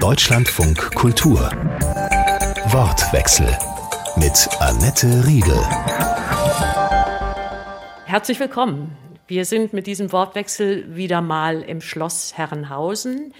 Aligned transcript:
Deutschlandfunk 0.00 0.94
Kultur. 0.94 1.40
Wortwechsel 2.70 3.48
mit 4.14 4.48
Annette 4.60 5.26
Riedel. 5.26 5.58
Herzlich 8.06 8.38
willkommen. 8.38 8.96
Wir 9.26 9.44
sind 9.44 9.72
mit 9.72 9.88
diesem 9.88 10.12
Wortwechsel 10.12 10.94
wieder 10.94 11.20
mal 11.20 11.62
im 11.62 11.80
Schloss 11.80 12.38
Herrenhausen 12.38 13.34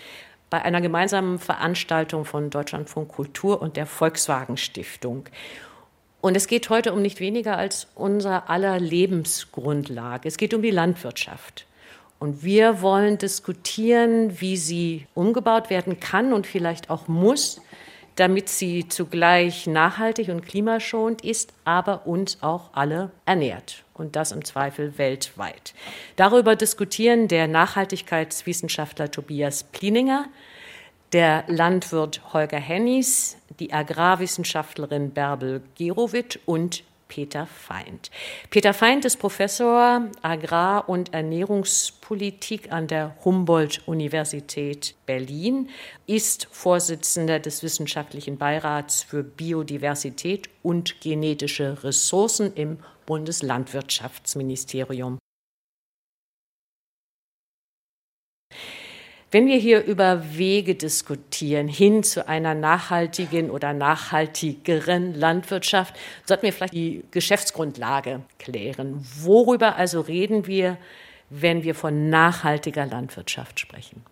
bei 0.50 0.60
einer 0.60 0.80
gemeinsamen 0.80 1.38
Veranstaltung 1.38 2.24
von 2.24 2.50
Deutschlandfunk 2.50 3.08
Kultur 3.08 3.62
und 3.62 3.76
der 3.76 3.86
Volkswagen 3.86 4.56
Stiftung. 4.56 5.28
Und 6.20 6.36
es 6.36 6.48
geht 6.48 6.70
heute 6.70 6.92
um 6.92 7.00
nicht 7.00 7.20
weniger 7.20 7.56
als 7.56 7.86
unser 7.94 8.50
aller 8.50 8.80
Lebensgrundlage. 8.80 10.26
Es 10.26 10.36
geht 10.36 10.52
um 10.54 10.62
die 10.62 10.72
Landwirtschaft. 10.72 11.67
Und 12.18 12.42
wir 12.42 12.82
wollen 12.82 13.18
diskutieren, 13.18 14.40
wie 14.40 14.56
sie 14.56 15.06
umgebaut 15.14 15.70
werden 15.70 16.00
kann 16.00 16.32
und 16.32 16.46
vielleicht 16.46 16.90
auch 16.90 17.06
muss, 17.06 17.60
damit 18.16 18.48
sie 18.48 18.88
zugleich 18.88 19.68
nachhaltig 19.68 20.28
und 20.28 20.44
klimaschonend 20.44 21.24
ist, 21.24 21.52
aber 21.64 22.06
uns 22.06 22.42
auch 22.42 22.70
alle 22.72 23.12
ernährt. 23.24 23.84
Und 23.94 24.16
das 24.16 24.32
im 24.32 24.44
Zweifel 24.44 24.98
weltweit. 24.98 25.74
Darüber 26.16 26.56
diskutieren 26.56 27.28
der 27.28 27.46
Nachhaltigkeitswissenschaftler 27.46 29.12
Tobias 29.12 29.62
Plininger, 29.62 30.26
der 31.12 31.44
Landwirt 31.46 32.20
Holger 32.32 32.58
Hennies, 32.58 33.36
die 33.60 33.72
Agrarwissenschaftlerin 33.72 35.10
Bärbel 35.10 35.62
Gerowit 35.76 36.40
und 36.44 36.82
Peter 37.08 37.46
Feind. 37.46 38.12
Peter 38.50 38.74
Feind 38.74 39.04
ist 39.04 39.16
Professor 39.16 40.08
Agrar- 40.22 40.88
und 40.88 41.12
Ernährungspolitik 41.14 42.70
an 42.70 42.86
der 42.86 43.16
Humboldt-Universität 43.24 44.94
Berlin, 45.06 45.70
ist 46.06 46.46
Vorsitzender 46.52 47.40
des 47.40 47.62
Wissenschaftlichen 47.62 48.36
Beirats 48.38 49.02
für 49.02 49.24
Biodiversität 49.24 50.48
und 50.62 51.00
genetische 51.00 51.82
Ressourcen 51.82 52.52
im 52.54 52.78
Bundeslandwirtschaftsministerium. 53.06 55.18
Wenn 59.30 59.46
wir 59.46 59.58
hier 59.58 59.84
über 59.84 60.38
Wege 60.38 60.74
diskutieren 60.74 61.68
hin 61.68 62.02
zu 62.02 62.26
einer 62.26 62.54
nachhaltigen 62.54 63.50
oder 63.50 63.74
nachhaltigeren 63.74 65.12
Landwirtschaft, 65.14 65.94
sollten 66.24 66.44
wir 66.44 66.52
vielleicht 66.54 66.72
die 66.72 67.04
Geschäftsgrundlage 67.10 68.22
klären. 68.38 69.06
Worüber 69.20 69.76
also 69.76 70.00
reden 70.00 70.46
wir, 70.46 70.78
wenn 71.28 71.62
wir 71.62 71.74
von 71.74 72.08
nachhaltiger 72.08 72.86
Landwirtschaft 72.86 73.60
sprechen? 73.60 74.02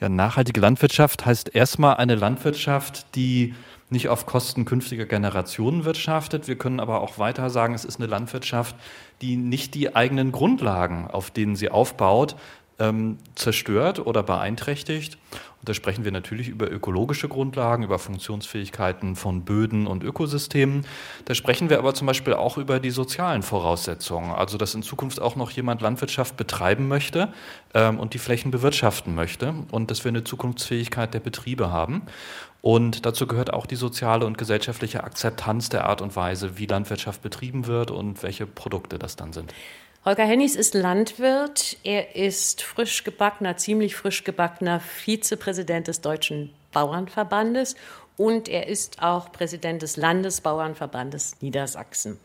Ja, 0.00 0.08
nachhaltige 0.08 0.60
Landwirtschaft 0.60 1.26
heißt 1.26 1.54
erstmal 1.54 1.96
eine 1.96 2.14
Landwirtschaft, 2.14 3.14
die 3.14 3.54
nicht 3.90 4.08
auf 4.08 4.24
Kosten 4.24 4.64
künftiger 4.64 5.04
Generationen 5.04 5.84
wirtschaftet. 5.84 6.48
Wir 6.48 6.56
können 6.56 6.80
aber 6.80 7.02
auch 7.02 7.18
weiter 7.18 7.50
sagen, 7.50 7.74
es 7.74 7.84
ist 7.84 8.00
eine 8.00 8.06
Landwirtschaft, 8.08 8.74
die 9.20 9.36
nicht 9.36 9.74
die 9.74 9.94
eigenen 9.94 10.32
Grundlagen, 10.32 11.06
auf 11.06 11.30
denen 11.30 11.54
sie 11.54 11.68
aufbaut, 11.68 12.34
ähm, 12.78 13.18
zerstört 13.34 14.04
oder 14.04 14.22
beeinträchtigt. 14.22 15.18
Und 15.62 15.68
da 15.68 15.74
sprechen 15.74 16.04
wir 16.04 16.10
natürlich 16.10 16.48
über 16.48 16.68
ökologische 16.68 17.28
Grundlagen, 17.28 17.84
über 17.84 18.00
Funktionsfähigkeiten 18.00 19.14
von 19.14 19.44
Böden 19.44 19.86
und 19.86 20.02
Ökosystemen. 20.02 20.84
Da 21.24 21.34
sprechen 21.34 21.70
wir 21.70 21.78
aber 21.78 21.94
zum 21.94 22.08
Beispiel 22.08 22.34
auch 22.34 22.58
über 22.58 22.80
die 22.80 22.90
sozialen 22.90 23.42
Voraussetzungen, 23.42 24.32
also 24.32 24.58
dass 24.58 24.74
in 24.74 24.82
Zukunft 24.82 25.20
auch 25.20 25.36
noch 25.36 25.52
jemand 25.52 25.80
Landwirtschaft 25.80 26.36
betreiben 26.36 26.88
möchte 26.88 27.32
ähm, 27.74 28.00
und 28.00 28.14
die 28.14 28.18
Flächen 28.18 28.50
bewirtschaften 28.50 29.14
möchte 29.14 29.54
und 29.70 29.90
dass 29.92 30.04
wir 30.04 30.08
eine 30.08 30.24
Zukunftsfähigkeit 30.24 31.14
der 31.14 31.20
Betriebe 31.20 31.70
haben. 31.70 32.02
Und 32.60 33.06
dazu 33.06 33.26
gehört 33.26 33.52
auch 33.52 33.66
die 33.66 33.76
soziale 33.76 34.24
und 34.24 34.38
gesellschaftliche 34.38 35.02
Akzeptanz 35.02 35.68
der 35.68 35.84
Art 35.86 36.00
und 36.00 36.14
Weise, 36.14 36.58
wie 36.58 36.66
Landwirtschaft 36.66 37.22
betrieben 37.22 37.66
wird 37.66 37.90
und 37.90 38.22
welche 38.22 38.46
Produkte 38.46 38.98
das 38.98 39.16
dann 39.16 39.32
sind. 39.32 39.52
Holger 40.04 40.24
Hennies 40.24 40.56
ist 40.56 40.74
Landwirt. 40.74 41.76
Er 41.84 42.16
ist 42.16 42.62
frisch 42.62 43.04
gebackener, 43.04 43.56
ziemlich 43.56 43.94
frisch 43.94 44.24
gebackener 44.24 44.80
Vizepräsident 44.80 45.86
des 45.86 46.00
Deutschen 46.00 46.52
Bauernverbandes 46.72 47.76
und 48.16 48.48
er 48.48 48.66
ist 48.66 49.00
auch 49.00 49.30
Präsident 49.30 49.80
des 49.82 49.96
Landesbauernverbandes 49.96 51.40
Niedersachsen. 51.40 52.18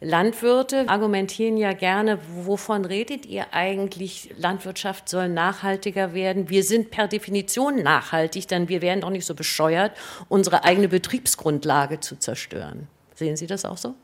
Landwirte 0.00 0.86
argumentieren 0.86 1.56
ja 1.56 1.72
gerne, 1.72 2.18
wovon 2.44 2.84
redet 2.84 3.24
ihr 3.24 3.54
eigentlich? 3.54 4.34
Landwirtschaft 4.36 5.08
soll 5.08 5.30
nachhaltiger 5.30 6.12
werden. 6.12 6.50
Wir 6.50 6.62
sind 6.62 6.90
per 6.90 7.08
Definition 7.08 7.82
nachhaltig, 7.82 8.48
denn 8.48 8.68
wir 8.68 8.82
wären 8.82 9.00
doch 9.00 9.10
nicht 9.10 9.24
so 9.24 9.34
bescheuert, 9.34 9.92
unsere 10.28 10.62
eigene 10.62 10.88
Betriebsgrundlage 10.88 12.00
zu 12.00 12.16
zerstören. 12.16 12.86
Sehen 13.14 13.38
Sie 13.38 13.46
das 13.46 13.64
auch 13.64 13.78
so? 13.78 13.94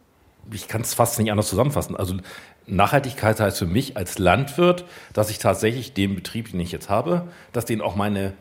Ich 0.53 0.69
kann 0.69 0.83
es 0.83 0.95
fast 0.95 1.19
nicht 1.19 1.31
anders 1.31 1.49
zusammenfassen. 1.49 1.97
Also 1.97 2.17
Nachhaltigkeit 2.67 3.41
heißt 3.41 3.59
für 3.59 3.67
mich 3.67 3.97
als 3.97 4.19
Landwirt, 4.19 4.85
dass 5.13 5.31
ich 5.31 5.39
tatsächlich 5.39 5.93
den 5.93 6.15
Betrieb, 6.15 6.51
den 6.51 6.61
ich 6.61 6.73
jetzt 6.73 6.89
habe, 6.89 7.29
dass 7.53 7.65
den 7.65 7.81
auch 7.81 7.97
meine 7.97 8.33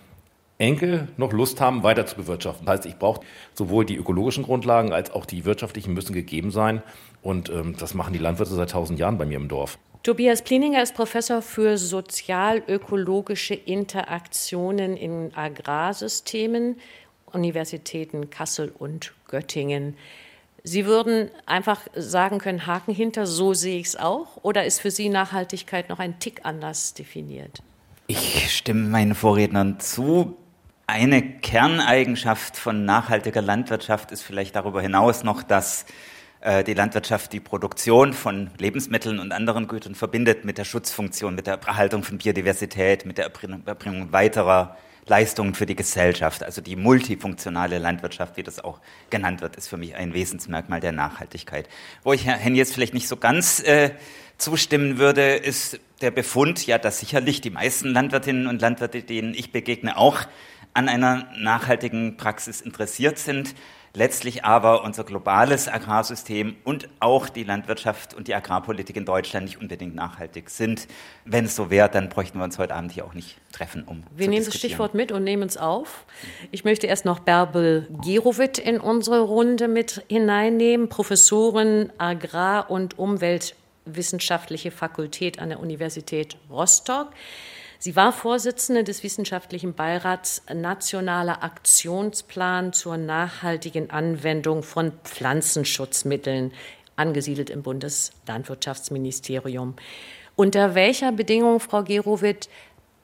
Enkel 0.57 1.07
noch 1.17 1.33
Lust 1.33 1.59
haben, 1.59 1.83
weiter 1.83 2.05
zu 2.05 2.15
bewirtschaften. 2.15 2.65
Das 2.65 2.77
heißt, 2.77 2.85
ich 2.85 2.97
brauche 2.97 3.21
sowohl 3.53 3.85
die 3.85 3.95
ökologischen 3.95 4.43
Grundlagen 4.43 4.93
als 4.93 5.11
auch 5.11 5.25
die 5.25 5.45
wirtschaftlichen 5.45 5.93
müssen 5.93 6.13
gegeben 6.13 6.51
sein. 6.51 6.81
Und 7.21 7.49
ähm, 7.49 7.75
das 7.77 7.93
machen 7.93 8.13
die 8.13 8.19
Landwirte 8.19 8.53
seit 8.53 8.71
tausend 8.71 8.99
Jahren 8.99 9.17
bei 9.17 9.25
mir 9.25 9.37
im 9.37 9.47
Dorf. 9.47 9.77
Tobias 10.03 10.41
Plininger 10.41 10.83
ist 10.83 10.95
Professor 10.95 11.41
für 11.41 11.77
sozial-ökologische 11.77 13.53
Interaktionen 13.53 14.97
in 14.97 15.31
Agrarsystemen, 15.33 16.77
Universitäten 17.31 18.29
Kassel 18.29 18.73
und 18.77 19.13
Göttingen. 19.27 19.95
Sie 20.65 20.85
würden 20.85 21.29
einfach 21.45 21.81
sagen 21.93 22.39
können, 22.39 22.65
Haken 22.65 22.93
hinter, 22.93 23.27
so 23.27 23.53
sehe 23.53 23.79
ich 23.79 23.87
es 23.87 23.95
auch? 23.97 24.37
Oder 24.43 24.63
ist 24.63 24.79
für 24.79 24.91
Sie 24.91 25.09
Nachhaltigkeit 25.09 25.89
noch 25.89 25.99
ein 25.99 26.19
Tick 26.19 26.41
anders 26.43 26.93
definiert? 26.93 27.61
Ich 28.07 28.55
stimme 28.55 28.87
meinen 28.87 29.13
Vorrednern 29.13 29.81
zu. 29.81 30.37
Eine 30.87 31.21
Kerneigenschaft 31.21 32.55
von 32.55 32.85
nachhaltiger 32.85 33.41
Landwirtschaft 33.41 34.11
ist 34.11 34.21
vielleicht 34.21 34.55
darüber 34.55 34.81
hinaus 34.81 35.25
noch, 35.25 35.43
dass 35.43 35.85
äh, 36.39 36.63
die 36.63 36.73
Landwirtschaft 36.73 37.33
die 37.33 37.41
Produktion 37.41 38.13
von 38.13 38.49
Lebensmitteln 38.57 39.19
und 39.19 39.33
anderen 39.33 39.67
Gütern 39.67 39.95
verbindet 39.95 40.45
mit 40.45 40.57
der 40.57 40.65
Schutzfunktion, 40.65 41.35
mit 41.35 41.45
der 41.45 41.55
Erhaltung 41.55 42.03
von 42.03 42.19
Biodiversität, 42.19 43.05
mit 43.05 43.17
der 43.17 43.25
Erbringung 43.25 44.13
weiterer 44.13 44.77
Leistungen 45.05 45.53
für 45.53 45.65
die 45.65 45.75
Gesellschaft. 45.75 46.43
Also 46.43 46.61
die 46.61 46.75
multifunktionale 46.75 47.77
Landwirtschaft, 47.77 48.37
wie 48.37 48.43
das 48.43 48.59
auch 48.59 48.79
genannt 49.09 49.41
wird, 49.41 49.55
ist 49.55 49.67
für 49.67 49.77
mich 49.77 49.95
ein 49.95 50.13
Wesensmerkmal 50.13 50.79
der 50.79 50.91
Nachhaltigkeit. 50.91 51.67
Wo 52.03 52.13
ich 52.13 52.25
Herrn 52.25 52.55
jetzt 52.55 52.73
vielleicht 52.73 52.93
nicht 52.93 53.07
so 53.07 53.17
ganz 53.17 53.61
äh, 53.61 53.91
zustimmen 54.37 54.97
würde, 54.97 55.35
ist 55.35 55.79
der 56.01 56.11
Befund, 56.11 56.65
ja, 56.65 56.77
dass 56.77 56.99
sicherlich 56.99 57.41
die 57.41 57.49
meisten 57.49 57.89
Landwirtinnen 57.89 58.47
und 58.47 58.61
Landwirte, 58.61 59.03
denen 59.03 59.33
ich 59.33 59.51
begegne, 59.51 59.97
auch 59.97 60.21
an 60.73 60.89
einer 60.89 61.27
nachhaltigen 61.37 62.17
Praxis 62.17 62.61
interessiert 62.61 63.19
sind 63.19 63.53
letztlich 63.95 64.43
aber 64.43 64.83
unser 64.83 65.03
globales 65.03 65.67
Agrarsystem 65.67 66.55
und 66.63 66.89
auch 66.99 67.29
die 67.29 67.43
Landwirtschaft 67.43 68.13
und 68.15 68.27
die 68.27 68.33
Agrarpolitik 68.33 68.95
in 68.95 69.05
Deutschland 69.05 69.45
nicht 69.45 69.61
unbedingt 69.61 69.93
nachhaltig 69.93 70.49
sind. 70.49 70.87
Wenn 71.25 71.45
es 71.45 71.55
so 71.55 71.69
wäre, 71.69 71.89
dann 71.89 72.09
bräuchten 72.09 72.39
wir 72.39 72.43
uns 72.43 72.57
heute 72.57 72.73
Abend 72.73 72.91
hier 72.91 73.05
auch 73.05 73.13
nicht 73.13 73.37
treffen, 73.51 73.83
um 73.83 74.03
Wir 74.15 74.27
nehmen 74.27 74.45
das 74.45 74.55
Stichwort 74.55 74.95
mit 74.95 75.11
und 75.11 75.23
nehmen 75.23 75.43
es 75.43 75.57
auf. 75.57 76.05
Ich 76.49 76.63
möchte 76.63 76.87
erst 76.87 77.05
noch 77.05 77.19
Bärbel 77.19 77.87
Gerowit 78.03 78.57
in 78.57 78.79
unsere 78.79 79.21
Runde 79.21 79.67
mit 79.67 80.03
hineinnehmen, 80.09 80.89
Professorin 80.89 81.91
Agrar- 81.99 82.71
und 82.71 82.97
Umweltwissenschaftliche 82.97 84.71
Fakultät 84.71 85.37
an 85.37 85.49
der 85.49 85.59
Universität 85.59 86.35
Rostock. 86.49 87.09
Sie 87.83 87.95
war 87.97 88.13
Vorsitzende 88.13 88.85
des 88.85 89.03
Wissenschaftlichen 89.03 89.73
Beirats 89.73 90.41
Nationaler 90.53 91.43
Aktionsplan 91.43 92.71
zur 92.71 92.95
nachhaltigen 92.95 93.89
Anwendung 93.89 94.63
von 94.63 94.93
Pflanzenschutzmitteln, 95.03 96.53
angesiedelt 96.95 97.49
im 97.49 97.61
Bundeslandwirtschaftsministerium. 97.61 99.73
Unter 100.37 100.75
welcher 100.75 101.11
Bedingung, 101.11 101.59
Frau 101.59 101.83
Gerowit, 101.83 102.47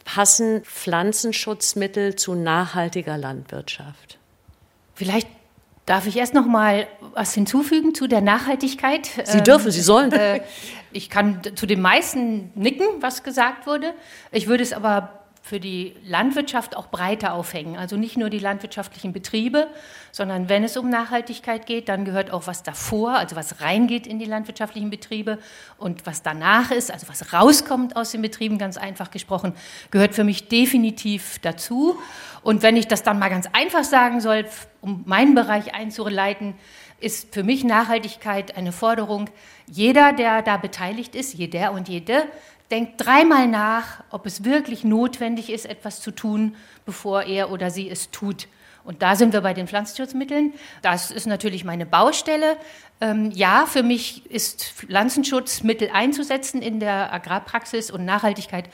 passen 0.05 0.63
Pflanzenschutzmittel 0.63 2.15
zu 2.15 2.35
nachhaltiger 2.35 3.17
Landwirtschaft? 3.17 4.17
Vielleicht 4.95 5.27
Darf 5.89 6.05
ich 6.05 6.17
erst 6.17 6.35
noch 6.35 6.45
mal 6.45 6.85
was 7.15 7.33
hinzufügen 7.33 7.95
zu 7.95 8.05
der 8.05 8.21
Nachhaltigkeit? 8.21 9.09
Sie 9.23 9.41
dürfen, 9.41 9.71
Sie 9.71 9.81
sollen. 9.81 10.11
Äh, 10.11 10.41
ich 10.91 11.09
kann 11.09 11.41
zu 11.55 11.65
dem 11.65 11.81
meisten 11.81 12.51
nicken, 12.53 12.85
was 12.99 13.23
gesagt 13.23 13.65
wurde. 13.65 13.95
Ich 14.31 14.45
würde 14.45 14.61
es 14.61 14.71
aber 14.71 15.18
für 15.49 15.59
die 15.59 15.95
Landwirtschaft 16.05 16.77
auch 16.77 16.89
breiter 16.89 17.33
aufhängen. 17.33 17.75
Also 17.75 17.97
nicht 17.97 18.17
nur 18.17 18.29
die 18.29 18.37
landwirtschaftlichen 18.37 19.13
Betriebe, 19.13 19.67
sondern 20.11 20.47
wenn 20.47 20.63
es 20.63 20.77
um 20.77 20.91
Nachhaltigkeit 20.91 21.65
geht, 21.65 21.89
dann 21.89 22.05
gehört 22.05 22.29
auch 22.29 22.45
was 22.45 22.61
davor, 22.61 23.15
also 23.15 23.35
was 23.35 23.59
reingeht 23.59 24.05
in 24.05 24.19
die 24.19 24.25
landwirtschaftlichen 24.25 24.91
Betriebe 24.91 25.39
und 25.79 26.05
was 26.05 26.21
danach 26.21 26.69
ist, 26.69 26.91
also 26.91 27.09
was 27.09 27.33
rauskommt 27.33 27.95
aus 27.95 28.11
den 28.11 28.21
Betrieben, 28.21 28.59
ganz 28.59 28.77
einfach 28.77 29.09
gesprochen, 29.09 29.53
gehört 29.89 30.13
für 30.13 30.23
mich 30.23 30.49
definitiv 30.49 31.39
dazu. 31.39 31.97
Und 32.43 32.61
wenn 32.61 32.77
ich 32.77 32.87
das 32.87 33.01
dann 33.01 33.17
mal 33.17 33.29
ganz 33.29 33.47
einfach 33.51 33.83
sagen 33.83 34.21
soll, 34.21 34.45
um 34.81 35.01
meinen 35.07 35.33
Bereich 35.33 35.73
einzuleiten, 35.73 36.53
ist 36.99 37.33
für 37.33 37.43
mich 37.43 37.63
Nachhaltigkeit 37.63 38.55
eine 38.55 38.71
Forderung. 38.71 39.31
Jeder, 39.65 40.13
der 40.13 40.43
da 40.43 40.57
beteiligt 40.57 41.15
ist, 41.15 41.33
jeder 41.33 41.71
und 41.71 41.89
jede, 41.89 42.25
denkt 42.71 42.93
dreimal 42.97 43.47
nach, 43.47 44.03
ob 44.11 44.25
es 44.25 44.43
wirklich 44.43 44.83
notwendig 44.83 45.49
ist, 45.49 45.65
etwas 45.65 46.01
zu 46.01 46.11
tun, 46.11 46.55
bevor 46.85 47.23
er 47.23 47.51
oder 47.51 47.71
sie 47.71 47.89
es 47.89 48.11
tut. 48.11 48.47
Und 48.83 49.01
da 49.01 49.15
sind 49.15 49.33
wir 49.33 49.41
bei 49.41 49.53
den 49.53 49.67
Pflanzenschutzmitteln. 49.67 50.53
Das 50.81 51.11
ist 51.11 51.27
natürlich 51.27 51.63
meine 51.63 51.85
Baustelle. 51.85 52.57
Ähm, 53.01 53.31
ja, 53.31 53.65
für 53.65 53.83
mich 53.83 54.25
ist 54.31 54.63
Pflanzenschutzmittel 54.63 55.89
einzusetzen 55.93 56.61
in 56.61 56.79
der 56.79 57.13
Agrarpraxis 57.13 57.91
und 57.91 58.05
Nachhaltigkeit 58.05 58.69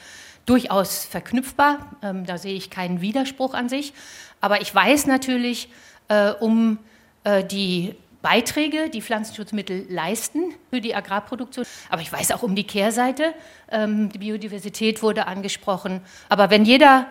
durchaus 0.45 1.05
verknüpfbar. 1.05 1.97
Ähm, 2.01 2.25
da 2.25 2.37
sehe 2.37 2.53
ich 2.53 2.69
keinen 2.69 3.01
Widerspruch 3.01 3.53
an 3.53 3.67
sich. 3.67 3.93
Aber 4.41 4.61
ich 4.61 4.73
weiß 4.73 5.07
natürlich 5.07 5.69
äh, 6.07 6.31
um 6.31 6.77
äh, 7.23 7.43
die 7.43 7.95
Beiträge, 8.25 8.89
die 8.89 9.03
Pflanzenschutzmittel 9.03 9.85
leisten 9.87 10.55
für 10.71 10.81
die 10.81 10.95
Agrarproduktion. 10.95 11.63
Aber 11.89 12.01
ich 12.01 12.11
weiß 12.11 12.31
auch 12.31 12.41
um 12.41 12.55
die 12.55 12.65
Kehrseite. 12.65 13.35
Ähm, 13.69 14.09
die 14.09 14.17
Biodiversität 14.17 15.03
wurde 15.03 15.27
angesprochen. 15.27 16.01
Aber 16.27 16.49
wenn 16.49 16.65
jeder 16.65 17.05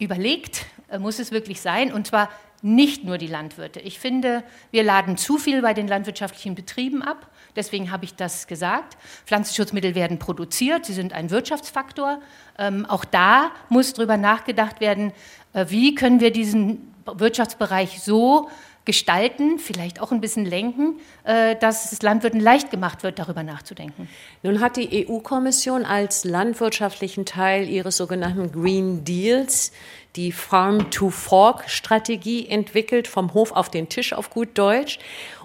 überlegt, 0.00 0.66
äh, 0.90 0.98
muss 0.98 1.20
es 1.20 1.30
wirklich 1.30 1.60
sein, 1.60 1.92
und 1.92 2.08
zwar 2.08 2.30
nicht 2.62 3.04
nur 3.04 3.16
die 3.16 3.28
Landwirte. 3.28 3.78
Ich 3.78 4.00
finde, 4.00 4.42
wir 4.72 4.82
laden 4.82 5.16
zu 5.16 5.38
viel 5.38 5.62
bei 5.62 5.72
den 5.72 5.86
landwirtschaftlichen 5.86 6.56
Betrieben 6.56 7.00
ab. 7.00 7.30
Deswegen 7.54 7.92
habe 7.92 8.04
ich 8.04 8.16
das 8.16 8.48
gesagt. 8.48 8.96
Pflanzenschutzmittel 9.24 9.94
werden 9.94 10.18
produziert, 10.18 10.84
sie 10.84 10.94
sind 10.94 11.12
ein 11.12 11.30
Wirtschaftsfaktor. 11.30 12.20
Ähm, 12.58 12.86
auch 12.86 13.04
da 13.04 13.52
muss 13.68 13.92
darüber 13.92 14.16
nachgedacht 14.16 14.80
werden, 14.80 15.12
äh, 15.52 15.66
wie 15.68 15.94
können 15.94 16.18
wir 16.18 16.32
diesen 16.32 16.92
Wirtschaftsbereich 17.06 18.00
so 18.02 18.50
gestalten, 18.86 19.58
vielleicht 19.58 20.00
auch 20.00 20.12
ein 20.12 20.22
bisschen 20.22 20.46
lenken, 20.46 20.98
äh, 21.24 21.56
dass 21.56 21.92
es 21.92 22.00
Landwirten 22.00 22.40
leicht 22.40 22.70
gemacht 22.70 23.02
wird, 23.02 23.18
darüber 23.18 23.42
nachzudenken. 23.42 24.08
Nun 24.42 24.60
hat 24.60 24.78
die 24.78 25.06
EU-Kommission 25.06 25.84
als 25.84 26.24
landwirtschaftlichen 26.24 27.26
Teil 27.26 27.68
ihres 27.68 27.98
sogenannten 27.98 28.50
Green 28.52 29.04
Deals 29.04 29.72
die 30.14 30.32
Farm-to-Fork-Strategie 30.32 32.48
entwickelt, 32.48 33.08
vom 33.08 33.34
Hof 33.34 33.52
auf 33.52 33.68
den 33.68 33.90
Tisch 33.90 34.14
auf 34.14 34.30
gut 34.30 34.56
Deutsch. 34.56 34.98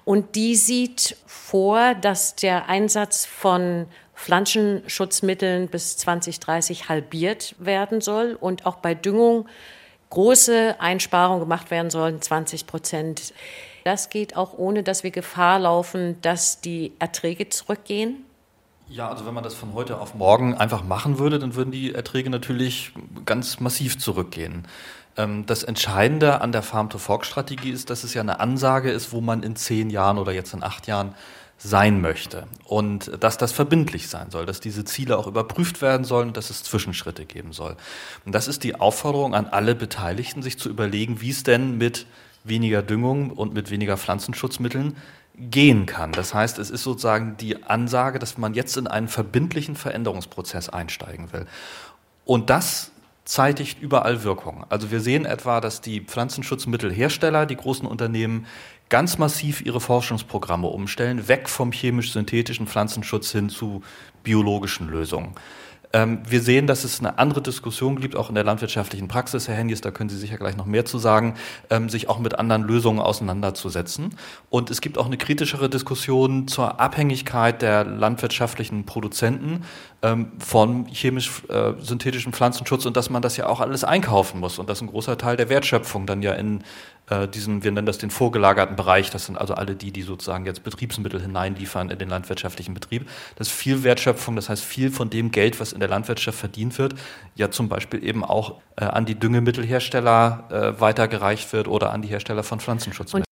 Und 0.05 0.35
die 0.35 0.55
sieht 0.55 1.17
vor, 1.25 1.95
dass 1.95 2.35
der 2.35 2.69
Einsatz 2.69 3.25
von 3.25 3.87
Pflanzenschutzmitteln 4.15 5.67
bis 5.67 5.97
2030 5.97 6.87
halbiert 6.89 7.55
werden 7.57 8.01
soll 8.01 8.37
und 8.39 8.65
auch 8.65 8.77
bei 8.77 8.93
Düngung 8.93 9.47
große 10.11 10.75
Einsparungen 10.79 11.39
gemacht 11.39 11.71
werden 11.71 11.89
sollen, 11.89 12.21
20 12.21 12.67
Prozent. 12.67 13.33
Das 13.83 14.09
geht 14.09 14.37
auch 14.37 14.53
ohne, 14.57 14.83
dass 14.83 15.03
wir 15.03 15.11
Gefahr 15.11 15.57
laufen, 15.59 16.21
dass 16.21 16.61
die 16.61 16.93
Erträge 16.99 17.49
zurückgehen? 17.49 18.23
Ja, 18.87 19.09
also 19.09 19.25
wenn 19.25 19.33
man 19.33 19.43
das 19.43 19.55
von 19.55 19.73
heute 19.73 19.99
auf 19.99 20.13
morgen 20.15 20.53
einfach 20.53 20.83
machen 20.83 21.17
würde, 21.17 21.39
dann 21.39 21.55
würden 21.55 21.71
die 21.71 21.95
Erträge 21.95 22.29
natürlich 22.29 22.91
ganz 23.25 23.59
massiv 23.59 23.97
zurückgehen. 23.97 24.67
Ähm, 25.17 25.45
das 25.45 25.63
Entscheidende 25.63 26.41
an 26.41 26.51
der 26.51 26.61
Farm-to-Fork-Strategie 26.61 27.71
ist, 27.71 27.89
dass 27.89 28.03
es 28.03 28.13
ja 28.13 28.21
eine 28.21 28.39
Ansage 28.39 28.91
ist, 28.91 29.13
wo 29.13 29.21
man 29.21 29.43
in 29.43 29.55
zehn 29.55 29.89
Jahren 29.89 30.17
oder 30.17 30.33
jetzt 30.33 30.53
in 30.53 30.61
acht 30.61 30.87
Jahren 30.87 31.15
sein 31.63 32.01
möchte 32.01 32.47
und 32.65 33.11
dass 33.23 33.37
das 33.37 33.51
verbindlich 33.51 34.07
sein 34.07 34.31
soll, 34.31 34.47
dass 34.47 34.61
diese 34.61 34.83
Ziele 34.83 35.17
auch 35.17 35.27
überprüft 35.27 35.81
werden 35.81 36.05
sollen 36.05 36.33
dass 36.33 36.49
es 36.49 36.63
Zwischenschritte 36.63 37.25
geben 37.25 37.53
soll. 37.53 37.75
Und 38.25 38.33
das 38.33 38.47
ist 38.47 38.63
die 38.63 38.75
Aufforderung 38.75 39.35
an 39.35 39.45
alle 39.45 39.75
Beteiligten, 39.75 40.41
sich 40.41 40.57
zu 40.57 40.69
überlegen, 40.69 41.21
wie 41.21 41.29
es 41.29 41.43
denn 41.43 41.77
mit 41.77 42.07
weniger 42.43 42.81
Düngung 42.81 43.29
und 43.29 43.53
mit 43.53 43.69
weniger 43.69 43.97
Pflanzenschutzmitteln 43.97 44.97
gehen 45.37 45.85
kann. 45.85 46.11
Das 46.11 46.33
heißt, 46.33 46.57
es 46.57 46.71
ist 46.71 46.83
sozusagen 46.83 47.37
die 47.37 47.63
Ansage, 47.63 48.17
dass 48.17 48.37
man 48.37 48.53
jetzt 48.55 48.75
in 48.77 48.87
einen 48.87 49.07
verbindlichen 49.07 49.75
Veränderungsprozess 49.75 50.69
einsteigen 50.69 51.31
will. 51.31 51.45
Und 52.25 52.49
das 52.49 52.91
zeitigt 53.23 53.79
überall 53.81 54.23
Wirkung. 54.23 54.65
Also 54.69 54.89
wir 54.91 54.99
sehen 54.99 55.25
etwa, 55.25 55.61
dass 55.61 55.79
die 55.81 56.01
Pflanzenschutzmittelhersteller, 56.01 57.45
die 57.45 57.55
großen 57.55 57.87
Unternehmen, 57.87 58.47
ganz 58.91 59.17
massiv 59.17 59.61
ihre 59.61 59.79
Forschungsprogramme 59.79 60.67
umstellen, 60.67 61.27
weg 61.27 61.49
vom 61.49 61.71
chemisch-synthetischen 61.71 62.67
Pflanzenschutz 62.67 63.31
hin 63.31 63.49
zu 63.49 63.81
biologischen 64.21 64.89
Lösungen. 64.89 65.33
Ähm, 65.93 66.21
wir 66.27 66.41
sehen, 66.41 66.67
dass 66.67 66.83
es 66.83 66.99
eine 66.99 67.17
andere 67.17 67.41
Diskussion 67.41 67.99
gibt, 67.99 68.15
auch 68.15 68.29
in 68.29 68.35
der 68.35 68.43
landwirtschaftlichen 68.43 69.07
Praxis, 69.07 69.47
Herr 69.47 69.55
Hennies, 69.55 69.81
da 69.81 69.91
können 69.91 70.09
Sie 70.09 70.17
sicher 70.17 70.37
gleich 70.37 70.55
noch 70.55 70.65
mehr 70.65 70.85
zu 70.85 70.99
sagen, 70.99 71.35
ähm, 71.69 71.89
sich 71.89 72.07
auch 72.07 72.19
mit 72.19 72.39
anderen 72.39 72.63
Lösungen 72.63 72.99
auseinanderzusetzen. 72.99 74.15
Und 74.49 74.69
es 74.69 74.81
gibt 74.81 74.97
auch 74.97 75.05
eine 75.05 75.17
kritischere 75.17 75.69
Diskussion 75.69 76.47
zur 76.47 76.79
Abhängigkeit 76.79 77.61
der 77.61 77.83
landwirtschaftlichen 77.83 78.85
Produzenten 78.85 79.65
ähm, 80.01 80.31
von 80.39 80.85
chemisch-synthetischen 80.85 82.31
äh, 82.31 82.35
Pflanzenschutz 82.35 82.85
und 82.85 82.95
dass 82.95 83.09
man 83.09 83.21
das 83.21 83.35
ja 83.37 83.47
auch 83.47 83.59
alles 83.59 83.83
einkaufen 83.83 84.39
muss 84.39 84.59
und 84.59 84.69
dass 84.69 84.81
ein 84.81 84.87
großer 84.87 85.17
Teil 85.17 85.35
der 85.35 85.49
Wertschöpfung 85.49 86.05
dann 86.05 86.21
ja 86.21 86.33
in 86.33 86.63
diesen, 87.11 87.63
wir 87.63 87.71
nennen 87.71 87.85
das 87.85 87.97
den 87.97 88.09
vorgelagerten 88.09 88.75
Bereich, 88.75 89.09
das 89.09 89.25
sind 89.25 89.37
also 89.37 89.53
alle 89.53 89.75
die, 89.75 89.91
die 89.91 90.01
sozusagen 90.01 90.45
jetzt 90.45 90.63
Betriebsmittel 90.63 91.21
hineinliefern 91.21 91.89
in 91.89 91.99
den 91.99 92.09
landwirtschaftlichen 92.09 92.73
Betrieb. 92.73 93.09
Das 93.35 93.47
ist 93.47 93.53
viel 93.53 93.83
Wertschöpfung, 93.83 94.35
das 94.35 94.49
heißt 94.49 94.63
viel 94.63 94.91
von 94.91 95.09
dem 95.09 95.31
Geld, 95.31 95.59
was 95.59 95.73
in 95.73 95.79
der 95.79 95.89
Landwirtschaft 95.89 96.39
verdient 96.39 96.77
wird, 96.77 96.95
ja 97.35 97.51
zum 97.51 97.69
Beispiel 97.69 98.03
eben 98.03 98.23
auch 98.23 98.61
äh, 98.77 98.85
an 98.85 99.05
die 99.05 99.15
Düngemittelhersteller 99.15 100.47
äh, 100.49 100.81
weitergereicht 100.81 101.51
wird 101.53 101.67
oder 101.67 101.91
an 101.91 102.01
die 102.01 102.07
Hersteller 102.07 102.43
von 102.43 102.59
Pflanzenschutzmitteln. 102.59 103.25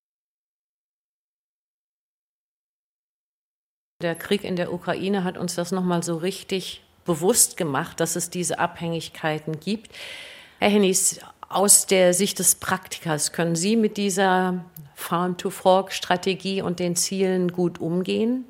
Der 4.01 4.15
Krieg 4.15 4.43
in 4.43 4.55
der 4.55 4.71
Ukraine 4.71 5.23
hat 5.23 5.37
uns 5.37 5.55
das 5.55 5.71
nochmal 5.71 6.03
so 6.03 6.17
richtig 6.17 6.81
bewusst 7.05 7.57
gemacht, 7.57 7.99
dass 7.99 8.15
es 8.15 8.29
diese 8.29 8.59
Abhängigkeiten 8.59 9.59
gibt. 9.59 9.89
Herr 10.59 10.69
Hennies, 10.69 11.19
aus 11.49 11.87
der 11.87 12.13
Sicht 12.13 12.39
des 12.39 12.55
Praktikers, 12.55 13.31
können 13.31 13.55
Sie 13.55 13.75
mit 13.75 13.97
dieser 13.97 14.63
Farm-to-Fork-Strategie 14.95 16.61
und 16.61 16.79
den 16.79 16.95
Zielen 16.95 17.51
gut 17.51 17.79
umgehen? 17.79 18.45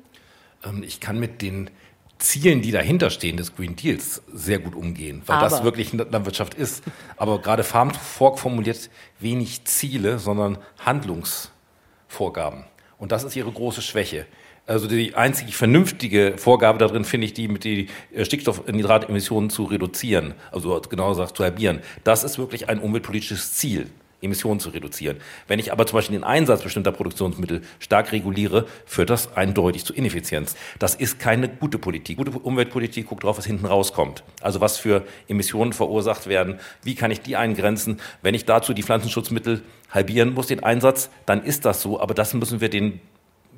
Ähm, 0.64 0.82
ich 0.82 1.00
kann 1.00 1.18
mit 1.18 1.42
den 1.42 1.70
Zielen, 2.18 2.60
die 2.60 2.70
dahinter 2.70 3.08
stehen, 3.08 3.38
des 3.38 3.56
Green 3.56 3.76
Deals, 3.76 4.22
sehr 4.30 4.58
gut 4.58 4.74
umgehen, 4.74 5.22
weil 5.24 5.38
Aber. 5.38 5.48
das 5.48 5.64
wirklich 5.64 5.92
Landwirtschaft 5.92 6.54
ist. 6.54 6.84
Aber 7.16 7.40
gerade 7.40 7.64
Farm 7.64 7.92
to 7.92 7.98
Fork 7.98 8.38
formuliert 8.38 8.90
wenig 9.18 9.64
Ziele, 9.64 10.18
sondern 10.18 10.58
Handlungsvorgaben. 10.84 12.64
Und 12.98 13.12
das 13.12 13.24
ist 13.24 13.34
ihre 13.36 13.50
große 13.50 13.80
Schwäche. 13.80 14.26
Also 14.70 14.86
die 14.86 15.16
einzig 15.16 15.56
vernünftige 15.56 16.34
Vorgabe 16.36 16.78
darin 16.78 17.04
finde 17.04 17.24
ich 17.24 17.34
die, 17.34 17.48
mit 17.48 17.64
die 17.64 17.88
äh, 18.14 18.24
Stickstoffnitratemissionen 18.24 19.50
zu 19.50 19.64
reduzieren, 19.64 20.34
also 20.52 20.80
genauer 20.88 21.10
gesagt 21.10 21.36
zu 21.36 21.42
halbieren. 21.42 21.80
Das 22.04 22.22
ist 22.22 22.38
wirklich 22.38 22.68
ein 22.68 22.78
umweltpolitisches 22.78 23.54
Ziel. 23.54 23.88
Emissionen 24.22 24.60
zu 24.60 24.68
reduzieren. 24.68 25.16
Wenn 25.48 25.58
ich 25.58 25.72
aber 25.72 25.86
zum 25.86 25.96
Beispiel 25.96 26.18
den 26.18 26.24
Einsatz 26.24 26.62
bestimmter 26.62 26.92
Produktionsmittel 26.92 27.62
stark 27.78 28.12
reguliere, 28.12 28.66
führt 28.84 29.08
das 29.08 29.34
eindeutig 29.34 29.86
zu 29.86 29.94
Ineffizienz. 29.94 30.56
Das 30.78 30.94
ist 30.94 31.18
keine 31.18 31.48
gute 31.48 31.78
Politik. 31.78 32.18
Gute 32.18 32.32
Umweltpolitik 32.32 33.06
guckt 33.06 33.24
drauf, 33.24 33.38
was 33.38 33.46
hinten 33.46 33.64
rauskommt. 33.64 34.22
Also 34.42 34.60
was 34.60 34.76
für 34.76 35.06
Emissionen 35.26 35.72
verursacht 35.72 36.26
werden, 36.26 36.60
wie 36.82 36.94
kann 36.94 37.10
ich 37.10 37.22
die 37.22 37.34
eingrenzen. 37.34 37.98
Wenn 38.20 38.34
ich 38.34 38.44
dazu 38.44 38.74
die 38.74 38.82
Pflanzenschutzmittel 38.82 39.62
halbieren 39.90 40.34
muss, 40.34 40.48
den 40.48 40.62
Einsatz, 40.62 41.08
dann 41.24 41.42
ist 41.42 41.64
das 41.64 41.80
so. 41.80 41.98
Aber 41.98 42.12
das 42.12 42.34
müssen 42.34 42.60
wir 42.60 42.68
den 42.68 43.00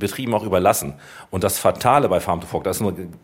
Betrieben 0.02 0.34
auch 0.34 0.44
überlassen. 0.44 0.94
Und 1.30 1.44
das 1.44 1.58
Fatale 1.58 2.08
bei 2.08 2.20
Farm 2.20 2.40
to 2.40 2.46
Fork, 2.46 2.64
das 2.64 2.80
ist 2.80 2.86
ein, 2.86 3.14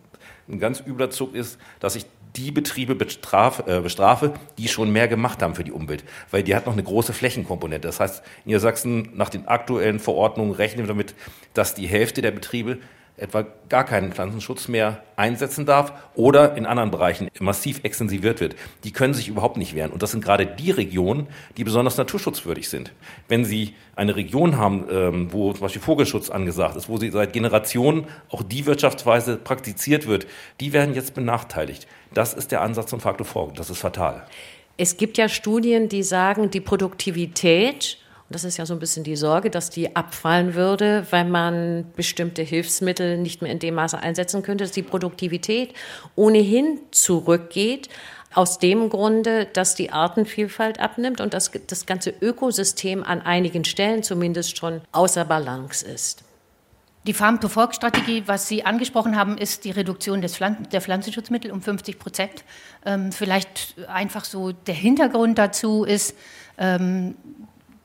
ein 0.49 0.59
ganz 0.59 0.81
übler 0.81 1.11
Zug 1.11 1.35
ist, 1.35 1.59
dass 1.81 1.97
ich 1.97 2.07
die 2.37 2.51
Betriebe 2.51 2.95
bestraf, 2.95 3.65
äh, 3.67 3.81
bestrafe, 3.81 4.33
die 4.59 4.69
schon 4.69 4.91
mehr 4.91 5.09
gemacht 5.09 5.43
haben 5.43 5.55
für 5.55 5.65
die 5.65 5.73
Umwelt, 5.73 6.05
weil 6.31 6.43
die 6.43 6.55
hat 6.55 6.67
noch 6.67 6.73
eine 6.73 6.83
große 6.83 7.13
Flächenkomponente. 7.13 7.89
Das 7.89 8.01
heißt, 8.01 8.23
in 8.45 8.49
Niedersachsen 8.51 9.11
nach 9.15 9.29
den 9.29 9.49
aktuellen 9.49 9.99
Verordnungen 9.99 10.53
rechnen 10.53 10.85
wir 10.85 10.89
damit, 10.89 11.15
dass 11.55 11.75
die 11.75 11.87
Hälfte 11.87 12.23
der 12.23 12.31
Betriebe 12.31 12.79
etwa 13.19 13.45
gar 13.69 13.85
keinen 13.85 14.13
Pflanzenschutz 14.13 14.69
mehr 14.69 15.03
einsetzen 15.17 15.67
darf 15.67 15.93
oder 16.15 16.57
in 16.57 16.67
anderen 16.67 16.91
Bereichen 16.91 17.29
massiv 17.41 17.81
extensiviert 17.83 18.41
wird, 18.41 18.57
die 18.85 18.93
können 18.93 19.15
sich 19.15 19.29
überhaupt 19.29 19.57
nicht 19.57 19.75
wehren. 19.75 19.91
Und 19.91 20.03
das 20.03 20.13
sind 20.13 20.25
gerade 20.25 20.47
die 20.47 20.71
Regionen, 20.71 21.27
die 21.57 21.65
besonders 21.65 21.97
naturschutzwürdig 21.97 22.69
sind. 22.69 22.93
Wenn 23.27 23.45
Sie 23.45 23.75
eine 23.97 24.15
Region 24.15 24.57
haben, 24.57 24.87
ähm, 24.91 25.33
wo 25.33 25.53
zum 25.53 25.63
Beispiel 25.63 25.83
Vogelschutz 25.83 26.31
angesagt 26.31 26.77
ist, 26.77 26.89
wo 26.89 26.99
sie 26.99 27.11
seit 27.11 27.33
Generationen 27.33 28.07
auch 28.31 28.43
die 28.43 28.65
Wirtschaftsweise 28.65 29.37
praktiziert 29.37 30.07
wird, 30.07 30.27
die 30.61 30.73
werden 30.73 30.95
jetzt 30.95 31.15
benachteiligt. 31.15 31.87
Das 32.15 32.33
ist 32.35 32.53
der 32.53 32.63
Ansatz 32.63 32.91
von 32.91 33.01
Faktor 33.01 33.27
Fork. 33.27 33.55
Das 33.57 33.71
ist 33.71 33.79
fatal. 33.79 34.25
Es 34.77 34.97
gibt 34.97 35.19
ja 35.19 35.29
Studien, 35.29 35.89
die 35.89 36.05
sagen, 36.05 36.51
die 36.51 36.61
Produktivität 36.61 37.99
das 38.31 38.45
ist 38.45 38.59
ja 38.59 38.67
so 38.67 38.75
ein 38.75 38.79
bisschen 38.79 39.05
die 39.05 39.17
Sorge, 39.17 39.49
dass 39.49 39.71
die 39.71 39.97
abfallen 39.97 40.55
würde, 40.55 41.07
wenn 41.11 41.31
man 41.31 41.87
bestimmte 41.97 42.43
Hilfsmittel 42.43 43.17
nicht 43.17 43.41
mehr 43.41 43.51
in 43.51 43.59
dem 43.59 43.75
Maße 43.75 43.99
einsetzen 43.99 44.43
könnte, 44.43 44.65
dass 44.65 44.73
die 44.73 44.83
Produktivität 44.83 45.73
ohnehin 46.15 46.79
zurückgeht. 46.91 47.89
Aus 48.35 48.59
dem 48.59 48.91
Grunde, 48.91 49.47
dass 49.47 49.75
die 49.75 49.91
Artenvielfalt 49.91 50.79
abnimmt 50.81 51.23
und 51.23 51.33
dass 51.33 51.51
das 51.67 51.87
ganze 51.87 52.13
Ökosystem 52.21 53.03
an 53.03 53.23
einigen 53.23 53.65
Stellen 53.65 54.03
zumindest 54.03 54.59
schon 54.59 54.83
außer 54.93 55.25
Balance 55.25 55.87
ist. 55.87 56.25
Die 57.07 57.15
Farm-to-Fork-Strategie, 57.15 58.25
was 58.27 58.49
Sie 58.49 58.67
angesprochen 58.67 59.17
haben, 59.17 59.39
ist 59.39 59.65
die 59.65 59.71
Reduktion 59.71 60.21
des 60.21 60.37
Pflanzen, 60.37 60.69
der 60.69 60.83
Pflanzenschutzmittel 60.83 61.51
um 61.51 61.63
50 61.63 61.99
Prozent. 61.99 62.45
Ähm, 62.85 63.13
vielleicht 63.13 63.77
einfach 63.89 64.27
so 64.27 64.53
der 64.53 64.75
Hintergrund 64.75 65.39
dazu 65.39 65.85
ist, 65.85 66.15
ähm, 66.59 67.15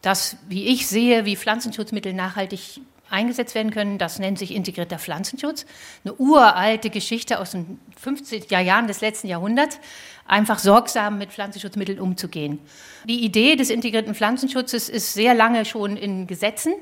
dass, 0.04 0.38
wie 0.50 0.68
ich 0.68 0.86
sehe, 0.86 1.26
wie 1.26 1.36
Pflanzenschutzmittel 1.36 2.14
nachhaltig 2.14 2.82
eingesetzt 3.10 3.56
werden 3.56 3.72
können. 3.72 3.98
Das 3.98 4.20
nennt 4.20 4.38
sich 4.38 4.54
integrierter 4.54 5.00
Pflanzenschutz. 5.00 5.66
Eine 6.04 6.16
uralte 6.16 6.90
Geschichte 6.90 7.40
aus 7.40 7.52
den 7.52 7.80
50er 8.04 8.60
Jahren 8.60 8.88
des 8.88 9.02
letzten 9.02 9.28
Jahrhunderts, 9.28 9.80
einfach 10.28 10.60
sorgsam 10.60 11.18
mit 11.18 11.32
Pflanzenschutzmitteln 11.32 12.00
umzugehen. 12.00 12.60
Die 13.08 13.24
Idee 13.24 13.56
des 13.56 13.70
integrierten 13.70 14.14
Pflanzenschutzes 14.14 14.90
ist 14.90 15.14
sehr 15.14 15.34
lange 15.34 15.64
schon 15.64 15.96
in 15.96 16.28
Gesetzen. 16.28 16.74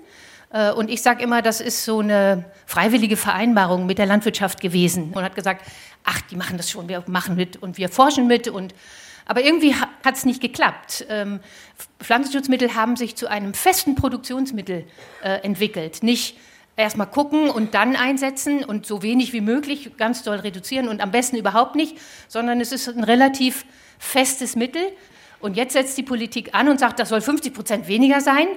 Äh, 0.51 0.71
und 0.71 0.89
ich 0.89 1.03
sage 1.03 1.21
immer, 1.21 1.43
das 1.43 1.61
ist 1.61 1.85
so 1.85 1.99
eine 1.99 2.45
freiwillige 2.65 3.17
Vereinbarung 3.17 3.85
mit 3.85 3.99
der 3.99 4.07
Landwirtschaft 4.07 4.61
gewesen. 4.61 5.11
Und 5.13 5.23
hat 5.23 5.35
gesagt, 5.35 5.63
ach, 6.03 6.21
die 6.21 6.37
machen 6.37 6.57
das 6.57 6.71
schon, 6.71 6.89
wir 6.89 7.03
machen 7.07 7.35
mit 7.35 7.61
und 7.61 7.77
wir 7.77 7.89
forschen 7.89 8.25
mit 8.25 8.47
und 8.47 8.73
aber 9.31 9.45
irgendwie 9.45 9.73
hat 9.73 10.15
es 10.15 10.25
nicht 10.25 10.41
geklappt. 10.41 11.05
Ähm, 11.07 11.39
Pflanzenschutzmittel 12.01 12.75
haben 12.75 12.97
sich 12.97 13.15
zu 13.15 13.29
einem 13.29 13.53
festen 13.53 13.95
Produktionsmittel 13.95 14.83
äh, 15.23 15.35
entwickelt. 15.43 16.03
Nicht 16.03 16.37
erstmal 16.75 17.07
gucken 17.07 17.49
und 17.49 17.73
dann 17.73 17.95
einsetzen 17.95 18.65
und 18.65 18.85
so 18.85 19.03
wenig 19.03 19.31
wie 19.31 19.39
möglich 19.39 19.95
ganz 19.95 20.23
doll 20.23 20.35
reduzieren 20.35 20.89
und 20.89 20.99
am 20.99 21.11
besten 21.11 21.37
überhaupt 21.37 21.77
nicht, 21.77 21.97
sondern 22.27 22.59
es 22.59 22.73
ist 22.73 22.89
ein 22.89 23.05
relativ 23.05 23.65
festes 23.99 24.57
Mittel. 24.57 24.81
Und 25.39 25.55
jetzt 25.55 25.71
setzt 25.71 25.97
die 25.97 26.03
Politik 26.03 26.53
an 26.53 26.67
und 26.67 26.81
sagt, 26.81 26.99
das 26.99 27.07
soll 27.07 27.21
50 27.21 27.53
Prozent 27.53 27.87
weniger 27.87 28.19
sein. 28.19 28.47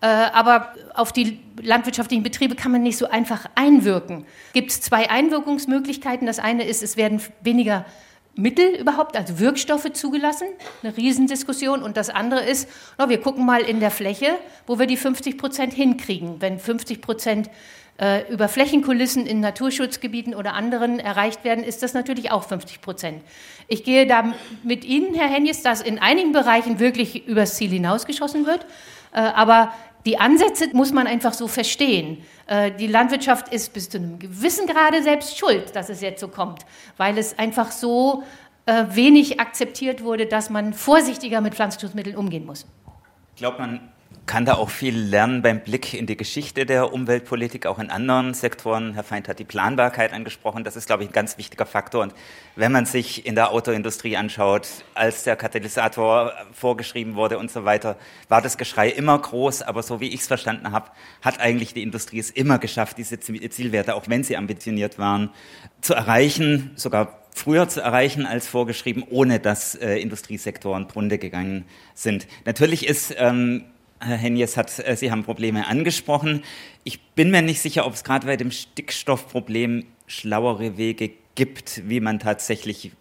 Äh, 0.00 0.06
aber 0.08 0.74
auf 0.94 1.12
die 1.12 1.38
landwirtschaftlichen 1.62 2.24
Betriebe 2.24 2.56
kann 2.56 2.72
man 2.72 2.82
nicht 2.82 2.98
so 2.98 3.08
einfach 3.08 3.46
einwirken. 3.54 4.26
Gibt 4.54 4.72
es 4.72 4.80
zwei 4.80 5.08
Einwirkungsmöglichkeiten. 5.08 6.26
Das 6.26 6.40
eine 6.40 6.64
ist, 6.64 6.82
es 6.82 6.96
werden 6.96 7.22
weniger 7.42 7.86
Mittel 8.36 8.74
überhaupt, 8.76 9.16
also 9.16 9.38
Wirkstoffe 9.38 9.92
zugelassen, 9.94 10.46
eine 10.82 10.96
Riesendiskussion. 10.96 11.82
Und 11.82 11.96
das 11.96 12.10
andere 12.10 12.44
ist, 12.44 12.68
no, 12.98 13.08
wir 13.08 13.20
gucken 13.20 13.46
mal 13.46 13.62
in 13.62 13.80
der 13.80 13.90
Fläche, 13.90 14.38
wo 14.66 14.78
wir 14.78 14.86
die 14.86 14.98
50 14.98 15.38
Prozent 15.38 15.72
hinkriegen. 15.72 16.40
Wenn 16.40 16.58
50 16.58 17.00
Prozent 17.00 17.50
äh, 17.98 18.30
über 18.30 18.48
Flächenkulissen 18.48 19.26
in 19.26 19.40
Naturschutzgebieten 19.40 20.34
oder 20.34 20.52
anderen 20.52 21.00
erreicht 21.00 21.44
werden, 21.44 21.64
ist 21.64 21.82
das 21.82 21.94
natürlich 21.94 22.30
auch 22.30 22.44
50 22.44 22.82
Prozent. 22.82 23.22
Ich 23.68 23.84
gehe 23.84 24.06
da 24.06 24.34
mit 24.62 24.84
Ihnen, 24.84 25.14
Herr 25.14 25.28
Henjes, 25.28 25.62
dass 25.62 25.80
in 25.80 25.98
einigen 25.98 26.32
Bereichen 26.32 26.78
wirklich 26.78 27.26
übers 27.26 27.56
Ziel 27.56 27.70
hinausgeschossen 27.70 28.44
wird. 28.44 28.66
Äh, 29.12 29.20
aber 29.20 29.72
die 30.06 30.18
Ansätze 30.18 30.68
muss 30.72 30.92
man 30.92 31.06
einfach 31.06 31.34
so 31.34 31.48
verstehen. 31.48 32.22
Äh, 32.46 32.70
die 32.70 32.86
Landwirtschaft 32.86 33.52
ist 33.52 33.74
bis 33.74 33.90
zu 33.90 33.98
einem 33.98 34.18
gewissen 34.18 34.66
Grade 34.66 35.02
selbst 35.02 35.36
schuld, 35.36 35.74
dass 35.74 35.88
es 35.88 36.00
jetzt 36.00 36.20
so 36.20 36.28
kommt, 36.28 36.64
weil 36.96 37.18
es 37.18 37.38
einfach 37.38 37.72
so 37.72 38.22
äh, 38.66 38.84
wenig 38.90 39.40
akzeptiert 39.40 40.02
wurde, 40.04 40.26
dass 40.26 40.48
man 40.48 40.72
vorsichtiger 40.72 41.40
mit 41.40 41.54
Pflanzenschutzmitteln 41.54 42.16
umgehen 42.16 42.46
muss. 42.46 42.66
Ich 43.34 43.38
glaube, 43.40 43.58
man 43.58 43.92
kann 44.26 44.44
da 44.44 44.54
auch 44.54 44.70
viel 44.70 44.98
lernen 44.98 45.40
beim 45.40 45.60
Blick 45.60 45.94
in 45.94 46.06
die 46.06 46.16
Geschichte 46.16 46.66
der 46.66 46.92
Umweltpolitik, 46.92 47.64
auch 47.66 47.78
in 47.78 47.90
anderen 47.90 48.34
Sektoren. 48.34 48.94
Herr 48.94 49.04
Feind 49.04 49.28
hat 49.28 49.38
die 49.38 49.44
Planbarkeit 49.44 50.12
angesprochen. 50.12 50.64
Das 50.64 50.74
ist, 50.74 50.86
glaube 50.86 51.04
ich, 51.04 51.10
ein 51.10 51.12
ganz 51.12 51.38
wichtiger 51.38 51.64
Faktor. 51.64 52.02
Und 52.02 52.14
wenn 52.56 52.72
man 52.72 52.86
sich 52.86 53.24
in 53.24 53.36
der 53.36 53.52
Autoindustrie 53.52 54.16
anschaut, 54.16 54.68
als 54.94 55.22
der 55.22 55.36
Katalysator 55.36 56.32
vorgeschrieben 56.52 57.14
wurde 57.14 57.38
und 57.38 57.52
so 57.52 57.64
weiter, 57.64 57.96
war 58.28 58.42
das 58.42 58.58
Geschrei 58.58 58.88
immer 58.88 59.16
groß. 59.16 59.62
Aber 59.62 59.84
so 59.84 60.00
wie 60.00 60.08
ich 60.08 60.20
es 60.20 60.26
verstanden 60.26 60.72
habe, 60.72 60.90
hat 61.22 61.38
eigentlich 61.40 61.72
die 61.72 61.82
Industrie 61.82 62.18
es 62.18 62.30
immer 62.30 62.58
geschafft, 62.58 62.98
diese 62.98 63.20
Zielwerte, 63.20 63.94
auch 63.94 64.08
wenn 64.08 64.24
sie 64.24 64.36
ambitioniert 64.36 64.98
waren, 64.98 65.30
zu 65.80 65.94
erreichen, 65.94 66.72
sogar 66.74 67.20
früher 67.32 67.68
zu 67.68 67.80
erreichen 67.80 68.26
als 68.26 68.48
vorgeschrieben, 68.48 69.04
ohne 69.08 69.38
dass 69.38 69.74
äh, 69.76 69.98
Industriesektoren 69.98 70.88
Brunde 70.88 71.18
gegangen 71.18 71.66
sind. 71.94 72.26
Natürlich 72.44 72.86
ist 72.86 73.14
ähm, 73.18 73.66
Herr 74.00 74.16
Henjes 74.16 74.56
hat, 74.56 74.78
äh, 74.78 74.96
Sie 74.96 75.10
haben 75.10 75.24
Probleme 75.24 75.66
angesprochen. 75.66 76.42
Ich 76.84 77.00
bin 77.14 77.30
mir 77.30 77.42
nicht 77.42 77.60
sicher, 77.60 77.86
ob 77.86 77.94
es 77.94 78.04
gerade 78.04 78.26
bei 78.26 78.36
dem 78.36 78.50
Stickstoffproblem 78.50 79.84
schlauere 80.06 80.76
Wege 80.76 81.10
gibt, 81.34 81.88
wie 81.88 82.00
man 82.00 82.18
tatsächlich 82.18 82.92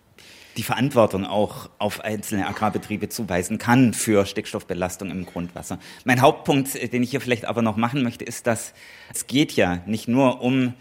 die 0.58 0.64
Verantwortung 0.64 1.26
auch 1.26 1.70
auf 1.80 2.02
einzelne 2.02 2.48
Agrarbetriebe 2.48 3.10
zuweisen 3.10 3.58
kann 3.58 3.94
für 3.94 4.26
Stickstoffbelastung 4.26 5.12
im 5.12 5.26
Grundwasser. 5.26 5.80
Mein 6.06 6.22
Hauptpunkt, 6.22 6.76
äh, 6.76 6.88
den 6.88 7.04
ich 7.04 7.12
hier 7.12 7.22
vielleicht 7.22 7.46
aber 7.46 7.62
noch 7.62 7.76
machen 7.76 8.04
möchte, 8.04 8.26
ist, 8.26 8.48
dass 8.48 8.74
es 9.14 9.28
geht 9.28 9.54
ja 9.54 9.82
nicht 9.86 10.08
nur 10.08 10.42
um 10.42 10.74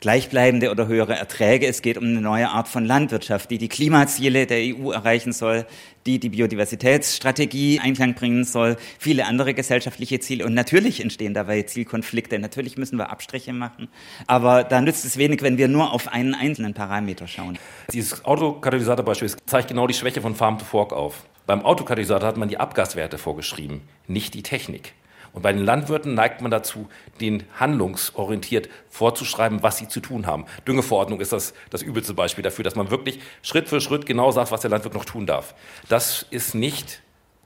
gleichbleibende 0.00 0.70
oder 0.70 0.86
höhere 0.86 1.16
Erträge. 1.16 1.66
Es 1.66 1.82
geht 1.82 1.98
um 1.98 2.04
eine 2.04 2.20
neue 2.20 2.48
Art 2.48 2.68
von 2.68 2.84
Landwirtschaft, 2.84 3.50
die 3.50 3.58
die 3.58 3.68
Klimaziele 3.68 4.46
der 4.46 4.58
EU 4.58 4.92
erreichen 4.92 5.32
soll, 5.32 5.66
die 6.06 6.20
die 6.20 6.28
Biodiversitätsstrategie 6.28 7.80
Einklang 7.80 8.14
bringen 8.14 8.44
soll, 8.44 8.76
viele 8.98 9.26
andere 9.26 9.54
gesellschaftliche 9.54 10.20
Ziele. 10.20 10.46
Und 10.46 10.54
natürlich 10.54 11.00
entstehen 11.00 11.34
dabei 11.34 11.62
Zielkonflikte. 11.62 12.38
Natürlich 12.38 12.76
müssen 12.76 12.96
wir 12.96 13.10
Abstriche 13.10 13.52
machen. 13.52 13.88
Aber 14.26 14.64
da 14.64 14.80
nützt 14.80 15.04
es 15.04 15.16
wenig, 15.18 15.42
wenn 15.42 15.58
wir 15.58 15.68
nur 15.68 15.92
auf 15.92 16.08
einen 16.08 16.34
einzelnen 16.34 16.74
Parameter 16.74 17.26
schauen. 17.26 17.58
Dieses 17.92 18.24
Autokatalysator-Beispiel 18.24 19.32
zeigt 19.46 19.68
genau 19.68 19.86
die 19.86 19.94
Schwäche 19.94 20.20
von 20.20 20.34
Farm 20.34 20.58
to 20.58 20.64
Fork 20.64 20.92
auf. 20.92 21.24
Beim 21.46 21.64
Autokatalysator 21.64 22.28
hat 22.28 22.36
man 22.36 22.48
die 22.48 22.58
Abgaswerte 22.58 23.18
vorgeschrieben, 23.18 23.80
nicht 24.06 24.34
die 24.34 24.42
Technik. 24.42 24.92
Und 25.38 25.42
bei 25.42 25.52
den 25.52 25.64
Landwirten 25.64 26.14
neigt 26.14 26.40
man 26.40 26.50
dazu, 26.50 26.88
den 27.20 27.44
handlungsorientiert 27.60 28.68
vorzuschreiben, 28.88 29.62
was 29.62 29.76
sie 29.76 29.86
zu 29.86 30.00
tun 30.00 30.26
haben. 30.26 30.46
Düngeverordnung 30.66 31.20
ist 31.20 31.32
das, 31.32 31.54
das 31.70 31.80
übelste 31.80 32.12
Beispiel 32.12 32.42
dafür, 32.42 32.64
dass 32.64 32.74
man 32.74 32.90
wirklich 32.90 33.20
Schritt 33.42 33.68
für 33.68 33.80
Schritt 33.80 34.04
genau 34.04 34.32
sagt, 34.32 34.50
was 34.50 34.62
der 34.62 34.70
Landwirt 34.70 34.94
noch 34.94 35.04
tun 35.04 35.26
darf. 35.26 35.54
Das 35.88 36.26
ist 36.30 36.56
nicht 36.56 37.02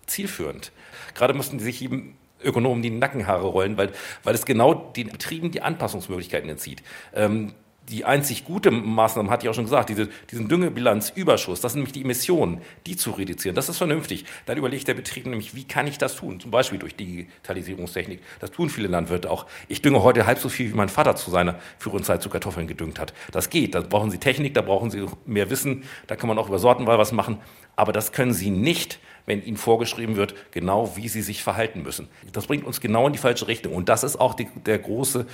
zielführend. 0.07 0.73
Gerade 1.13 1.35
müssten 1.35 1.59
sich 1.59 1.81
jedem 1.81 2.15
Ökonomen 2.43 2.81
die 2.83 2.89
Nackenhaare 2.89 3.47
rollen, 3.47 3.77
weil, 3.77 3.93
weil 4.23 4.35
es 4.35 4.47
genau 4.47 4.73
den 4.73 5.11
Betrieben 5.11 5.51
die 5.51 5.61
Anpassungsmöglichkeiten 5.61 6.49
entzieht. 6.49 6.83
Ähm, 7.13 7.53
die 7.93 8.05
einzig 8.05 8.45
gute 8.45 8.71
Maßnahme, 8.71 9.31
hatte 9.31 9.45
ich 9.45 9.51
auch 9.51 9.55
schon 9.55 9.65
gesagt, 9.65 9.91
diese, 9.91 10.09
diesen 10.31 10.49
Düngebilanzüberschuss, 10.49 11.61
das 11.61 11.73
sind 11.73 11.81
nämlich 11.81 11.93
die 11.93 12.03
Emissionen, 12.03 12.63
die 12.87 12.97
zu 12.97 13.11
reduzieren. 13.11 13.55
Das 13.55 13.69
ist 13.69 13.79
vernünftig. 13.79 14.25
Dann 14.47 14.57
überlegt 14.57 14.89
der 14.89 14.95
Betrieb 14.95 15.27
nämlich, 15.27 15.55
wie 15.55 15.65
kann 15.65 15.87
ich 15.87 15.99
das 15.99 16.17
tun? 16.17 16.41
Zum 16.41 16.51
Beispiel 16.51 16.79
durch 16.79 16.97
Digitalisierungstechnik. 16.97 18.21
Das 18.41 18.51
tun 18.51 18.71
viele 18.71 18.89
Landwirte 18.89 19.31
auch. 19.31 19.47
Ich 19.69 19.83
dünge 19.83 20.03
heute 20.03 20.27
halb 20.27 20.39
so 20.39 20.49
viel, 20.49 20.71
wie 20.71 20.75
mein 20.75 20.89
Vater 20.89 21.15
zu 21.17 21.31
seiner 21.31 21.59
früheren 21.79 22.03
Zeit 22.03 22.23
zu 22.23 22.31
Kartoffeln 22.31 22.67
gedüngt 22.67 22.99
hat. 22.99 23.13
Das 23.31 23.51
geht. 23.51 23.75
Da 23.75 23.83
brauchen 23.83 24.11
Sie 24.11 24.19
Technik, 24.19 24.55
da 24.55 24.63
brauchen 24.63 24.91
Sie 24.91 25.07
mehr 25.27 25.51
Wissen. 25.51 25.85
Da 26.07 26.17
kann 26.17 26.29
man 26.29 26.39
auch 26.39 26.49
über 26.49 26.59
Sortenwahl 26.59 26.99
was 26.99 27.13
machen. 27.13 27.39
Aber 27.77 27.93
das 27.93 28.13
können 28.13 28.33
Sie 28.33 28.51
nicht, 28.51 29.01
wenn 29.26 29.43
Ihnen 29.43 29.57
vorgeschrieben 29.57 30.17
wird, 30.17 30.35
genau 30.50 30.97
wie 30.97 31.09
Sie 31.09 31.23
sich 31.23 31.43
verhalten 31.43 31.83
müssen. 31.83 32.09
Das 32.33 32.47
bringt 32.47 32.64
uns 32.64 32.81
genau 32.81 33.07
in 33.07 33.12
die 33.12 33.19
falsche 33.19 33.49
Richtung. 33.49 33.75
Und 33.75 33.88
das 33.88 34.02
ist 34.02 34.21
auch 34.21 34.35
die, 34.35 34.49
der 34.67 34.79
große 34.79 35.26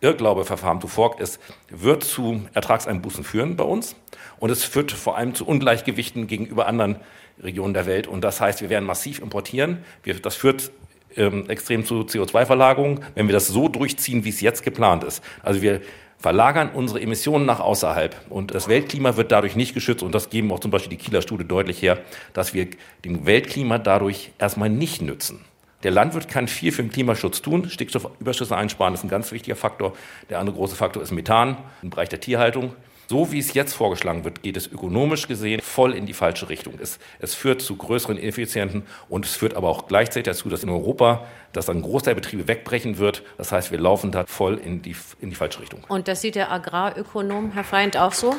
Irrglaube 0.00 0.44
Farm 0.44 0.80
to 0.80 0.88
Fork 0.88 1.20
ist, 1.20 1.40
wird 1.70 2.04
zu 2.04 2.42
Ertragseinbußen 2.54 3.24
führen 3.24 3.56
bei 3.56 3.64
uns. 3.64 3.96
Und 4.38 4.50
es 4.50 4.64
führt 4.64 4.92
vor 4.92 5.16
allem 5.16 5.34
zu 5.34 5.46
Ungleichgewichten 5.46 6.26
gegenüber 6.26 6.66
anderen 6.66 6.96
Regionen 7.42 7.74
der 7.74 7.86
Welt. 7.86 8.06
Und 8.06 8.22
das 8.22 8.40
heißt, 8.40 8.60
wir 8.60 8.70
werden 8.70 8.84
massiv 8.84 9.20
importieren. 9.20 9.78
Wir, 10.02 10.14
das 10.20 10.34
führt 10.34 10.70
ähm, 11.16 11.48
extrem 11.48 11.84
zu 11.84 12.02
CO2-Verlagerung, 12.02 13.00
wenn 13.14 13.26
wir 13.26 13.32
das 13.32 13.48
so 13.48 13.68
durchziehen, 13.68 14.24
wie 14.24 14.28
es 14.28 14.40
jetzt 14.40 14.62
geplant 14.62 15.04
ist. 15.04 15.22
Also 15.42 15.62
wir 15.62 15.80
verlagern 16.18 16.70
unsere 16.72 17.00
Emissionen 17.00 17.46
nach 17.46 17.60
außerhalb. 17.60 18.16
Und 18.30 18.54
das 18.54 18.68
Weltklima 18.68 19.16
wird 19.16 19.32
dadurch 19.32 19.56
nicht 19.56 19.74
geschützt. 19.74 20.02
Und 20.02 20.14
das 20.14 20.30
geben 20.30 20.52
auch 20.52 20.60
zum 20.60 20.70
Beispiel 20.70 20.90
die 20.90 21.02
Kieler 21.02 21.22
Studie 21.22 21.44
deutlich 21.46 21.82
her, 21.82 21.98
dass 22.32 22.54
wir 22.54 22.68
dem 23.04 23.26
Weltklima 23.26 23.78
dadurch 23.78 24.32
erstmal 24.38 24.68
nicht 24.68 25.02
nützen. 25.02 25.44
Der 25.82 25.90
Landwirt 25.90 26.28
kann 26.28 26.48
viel 26.48 26.72
für 26.72 26.82
den 26.82 26.90
Klimaschutz 26.90 27.42
tun. 27.42 27.68
Stickstoffüberschüsse 27.68 28.56
einsparen 28.56 28.94
ist 28.94 29.04
ein 29.04 29.08
ganz 29.08 29.30
wichtiger 29.30 29.56
Faktor. 29.56 29.94
Der 30.30 30.40
andere 30.40 30.56
große 30.56 30.74
Faktor 30.74 31.02
ist 31.02 31.12
Methan 31.12 31.58
im 31.82 31.90
Bereich 31.90 32.08
der 32.08 32.20
Tierhaltung. 32.20 32.74
So 33.08 33.30
wie 33.30 33.38
es 33.38 33.54
jetzt 33.54 33.74
vorgeschlagen 33.74 34.24
wird, 34.24 34.42
geht 34.42 34.56
es 34.56 34.66
ökonomisch 34.66 35.28
gesehen 35.28 35.60
voll 35.60 35.94
in 35.94 36.06
die 36.06 36.12
falsche 36.12 36.48
Richtung. 36.48 36.74
Es, 36.80 36.98
es 37.20 37.34
führt 37.34 37.62
zu 37.62 37.76
größeren 37.76 38.18
Ineffizienten 38.18 38.82
und 39.08 39.24
es 39.24 39.36
führt 39.36 39.54
aber 39.54 39.68
auch 39.68 39.86
gleichzeitig 39.86 40.24
dazu, 40.24 40.48
dass 40.48 40.62
in 40.62 40.70
Europa 40.70 41.24
dass 41.52 41.70
ein 41.70 41.82
Großteil 41.82 42.14
der 42.14 42.20
Betriebe 42.20 42.48
wegbrechen 42.48 42.98
wird. 42.98 43.22
Das 43.38 43.50
heißt, 43.50 43.70
wir 43.70 43.78
laufen 43.78 44.12
da 44.12 44.26
voll 44.26 44.58
in 44.58 44.82
die, 44.82 44.94
in 45.20 45.30
die 45.30 45.36
falsche 45.36 45.60
Richtung. 45.60 45.84
Und 45.88 46.06
das 46.06 46.20
sieht 46.20 46.34
der 46.34 46.52
Agrarökonom, 46.52 47.52
Herr 47.52 47.64
Feind, 47.64 47.96
auch 47.96 48.12
so? 48.12 48.34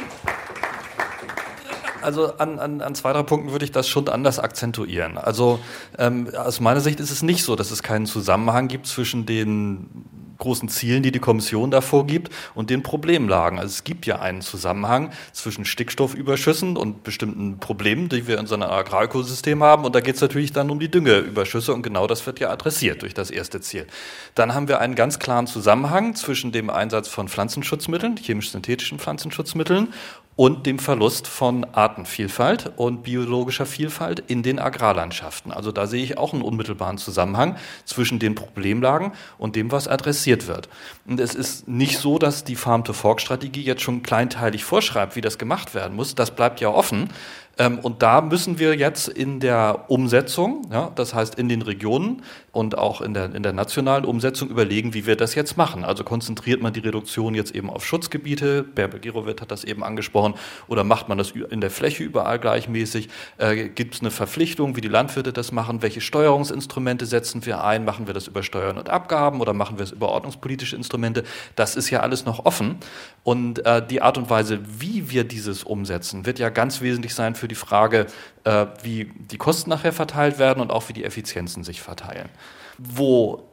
Also 2.04 2.38
an, 2.38 2.60
an, 2.60 2.82
an 2.82 2.94
zwei, 2.94 3.12
drei 3.12 3.24
Punkten 3.24 3.52
würde 3.52 3.66
ich 3.66 3.72
das 3.72 3.90
schon 3.90 4.08
anders 4.08 4.38
akzentuieren. 4.38 5.18
Also 5.18 5.60
ähm, 5.98 6.30
aus 6.36 6.60
meiner 6.60 6.80
Sicht 6.80 7.00
ist 7.00 7.10
es 7.10 7.24
nicht 7.24 7.44
so, 7.44 7.56
dass 7.56 7.72
es 7.72 7.82
keinen 7.82 8.06
Zusammenhang 8.06 8.68
gibt 8.68 8.86
zwischen 8.86 9.26
den 9.26 10.06
großen 10.38 10.70
Zielen, 10.70 11.04
die 11.04 11.12
die 11.12 11.20
Kommission 11.20 11.72
da 11.72 11.82
vorgibt 11.82 12.32
und 12.56 12.70
den 12.70 12.84
Problemlagen. 12.84 13.60
Also 13.60 13.70
es 13.70 13.84
gibt 13.84 14.06
ja 14.06 14.20
einen 14.20 14.42
Zusammenhang 14.42 15.12
zwischen 15.34 15.66
Stickstoffüberschüssen 15.66 16.78
und 16.78 17.04
bestimmten 17.04 17.60
Problemen, 17.60 18.10
die 18.10 18.28
wir 18.28 18.38
in 18.40 18.48
so 18.48 18.56
einem 18.56 18.70
Agrarökosystem 18.70 19.64
haben. 19.64 19.86
Und 19.86 19.96
da 19.96 20.02
geht 20.02 20.16
es 20.16 20.22
natürlich 20.22 20.52
dann 20.52 20.70
um 20.70 20.80
die 20.80 20.90
Düngeüberschüsse 20.90 21.74
und 21.74 21.82
genau 21.82 22.08
das 22.08 22.26
wird 22.26 22.40
ja 22.40 22.50
adressiert 22.50 23.02
durch 23.02 23.14
das 23.14 23.32
erste 23.32 23.62
Ziel. 23.62 23.88
Dann 24.36 24.54
haben 24.54 24.68
wir 24.68 24.80
einen 24.80 24.96
ganz 24.96 25.20
klaren 25.20 25.48
Zusammenhang 25.48 26.16
zwischen 26.16 26.52
dem 26.52 26.70
Einsatz 26.70 27.08
von 27.08 27.28
Pflanzenschutzmitteln, 27.28 28.18
chemisch-synthetischen 28.18 29.00
Pflanzenschutzmitteln 29.00 29.94
und 30.38 30.68
dem 30.68 30.78
Verlust 30.78 31.28
von 31.28 31.66
Artenvielfalt 31.74 32.72
und 32.78 33.02
biologischer 33.02 33.66
Vielfalt 33.66 34.24
in 34.28 34.44
den 34.44 34.60
Agrarlandschaften. 34.60 35.52
Also 35.52 35.72
da 35.72 35.88
sehe 35.88 36.04
ich 36.04 36.20
auch 36.20 36.32
einen 36.32 36.44
unmittelbaren 36.44 37.00
Zusammenhang 37.00 37.58
zwischen 37.86 38.20
den 38.20 38.36
Problemlagen 38.36 39.14
und 39.40 39.56
dem, 39.56 39.72
was 39.72 39.88
adressiert 39.88 40.48
wird. 40.48 40.70
Und 41.08 41.20
es 41.20 41.34
ist 41.34 41.68
nicht 41.68 41.98
so, 41.98 42.20
dass 42.20 42.44
die 42.44 42.56
Farm-to-Fork-Strategie 42.56 43.64
jetzt 43.64 43.82
schon 43.82 44.04
kleinteilig 44.04 44.64
vorschreibt, 44.64 45.16
wie 45.16 45.22
das 45.22 45.40
gemacht 45.40 45.74
werden 45.74 45.96
muss. 45.96 46.14
Das 46.14 46.36
bleibt 46.36 46.62
ja 46.62 46.70
offen. 46.70 47.10
Ähm, 47.58 47.80
und 47.80 48.02
da 48.04 48.22
müssen 48.22 48.60
wir 48.60 48.76
jetzt 48.76 49.08
in 49.08 49.40
der 49.40 49.86
Umsetzung, 49.88 50.68
ja, 50.72 50.92
das 50.96 51.14
heißt 51.14 51.36
in 51.36 51.50
den 51.50 51.62
Regionen 51.62 52.24
und 52.52 52.78
auch 52.78 53.02
in 53.02 53.14
der, 53.14 53.36
in 53.36 53.44
der 53.44 53.54
nationalen 53.54 54.04
Umsetzung 54.06 54.50
überlegen, 54.50 54.94
wie 54.94 55.06
wir 55.06 55.16
das 55.16 55.36
jetzt 55.36 55.58
machen. 55.58 55.84
Also 55.84 56.04
konzentriert 56.04 56.62
man 56.62 56.74
die 56.74 56.80
Reduktion 56.80 57.36
jetzt 57.36 57.54
eben 57.54 57.70
auf 57.70 57.86
Schutzgebiete, 57.86 58.64
Bärbel 58.64 59.00
Girowitt 59.00 59.42
hat 59.42 59.52
das 59.52 59.64
eben 59.64 59.84
angesprochen, 59.84 60.34
oder 60.68 60.84
macht 60.84 61.08
man 61.08 61.18
das 61.18 61.32
in 61.32 61.62
der 61.62 61.70
Fläche 61.70 62.04
überall 62.04 62.40
gleichmäßig? 62.40 63.10
Äh, 63.38 63.70
Gibt 63.70 63.96
es 63.96 64.02
eine 64.02 64.12
Verpflichtung, 64.12 64.76
wie 64.76 64.82
die 64.82 64.88
Landwirte 64.88 65.34
das 65.34 65.52
machen? 65.52 65.82
Welche 65.82 66.02
Steuerungsinstrumente 66.02 67.06
setzen 67.06 67.46
wir 67.46 67.64
ein? 67.64 67.86
Machen 67.86 68.08
wir 68.08 68.14
das 68.14 68.28
über 68.28 68.42
Steuern 68.42 68.78
und 68.78 68.90
Abgaben 68.90 69.40
oder 69.40 69.54
machen 69.54 69.78
wir 69.78 69.84
es 69.84 69.92
über 69.92 70.10
ordnungspolitische 70.10 70.76
Instrumente? 70.76 71.24
Das 71.56 71.76
ist 71.76 71.90
ja 71.90 72.00
alles 72.00 72.26
noch 72.26 72.46
offen. 72.46 72.78
Und 73.24 73.66
äh, 73.66 73.86
die 73.86 74.02
Art 74.02 74.18
und 74.18 74.30
Weise, 74.30 74.60
wie 74.80 75.12
wir 75.12 75.26
dieses 75.26 75.64
umsetzen, 75.64 76.26
wird 76.26 76.40
ja 76.40 76.50
ganz 76.50 76.82
wesentlich 76.82 77.14
sein 77.14 77.36
für 77.36 77.47
die 77.48 77.56
Frage, 77.56 78.08
äh, 78.44 78.66
wie 78.84 79.12
die 79.16 79.38
Kosten 79.38 79.70
nachher 79.70 79.94
verteilt 79.94 80.40
werden 80.40 80.62
und 80.62 80.72
auch 80.72 80.90
wie 80.90 80.94
die 80.94 81.04
Effizienzen 81.04 81.64
sich 81.64 81.82
verteilen. 81.82 82.30
Wo 82.78 83.44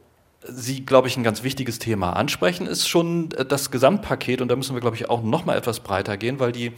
Sie, 0.47 0.85
glaube 0.85 1.07
ich, 1.07 1.17
ein 1.17 1.23
ganz 1.23 1.41
wichtiges 1.41 1.79
Thema 1.79 2.13
ansprechen, 2.13 2.67
ist 2.67 2.87
schon 2.87 3.31
äh, 3.31 3.45
das 3.45 3.71
Gesamtpaket. 3.71 4.41
Und 4.41 4.49
da 4.49 4.55
müssen 4.55 4.75
wir, 4.75 4.81
glaube 4.81 4.95
ich, 4.95 5.09
auch 5.09 5.23
noch 5.23 5.45
mal 5.45 5.57
etwas 5.57 5.79
breiter 5.79 6.17
gehen, 6.17 6.39
weil 6.39 6.51
die 6.51 6.71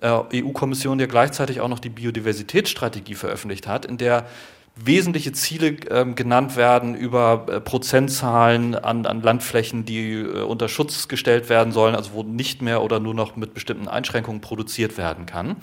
äh, 0.00 0.42
EU-Kommission 0.42 0.98
ja 0.98 1.06
gleichzeitig 1.06 1.60
auch 1.60 1.68
noch 1.68 1.80
die 1.80 1.90
Biodiversitätsstrategie 1.90 3.14
veröffentlicht 3.14 3.66
hat, 3.66 3.84
in 3.84 3.98
der 3.98 4.26
wesentliche 4.76 5.32
Ziele 5.32 5.76
ähm, 5.90 6.14
genannt 6.14 6.56
werden 6.56 6.94
über 6.94 7.46
äh, 7.48 7.60
Prozentzahlen 7.60 8.74
an, 8.74 9.04
an 9.04 9.20
Landflächen, 9.20 9.84
die 9.84 10.12
äh, 10.12 10.42
unter 10.42 10.68
Schutz 10.68 11.08
gestellt 11.08 11.48
werden 11.48 11.72
sollen, 11.72 11.94
also 11.94 12.12
wo 12.14 12.22
nicht 12.22 12.62
mehr 12.62 12.82
oder 12.82 13.00
nur 13.00 13.14
noch 13.14 13.36
mit 13.36 13.52
bestimmten 13.52 13.88
Einschränkungen 13.88 14.40
produziert 14.40 14.96
werden 14.96 15.26
kann. 15.26 15.56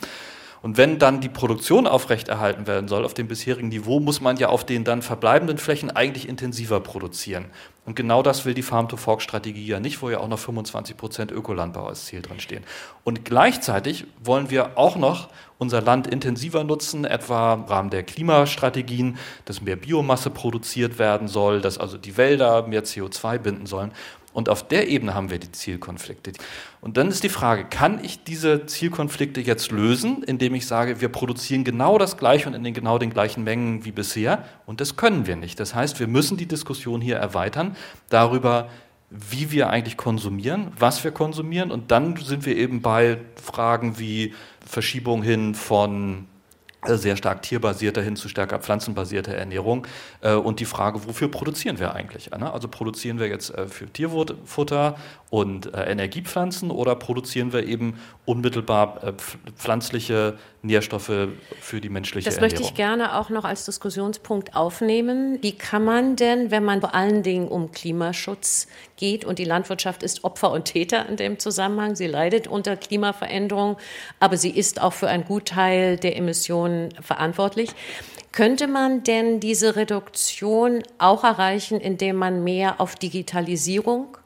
Und 0.67 0.75
wenn 0.75 0.99
dann 0.99 1.21
die 1.21 1.29
Produktion 1.29 1.87
aufrechterhalten 1.87 2.67
werden 2.67 2.89
soll 2.89 3.05
auf 3.05 3.13
dem 3.13 3.29
bisherigen 3.29 3.69
Niveau, 3.69 4.01
muss 4.01 4.19
man 4.19 4.35
ja 4.35 4.49
auf 4.49 4.65
den 4.65 4.83
dann 4.83 5.01
verbleibenden 5.01 5.59
Flächen 5.59 5.91
eigentlich 5.91 6.27
intensiver 6.27 6.81
produzieren. 6.81 7.45
Und 7.85 7.95
genau 7.95 8.21
das 8.21 8.43
will 8.43 8.53
die 8.53 8.63
Farm-to-Fork-Strategie 8.63 9.65
ja 9.65 9.79
nicht, 9.79 10.01
wo 10.01 10.09
ja 10.09 10.19
auch 10.19 10.27
noch 10.27 10.39
25 10.39 10.97
Prozent 10.97 11.31
Ökolandbau 11.31 11.87
als 11.87 12.03
Ziel 12.03 12.21
drin 12.21 12.41
stehen. 12.41 12.65
Und 13.05 13.23
gleichzeitig 13.23 14.07
wollen 14.21 14.49
wir 14.49 14.77
auch 14.77 14.97
noch 14.97 15.29
unser 15.57 15.81
Land 15.81 16.05
intensiver 16.05 16.65
nutzen, 16.65 17.05
etwa 17.05 17.53
im 17.53 17.63
Rahmen 17.63 17.89
der 17.89 18.03
Klimastrategien, 18.03 19.17
dass 19.45 19.61
mehr 19.61 19.77
Biomasse 19.77 20.31
produziert 20.31 20.99
werden 20.99 21.29
soll, 21.29 21.61
dass 21.61 21.77
also 21.77 21.97
die 21.97 22.17
Wälder 22.17 22.67
mehr 22.67 22.83
CO2 22.83 23.37
binden 23.37 23.67
sollen. 23.67 23.93
Und 24.37 24.49
auf 24.49 24.67
der 24.67 24.87
Ebene 24.87 25.15
haben 25.15 25.31
wir 25.31 25.39
die 25.39 25.51
Zielkonflikte. 25.51 26.31
Und 26.79 26.97
dann 26.97 27.07
ist 27.07 27.23
die 27.23 27.29
Frage, 27.29 27.65
kann 27.65 28.05
ich 28.05 28.23
diese 28.23 28.67
Zielkonflikte 28.67 29.41
jetzt 29.41 29.71
lösen, 29.71 30.21
indem 30.21 30.53
ich 30.53 30.67
sage, 30.67 31.01
wir 31.01 31.09
produzieren 31.09 31.63
genau 31.63 31.97
das 31.97 32.17
Gleiche 32.17 32.47
und 32.47 32.53
in 32.53 32.63
den 32.63 32.75
genau 32.75 32.99
den 32.99 33.09
gleichen 33.09 33.43
Mengen 33.43 33.83
wie 33.83 33.91
bisher? 33.91 34.45
Und 34.67 34.79
das 34.79 34.95
können 34.95 35.25
wir 35.25 35.37
nicht. 35.37 35.59
Das 35.59 35.73
heißt, 35.73 35.99
wir 35.99 36.05
müssen 36.05 36.37
die 36.37 36.45
Diskussion 36.45 37.01
hier 37.01 37.15
erweitern 37.15 37.75
darüber, 38.09 38.69
wie 39.09 39.49
wir 39.49 39.71
eigentlich 39.71 39.97
konsumieren, 39.97 40.67
was 40.77 41.03
wir 41.03 41.09
konsumieren. 41.09 41.71
Und 41.71 41.89
dann 41.89 42.15
sind 42.17 42.45
wir 42.45 42.55
eben 42.57 42.83
bei 42.83 43.17
Fragen 43.41 43.97
wie 43.97 44.35
Verschiebung 44.63 45.23
hin 45.23 45.55
von 45.55 46.27
sehr 46.95 47.17
stark 47.17 47.41
tierbasierter 47.41 48.01
hin 48.01 48.15
zu 48.15 48.29
stärker 48.29 48.59
pflanzenbasierter 48.59 49.33
Ernährung. 49.33 49.85
Äh, 50.21 50.33
und 50.33 50.59
die 50.59 50.65
Frage, 50.65 51.05
wofür 51.05 51.29
produzieren 51.29 51.79
wir 51.79 51.93
eigentlich? 51.93 52.31
Also 52.33 52.67
produzieren 52.67 53.19
wir 53.19 53.27
jetzt 53.27 53.53
äh, 53.53 53.67
für 53.67 53.87
Tierfutter 53.87 54.95
und 55.29 55.71
Energiepflanzen 55.75 56.71
oder 56.71 56.95
produzieren 56.95 57.51
wir 57.51 57.65
eben 57.65 57.99
unmittelbar 58.25 59.13
pflanzliche 59.57 60.37
Nährstoffe 60.61 61.11
für 61.59 61.81
die 61.81 61.89
menschliche 61.89 62.25
das 62.25 62.35
Ernährung? 62.35 62.51
Das 62.51 62.59
möchte 62.59 62.73
ich 62.73 62.77
gerne 62.77 63.17
auch 63.17 63.29
noch 63.29 63.43
als 63.43 63.65
Diskussionspunkt 63.65 64.55
aufnehmen. 64.55 65.37
Wie 65.41 65.51
kann 65.51 65.83
man 65.83 66.15
denn, 66.15 66.49
wenn 66.49 66.63
man 66.63 66.79
vor 66.79 66.95
allen 66.95 67.23
Dingen 67.23 67.49
um 67.49 67.71
Klimaschutz 67.71 68.67
geht 68.95 69.25
und 69.25 69.37
die 69.37 69.43
Landwirtschaft 69.43 70.01
ist 70.01 70.23
Opfer 70.23 70.51
und 70.51 70.65
Täter 70.65 71.07
in 71.09 71.17
dem 71.17 71.39
Zusammenhang, 71.39 71.95
sie 71.97 72.07
leidet 72.07 72.47
unter 72.47 72.77
Klimaveränderung, 72.77 73.75
aber 74.21 74.37
sie 74.37 74.51
ist 74.51 74.81
auch 74.81 74.93
für 74.93 75.09
einen 75.09 75.25
Gutteil 75.25 75.97
der 75.97 76.15
Emissionen 76.15 76.89
verantwortlich. 77.01 77.71
Könnte 78.31 78.67
man 78.67 79.03
denn 79.03 79.39
diese 79.39 79.75
Reduktion 79.75 80.83
auch 80.99 81.23
erreichen, 81.23 81.81
indem 81.81 82.15
man 82.15 82.43
mehr 82.43 82.79
auf 82.79 82.95
Digitalisierung, 82.95 84.17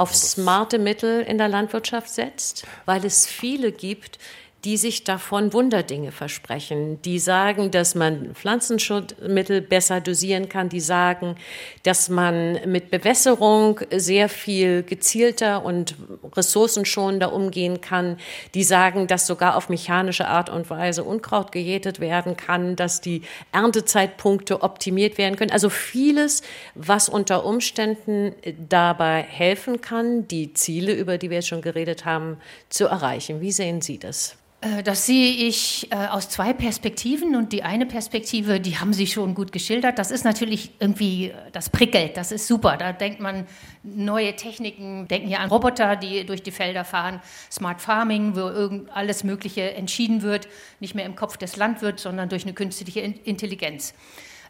auf 0.00 0.14
smarte 0.14 0.78
Mittel 0.78 1.20
in 1.20 1.36
der 1.36 1.48
Landwirtschaft 1.48 2.08
setzt? 2.08 2.66
Weil 2.86 3.04
es 3.04 3.26
viele 3.26 3.70
gibt, 3.70 4.18
die 4.64 4.76
sich 4.76 5.04
davon 5.04 5.52
Wunderdinge 5.52 6.12
versprechen, 6.12 7.00
die 7.02 7.18
sagen, 7.18 7.70
dass 7.70 7.94
man 7.94 8.34
Pflanzenschutzmittel 8.34 9.62
besser 9.62 10.00
dosieren 10.00 10.48
kann, 10.48 10.68
die 10.68 10.80
sagen, 10.80 11.36
dass 11.82 12.08
man 12.10 12.58
mit 12.66 12.90
Bewässerung 12.90 13.80
sehr 13.90 14.28
viel 14.28 14.82
gezielter 14.82 15.64
und 15.64 15.94
ressourcenschonender 16.36 17.32
umgehen 17.32 17.80
kann, 17.80 18.18
die 18.54 18.64
sagen, 18.64 19.06
dass 19.06 19.26
sogar 19.26 19.56
auf 19.56 19.70
mechanische 19.70 20.28
Art 20.28 20.50
und 20.50 20.68
Weise 20.68 21.04
Unkraut 21.04 21.52
gejätet 21.52 22.00
werden 22.00 22.36
kann, 22.36 22.76
dass 22.76 23.00
die 23.00 23.22
Erntezeitpunkte 23.52 24.62
optimiert 24.62 25.16
werden 25.16 25.36
können. 25.36 25.52
Also 25.52 25.70
vieles, 25.70 26.42
was 26.74 27.08
unter 27.08 27.46
Umständen 27.46 28.34
dabei 28.68 29.22
helfen 29.22 29.80
kann, 29.80 30.28
die 30.28 30.52
Ziele, 30.52 30.92
über 30.92 31.16
die 31.16 31.30
wir 31.30 31.38
jetzt 31.38 31.48
schon 31.48 31.62
geredet 31.62 32.04
haben, 32.04 32.36
zu 32.68 32.86
erreichen. 32.86 33.40
Wie 33.40 33.52
sehen 33.52 33.80
Sie 33.80 33.98
das? 33.98 34.36
Äh, 34.60 34.82
das 34.82 35.06
sehe 35.06 35.32
ich 35.32 35.90
äh, 35.90 35.94
aus 35.94 36.28
zwei 36.28 36.52
Perspektiven 36.52 37.34
und 37.36 37.52
die 37.52 37.62
eine 37.62 37.86
Perspektive, 37.86 38.60
die 38.60 38.78
haben 38.78 38.92
Sie 38.92 39.06
schon 39.06 39.34
gut 39.34 39.52
geschildert, 39.52 39.98
das 39.98 40.10
ist 40.10 40.24
natürlich 40.24 40.72
irgendwie, 40.78 41.32
das 41.52 41.70
prickelt, 41.70 42.16
das 42.16 42.32
ist 42.32 42.46
super. 42.46 42.76
Da 42.76 42.92
denkt 42.92 43.20
man 43.20 43.46
neue 43.82 44.36
Techniken, 44.36 45.08
denken 45.08 45.28
hier 45.28 45.40
an 45.40 45.48
Roboter, 45.48 45.96
die 45.96 46.24
durch 46.26 46.42
die 46.42 46.50
Felder 46.50 46.84
fahren, 46.84 47.20
Smart 47.50 47.80
Farming, 47.80 48.34
wo 48.34 48.40
irgend 48.40 48.90
alles 48.94 49.24
Mögliche 49.24 49.74
entschieden 49.74 50.22
wird, 50.22 50.48
nicht 50.78 50.94
mehr 50.94 51.06
im 51.06 51.16
Kopf 51.16 51.36
des 51.36 51.56
Landwirts, 51.56 52.02
sondern 52.02 52.28
durch 52.28 52.44
eine 52.44 52.52
künstliche 52.52 53.00
Intelligenz. 53.00 53.94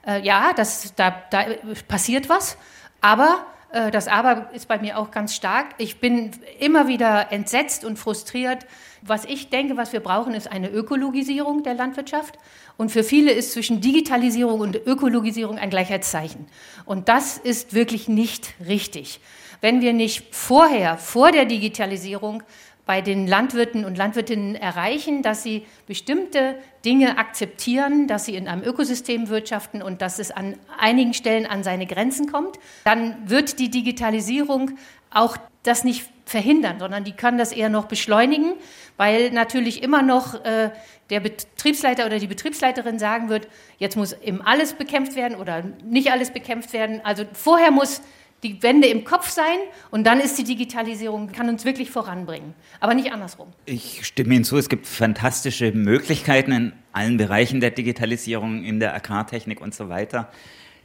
Äh, 0.07 0.23
ja, 0.23 0.53
das, 0.55 0.95
da, 0.97 1.23
da 1.31 1.45
passiert 1.87 2.29
was, 2.29 2.57
aber 3.01 3.47
das 3.93 4.09
Aber 4.09 4.51
ist 4.53 4.67
bei 4.67 4.81
mir 4.81 4.99
auch 4.99 5.13
ganz 5.13 5.37
stark. 5.37 5.77
Ich 5.79 6.01
bin 6.01 6.33
immer 6.59 6.89
wieder 6.89 7.31
entsetzt 7.31 7.85
und 7.85 8.01
frustriert, 8.01 8.67
was 9.03 9.25
ich 9.25 9.49
denke, 9.49 9.77
was 9.77 9.93
wir 9.93 10.01
brauchen, 10.01 10.35
ist 10.35 10.51
eine 10.51 10.71
Ökologisierung 10.71 11.63
der 11.63 11.75
Landwirtschaft. 11.75 12.39
Und 12.77 12.91
für 12.91 13.05
viele 13.05 13.33
ist 13.33 13.53
zwischen 13.53 13.81
Digitalisierung 13.81 14.61
und 14.61 14.77
Ökologisierung 14.87 15.59
ein 15.59 15.71
Gleichheitszeichen. 15.71 16.47
Und 16.85 17.09
das 17.09 17.39
ist 17.39 17.75
wirklich 17.75 18.09
nicht 18.09 18.55
richtig. 18.67 19.21
Wenn 19.61 19.81
wir 19.81 19.93
nicht 19.93 20.35
vorher, 20.35 20.97
vor 20.97 21.33
der 21.33 21.45
Digitalisierung, 21.45 22.43
bei 22.87 23.03
den 23.03 23.29
Landwirten 23.29 23.85
und 23.85 23.97
Landwirtinnen 23.97 24.57
erreichen, 24.57 25.23
dass 25.23 25.45
sie 25.45 25.65
bestimmte 25.87 26.57
Dinge 26.85 27.19
akzeptieren, 27.19 28.09
dass 28.09 28.25
sie 28.25 28.35
in 28.35 28.49
einem 28.49 28.65
Ökosystem 28.65 29.29
wirtschaften 29.29 29.81
und 29.81 30.03
dass 30.03 30.19
es 30.19 30.33
an 30.33 30.57
einigen 30.77 31.15
Stellen 31.15 31.47
an 31.47 31.63
seine 31.63 31.87
Grenzen 31.87 32.33
kommt, 32.33 32.59
dann 32.85 33.31
wird 33.31 33.61
die 33.61 33.71
Digitalisierung 33.71 34.73
auch 35.11 35.37
das 35.63 35.85
nicht 35.85 36.09
verhindern, 36.31 36.79
sondern 36.79 37.03
die 37.03 37.13
kann 37.13 37.39
das 37.39 37.51
eher 37.51 37.69
noch 37.69 37.87
beschleunigen, 37.87 38.53
weil 38.97 39.33
natürlich 39.33 39.83
immer 39.83 40.03
noch 40.03 40.45
äh, 40.45 40.71
der 41.11 41.19
Betriebsleiter 41.19 42.07
oder 42.07 42.21
die 42.21 42.29
Betriebsleiterin 42.29 43.01
sagen 43.01 43.29
wird, 43.29 43.49
jetzt 43.79 43.97
muss 43.97 44.13
eben 44.13 44.41
alles 44.41 44.75
bekämpft 44.75 45.17
werden 45.17 45.37
oder 45.37 45.65
nicht 45.85 46.13
alles 46.13 46.31
bekämpft 46.31 46.73
werden. 46.73 47.01
Also 47.03 47.25
vorher 47.33 47.73
muss 47.73 48.01
die 48.45 48.63
Wende 48.63 48.87
im 48.87 49.03
Kopf 49.03 49.29
sein 49.29 49.59
und 49.91 50.05
dann 50.07 50.21
ist 50.21 50.39
die 50.39 50.45
Digitalisierung, 50.45 51.33
kann 51.33 51.49
uns 51.49 51.65
wirklich 51.65 51.91
voranbringen. 51.91 52.55
Aber 52.79 52.95
nicht 52.95 53.13
andersrum. 53.13 53.49
Ich 53.67 54.07
stimme 54.07 54.35
Ihnen 54.35 54.45
zu, 54.45 54.57
es 54.57 54.69
gibt 54.69 54.87
fantastische 54.87 55.73
Möglichkeiten 55.73 56.53
in 56.53 56.73
allen 56.93 57.17
Bereichen 57.17 57.61
der 57.61 57.73
Digitalisierung, 57.73 58.63
in 58.63 58.79
der 58.79 58.95
Agrartechnik 58.95 59.61
und 59.61 59.75
so 59.75 59.89
weiter. 59.89 60.31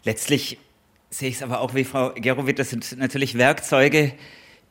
Letztlich 0.04 0.58
sehe 1.12 1.30
ich 1.30 1.36
es 1.36 1.44
aber 1.44 1.62
auch 1.62 1.76
wie 1.76 1.84
Frau 1.84 2.12
Gerowit, 2.16 2.58
das 2.58 2.72
sind 2.72 2.98
natürlich 2.98 3.38
Werkzeuge, 3.38 4.14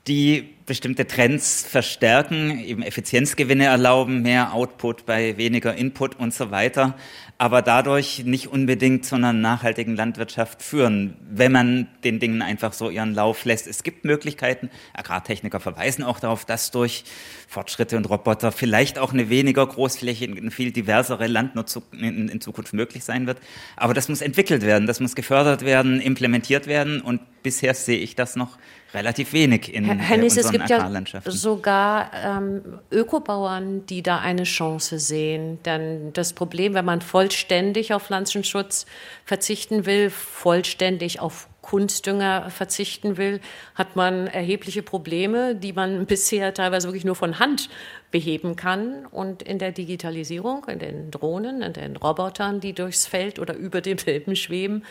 die 0.07 0.54
bestimmte 0.67 1.07
Trends 1.07 1.63
verstärken, 1.69 2.59
eben 2.65 2.83
Effizienzgewinne 2.83 3.67
erlauben, 3.67 4.23
mehr 4.23 4.55
Output 4.55 5.05
bei 5.05 5.37
weniger 5.37 5.75
Input 5.75 6.19
und 6.19 6.33
so 6.33 6.51
weiter, 6.51 6.95
aber 7.37 7.61
dadurch 7.61 8.25
nicht 8.25 8.47
unbedingt 8.47 9.05
zu 9.05 9.17
einer 9.17 9.33
nachhaltigen 9.33 9.95
Landwirtschaft 9.95 10.63
führen, 10.63 11.17
wenn 11.29 11.53
man 11.53 11.89
den 12.03 12.19
Dingen 12.19 12.41
einfach 12.41 12.73
so 12.73 12.89
ihren 12.89 13.15
Lauf 13.15 13.45
lässt. 13.45 13.67
Es 13.67 13.83
gibt 13.83 14.05
Möglichkeiten, 14.05 14.71
Agrartechniker 14.95 15.61
verweisen 15.61 16.03
auch 16.03 16.21
darauf, 16.21 16.45
dass 16.47 16.71
durch 16.71 17.05
Fortschritte 17.49 17.97
und 17.97 18.09
Roboter 18.09 18.51
vielleicht 18.51 18.99
auch 18.99 19.13
eine 19.13 19.29
weniger 19.29 19.67
großflächige, 19.67 20.41
eine 20.41 20.51
viel 20.51 20.73
diversere 20.73 21.27
Landnutzung 21.27 21.83
in, 21.93 22.29
in 22.29 22.41
Zukunft 22.41 22.73
möglich 22.73 23.05
sein 23.05 23.27
wird. 23.27 23.39
Aber 23.77 23.93
das 23.93 24.09
muss 24.09 24.23
entwickelt 24.23 24.63
werden, 24.63 24.87
das 24.87 25.01
muss 25.01 25.15
gefördert 25.15 25.65
werden, 25.65 26.01
implementiert 26.01 26.67
werden 26.67 27.03
und 27.03 27.21
bisher 27.43 27.75
sehe 27.75 27.99
ich 27.99 28.17
das 28.17 28.37
noch 28.37 28.57
relativ 28.95 29.33
wenig 29.33 29.75
in 29.75 29.85
Herr 29.85 29.97
Hennis, 29.97 30.37
es 30.37 30.51
gibt 30.59 30.71
ja 30.71 30.91
sogar 31.27 32.11
ähm, 32.15 32.79
Ökobauern, 32.91 33.87
die 33.87 34.03
da 34.03 34.19
eine 34.19 34.45
Chance 34.45 34.99
sehen. 34.99 35.59
Denn 35.65 36.13
das 36.13 36.33
Problem, 36.33 36.75
wenn 36.75 36.85
man 36.85 37.01
vollständig 37.01 37.93
auf 37.93 38.05
Pflanzenschutz 38.05 38.87
verzichten 39.25 39.87
will, 39.87 40.11
vollständig 40.11 41.21
auf 41.21 41.49
Kunstdünger 41.63 42.51
verzichten 42.51 43.17
will, 43.17 43.41
hat 43.75 43.97
man 43.97 44.27
erhebliche 44.27 44.83
Probleme, 44.83 45.55
die 45.55 45.73
man 45.73 46.07
bisher 46.07 46.53
teilweise 46.53 46.89
wirklich 46.89 47.07
nur 47.07 47.17
von 47.17 47.39
Hand 47.39 47.71
beheben 48.11 48.55
kann. 48.55 49.07
Und 49.07 49.43
in 49.43 49.59
der 49.59 49.73
Digitalisierung, 49.73 50.67
in 50.67 50.79
den 50.79 51.11
Drohnen, 51.11 51.63
in 51.63 51.73
den 51.73 51.97
Robotern, 51.97 52.61
die 52.61 52.75
durchs 52.75 53.07
Feld 53.07 53.39
oder 53.39 53.55
über 53.55 53.81
dem 53.81 53.99
Filmen 53.99 54.37
schweben, 54.37 54.85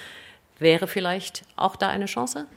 wäre 0.59 0.87
vielleicht 0.87 1.43
auch 1.55 1.75
da 1.75 1.89
eine 1.89 2.05
Chance? 2.05 2.47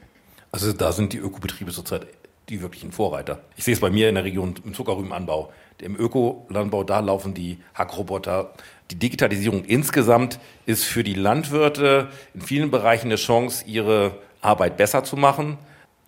Also 0.51 0.73
da 0.73 0.91
sind 0.91 1.13
die 1.13 1.17
Ökobetriebe 1.17 1.71
zurzeit 1.71 2.07
die 2.49 2.61
wirklichen 2.61 2.91
Vorreiter. 2.91 3.39
Ich 3.57 3.63
sehe 3.65 3.73
es 3.73 3.79
bei 3.79 3.89
mir 3.89 4.07
in 4.07 4.15
der 4.15 4.23
Region 4.23 4.55
im 4.63 4.73
Zuckerrübenanbau. 4.73 5.51
Im 5.79 5.95
Ökolandbau, 5.95 6.83
da 6.83 6.99
laufen 6.99 7.33
die 7.33 7.59
Hackroboter. 7.73 8.53
Die 8.89 8.95
Digitalisierung 8.95 9.65
insgesamt 9.65 10.39
ist 10.65 10.85
für 10.85 11.03
die 11.03 11.13
Landwirte 11.13 12.07
in 12.33 12.41
vielen 12.41 12.71
Bereichen 12.71 13.07
eine 13.07 13.17
Chance, 13.17 13.65
ihre 13.67 14.15
Arbeit 14.41 14.77
besser 14.77 15.03
zu 15.03 15.17
machen. 15.17 15.57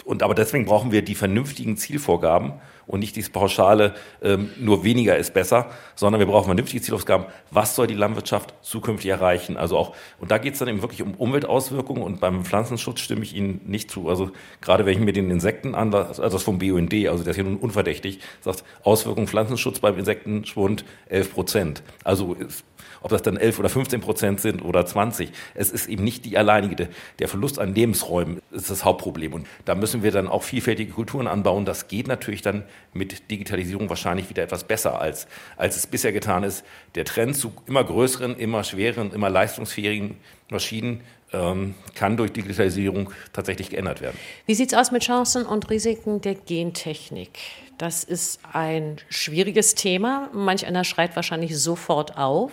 Und 0.06 0.24
aber 0.24 0.34
deswegen 0.34 0.66
brauchen 0.66 0.92
wir 0.92 1.04
die 1.04 1.16
vernünftigen 1.16 1.78
Zielvorgaben 1.78 2.54
und 2.90 3.02
nicht 3.02 3.16
dieses 3.16 3.30
pauschale, 3.30 3.94
ähm, 4.24 4.50
nur 4.58 4.84
weniger 4.84 5.16
ist 5.16 5.36
besser, 5.36 5.70
sondern 5.96 6.20
wir 6.20 6.26
brauchen 6.26 6.46
vernünftige 6.46 6.82
Zielausgaben. 6.82 7.28
Was 7.52 7.76
soll 7.76 7.86
die 7.86 7.94
Landwirtschaft 7.94 8.56
zukünftig 8.64 9.12
erreichen? 9.12 9.58
Also 9.58 9.78
auch, 9.78 9.96
und 10.20 10.32
da 10.32 10.40
geht 10.40 10.54
es 10.54 10.60
dann 10.60 10.68
eben 10.70 10.82
wirklich 10.82 11.04
um 11.04 11.14
Umweltauswirkungen 11.14 12.02
und 12.02 12.20
beim 12.20 12.44
Pflanzenschutz 12.46 13.02
stimme 13.02 13.22
ich 13.22 13.36
Ihnen 13.36 13.62
nicht 13.66 13.92
zu. 13.92 14.10
Also 14.10 14.32
gerade 14.60 14.88
wenn 14.88 14.94
ich 14.94 15.00
mir 15.00 15.14
den 15.14 15.30
Insekten 15.30 15.76
an, 15.76 15.94
also 15.94 16.24
das 16.24 16.42
vom 16.42 16.58
BUND, 16.58 16.92
also 17.08 17.20
das 17.20 17.28
ist 17.28 17.38
ja 17.38 17.44
nun 17.44 17.58
unverdächtig, 17.58 18.22
sagt 18.42 18.64
Auswirkungen 18.82 19.28
Pflanzenschutz 19.28 19.80
beim 19.80 20.00
Insektenschwund 20.00 20.84
11 21.10 21.32
Prozent. 21.32 21.84
Also 22.04 22.34
ist 22.34 22.66
ob 23.02 23.12
das 23.12 23.22
dann 23.22 23.38
11 23.38 23.60
oder 23.60 23.70
15 23.70 24.02
Prozent 24.02 24.42
sind 24.42 24.62
oder 24.62 24.86
20. 24.86 25.32
Es 25.56 25.72
ist 25.72 25.88
eben 25.88 26.04
nicht 26.04 26.26
die 26.26 26.38
alleinige. 26.38 26.90
Der 27.20 27.28
Verlust 27.28 27.60
an 27.60 27.74
Lebensräumen 27.74 28.42
ist 28.52 28.70
das 28.70 28.86
Hauptproblem. 28.86 29.34
Und 29.34 29.48
da 29.66 29.76
müssen 29.76 30.04
wir 30.04 30.12
dann 30.12 30.28
auch 30.28 30.44
vielfältige 30.44 30.92
Kulturen 30.92 31.28
anbauen. 31.28 31.66
Das 31.66 31.88
geht 31.88 32.08
natürlich 32.08 32.42
dann 32.42 32.64
mit 32.94 33.30
Digitalisierung 33.30 33.90
wahrscheinlich 33.90 34.30
wieder 34.30 34.44
etwas 34.44 34.64
besser, 34.64 35.00
als, 35.00 35.28
als 35.58 35.76
es 35.76 35.88
bisher 35.88 36.12
getan 36.12 36.44
ist. 36.44 36.64
Der 36.96 37.06
Trend 37.06 37.36
zu 37.36 37.54
immer 37.68 37.84
größeren, 37.84 38.38
immer 38.38 38.64
schwereren, 38.64 39.14
immer 39.14 39.30
leistungsfähigen 39.30 40.18
Maschinen 40.50 41.02
ähm, 41.32 41.76
kann 41.96 42.18
durch 42.18 42.32
Digitalisierung 42.32 43.12
tatsächlich 43.34 43.70
geändert 43.70 44.02
werden. 44.02 44.18
Wie 44.46 44.56
sieht 44.56 44.74
es 44.74 44.78
aus 44.78 44.92
mit 44.92 45.04
Chancen 45.04 45.46
und 45.46 45.70
Risiken 45.70 46.22
der 46.22 46.36
Gentechnik? 46.36 47.38
Das 47.78 48.04
ist 48.04 48.42
ein 48.52 48.98
schwieriges 49.10 49.74
Thema. 49.74 50.30
Manch 50.34 50.66
einer 50.66 50.84
schreit 50.84 51.16
wahrscheinlich 51.16 51.58
sofort 51.58 52.18
auf. 52.18 52.52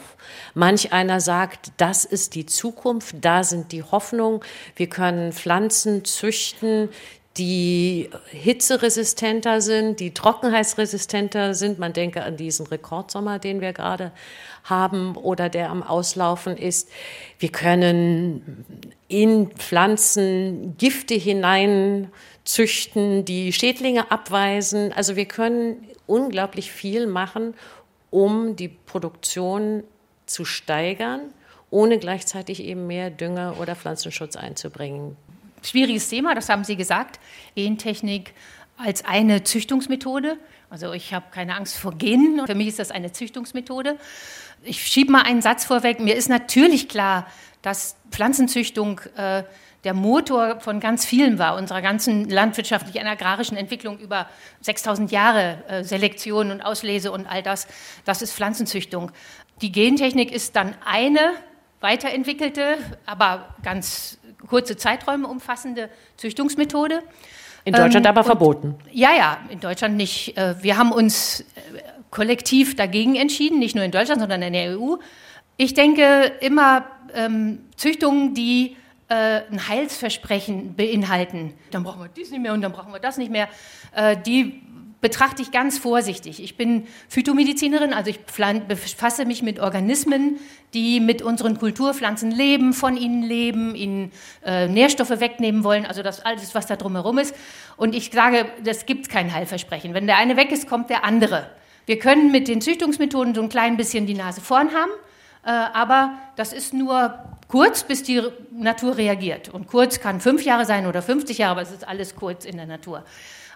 Manch 0.55 0.93
einer 0.93 1.21
sagt, 1.21 1.73
das 1.79 2.05
ist 2.05 2.35
die 2.35 2.47
Zukunft, 2.47 3.17
da 3.23 3.43
sind 3.43 3.73
die 3.73 3.83
Hoffnungen. 3.83 4.41
Wir 4.77 4.89
können 4.89 5.33
Pflanzen 5.33 6.05
züchten, 6.05 6.91
die 7.38 8.11
hitzeresistenter 8.31 9.61
sind, 9.61 10.01
die 10.01 10.14
trockenheitsresistenter 10.14 11.55
sind. 11.55 11.79
Man 11.79 11.92
denke 11.92 12.22
an 12.22 12.37
diesen 12.37 12.66
Rekordsommer, 12.66 13.38
den 13.38 13.61
wir 13.61 13.72
gerade 13.72 14.12
haben 14.64 15.16
oder 15.16 15.49
der 15.49 15.70
am 15.70 15.83
Auslaufen 15.83 16.57
ist. 16.57 16.88
Wir 17.38 17.51
können 17.51 18.64
in 19.09 19.51
Pflanzen 19.51 20.77
Gifte 20.79 21.14
hineinzüchten, 21.14 23.25
die 23.25 23.53
Schädlinge 23.53 24.11
abweisen. 24.11 24.92
Also 24.92 25.16
wir 25.16 25.27
können 25.27 25.87
unglaublich 26.07 26.72
viel 26.72 27.07
machen, 27.07 27.55
um 28.11 28.57
die 28.57 28.68
Produktion 28.68 29.85
zu 30.25 30.44
steigern, 30.44 31.20
ohne 31.70 31.99
gleichzeitig 31.99 32.62
eben 32.62 32.87
mehr 32.87 33.11
Dünger 33.11 33.57
oder 33.61 33.77
Pflanzenschutz 33.77 34.37
einzubringen. 34.37 35.16
Schwieriges 35.67 36.09
Thema, 36.09 36.35
das 36.35 36.49
haben 36.49 36.65
Sie 36.65 36.77
gesagt. 36.77 37.19
Gentechnik 37.57 38.35
als 38.77 39.05
eine 39.05 39.43
Züchtungsmethode. 39.43 40.39
Also 40.71 40.93
ich 40.93 41.13
habe 41.13 41.27
keine 41.33 41.57
Angst 41.57 41.77
vor 41.77 41.93
Genen. 41.93 42.47
Für 42.47 42.55
mich 42.55 42.69
ist 42.69 42.79
das 42.79 42.91
eine 42.91 43.13
Züchtungsmethode. 43.13 43.99
Ich 44.63 44.87
schiebe 44.87 45.11
mal 45.11 45.23
einen 45.23 45.43
Satz 45.43 45.65
vorweg. 45.65 46.01
Mir 46.01 46.15
ist 46.15 46.29
natürlich 46.29 46.89
klar, 46.89 47.27
dass 47.63 47.97
Pflanzenzüchtung 48.11 49.01
äh, 49.17 49.43
der 49.85 49.95
Motor 49.95 50.61
von 50.61 50.81
ganz 50.81 51.05
vielen 51.05 51.39
war, 51.39 51.57
unserer 51.57 51.83
ganzen 51.83 52.29
landwirtschaftlichen 52.29 53.07
agrarischen 53.07 53.57
Entwicklung 53.57 53.99
über 53.99 54.29
6000 54.61 55.11
Jahre 55.11 55.65
äh, 55.69 55.85
Selektion 55.85 56.51
und 56.51 56.61
Auslese 56.63 57.11
und 57.13 57.27
all 57.27 57.43
das. 57.43 57.67
Das 58.05 58.23
ist 58.23 58.33
Pflanzenzüchtung. 58.33 59.11
Die 59.63 59.73
Gentechnik 59.73 60.33
ist 60.33 60.55
dann 60.55 60.75
eine 60.85 61.33
weiterentwickelte, 61.81 62.79
aber 63.05 63.55
ganz 63.62 64.19
kurze 64.47 64.77
Zeiträume 64.77 65.29
umfassende 65.29 65.91
Züchtungsmethode. 66.17 67.03
In 67.65 67.73
Deutschland 67.73 68.07
ähm, 68.07 68.11
aber 68.11 68.23
verboten. 68.23 68.77
Ja, 68.93 69.11
ja, 69.17 69.39
in 69.49 69.61
Deutschland 69.61 69.97
nicht. 69.97 70.37
Äh, 70.37 70.62
wir 70.62 70.79
haben 70.79 70.93
uns 70.93 71.41
äh, 71.41 71.45
kollektiv 72.11 72.77
dagegen 72.77 73.17
entschieden, 73.17 73.59
nicht 73.59 73.75
nur 73.75 73.85
in 73.85 73.91
Deutschland, 73.91 74.21
sondern 74.21 74.43
in 74.43 74.53
der 74.53 74.79
EU. 74.79 74.97
Ich 75.57 75.75
denke 75.75 76.33
immer 76.41 76.87
ähm, 77.15 77.65
Züchtungen, 77.77 78.35
die 78.35 78.77
äh, 79.09 79.43
ein 79.51 79.69
Heilsversprechen 79.69 80.75
beinhalten. 80.75 81.55
Dann 81.71 81.83
brauchen 81.83 82.03
wir 82.03 82.09
dies 82.09 82.31
nicht 82.31 82.41
mehr 82.41 82.53
und 82.53 82.62
dann 82.62 82.73
brauchen 82.73 82.93
wir 82.93 83.01
das 83.01 83.19
nicht 83.19 83.31
mehr. 83.31 83.49
Äh, 83.93 84.17
die 84.17 84.62
betrachte 85.01 85.43
ich 85.43 85.51
ganz 85.51 85.79
vorsichtig. 85.79 86.43
Ich 86.43 86.57
bin 86.57 86.87
Phytomedizinerin, 87.09 87.93
also 87.93 88.11
ich 88.11 88.21
befasse 88.21 89.25
mich 89.25 89.43
mit 89.43 89.61
Organismen, 89.61 90.39
die 90.75 91.01
mit 91.01 91.23
unseren 91.23 91.59
Kulturpflanzen 91.59 92.31
leben, 92.31 92.73
von 92.73 92.97
ihnen 92.97 93.23
leben, 93.23 93.75
ihnen 93.75 94.13
äh, 94.45 94.69
Nährstoffe 94.69 95.21
wegnehmen 95.21 95.65
wollen, 95.65 95.87
also 95.87 96.03
das 96.03 96.25
alles, 96.25 96.55
was 96.55 96.67
da 96.67 96.77
drumherum 96.77 97.19
ist. 97.19 97.35
Und 97.77 97.95
ich 97.95 98.11
sage, 98.11 98.47
das 98.65 98.87
gibt 98.87 99.09
kein 99.09 99.33
Heilversprechen. 99.33 99.95
Wenn 99.95 100.07
der 100.07 100.17
eine 100.17 100.37
weg 100.37 100.51
ist, 100.51 100.69
kommt 100.69 100.91
der 100.91 101.05
andere. 101.05 101.51
Wir 101.85 101.99
können 101.99 102.33
mit 102.33 102.49
den 102.49 102.61
Züchtungsmethoden 102.61 103.35
so 103.35 103.43
ein 103.43 103.49
klein 103.49 103.77
bisschen 103.77 104.07
die 104.07 104.15
Nase 104.15 104.41
vorn 104.41 104.71
haben, 104.75 104.91
äh, 105.45 105.51
aber 105.51 106.15
das 106.37 106.53
ist 106.53 106.75
nur 106.75 107.19
kurz, 107.49 107.85
bis 107.85 108.03
die 108.03 108.23
Natur 108.51 108.97
reagiert. 108.97 109.51
Und 109.51 109.69
kurz 109.69 110.01
kann 110.01 110.21
fünf 110.21 110.45
Jahre 110.45 110.65
sein 110.65 110.87
oder 110.87 111.03
50 111.03 111.39
Jahre, 111.39 111.53
aber 111.53 111.63
es 111.63 111.71
ist 111.71 111.87
alles 111.87 112.17
kurz 112.17 112.45
in 112.45 112.57
der 112.57 112.67
Natur. 112.67 113.05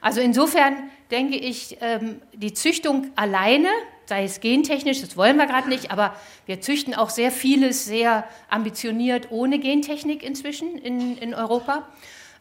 Also 0.00 0.20
insofern 0.20 0.90
denke 1.10 1.36
ich, 1.36 1.78
ähm, 1.80 2.20
die 2.32 2.54
Züchtung 2.54 3.10
alleine, 3.16 3.68
sei 4.06 4.24
es 4.24 4.40
gentechnisch, 4.40 5.00
das 5.00 5.16
wollen 5.16 5.36
wir 5.36 5.46
gerade 5.46 5.68
nicht, 5.68 5.90
aber 5.90 6.14
wir 6.46 6.60
züchten 6.60 6.94
auch 6.94 7.10
sehr 7.10 7.30
vieles 7.30 7.84
sehr 7.84 8.24
ambitioniert 8.48 9.28
ohne 9.30 9.58
Gentechnik 9.58 10.22
inzwischen 10.22 10.78
in, 10.78 11.16
in 11.18 11.34
Europa, 11.34 11.88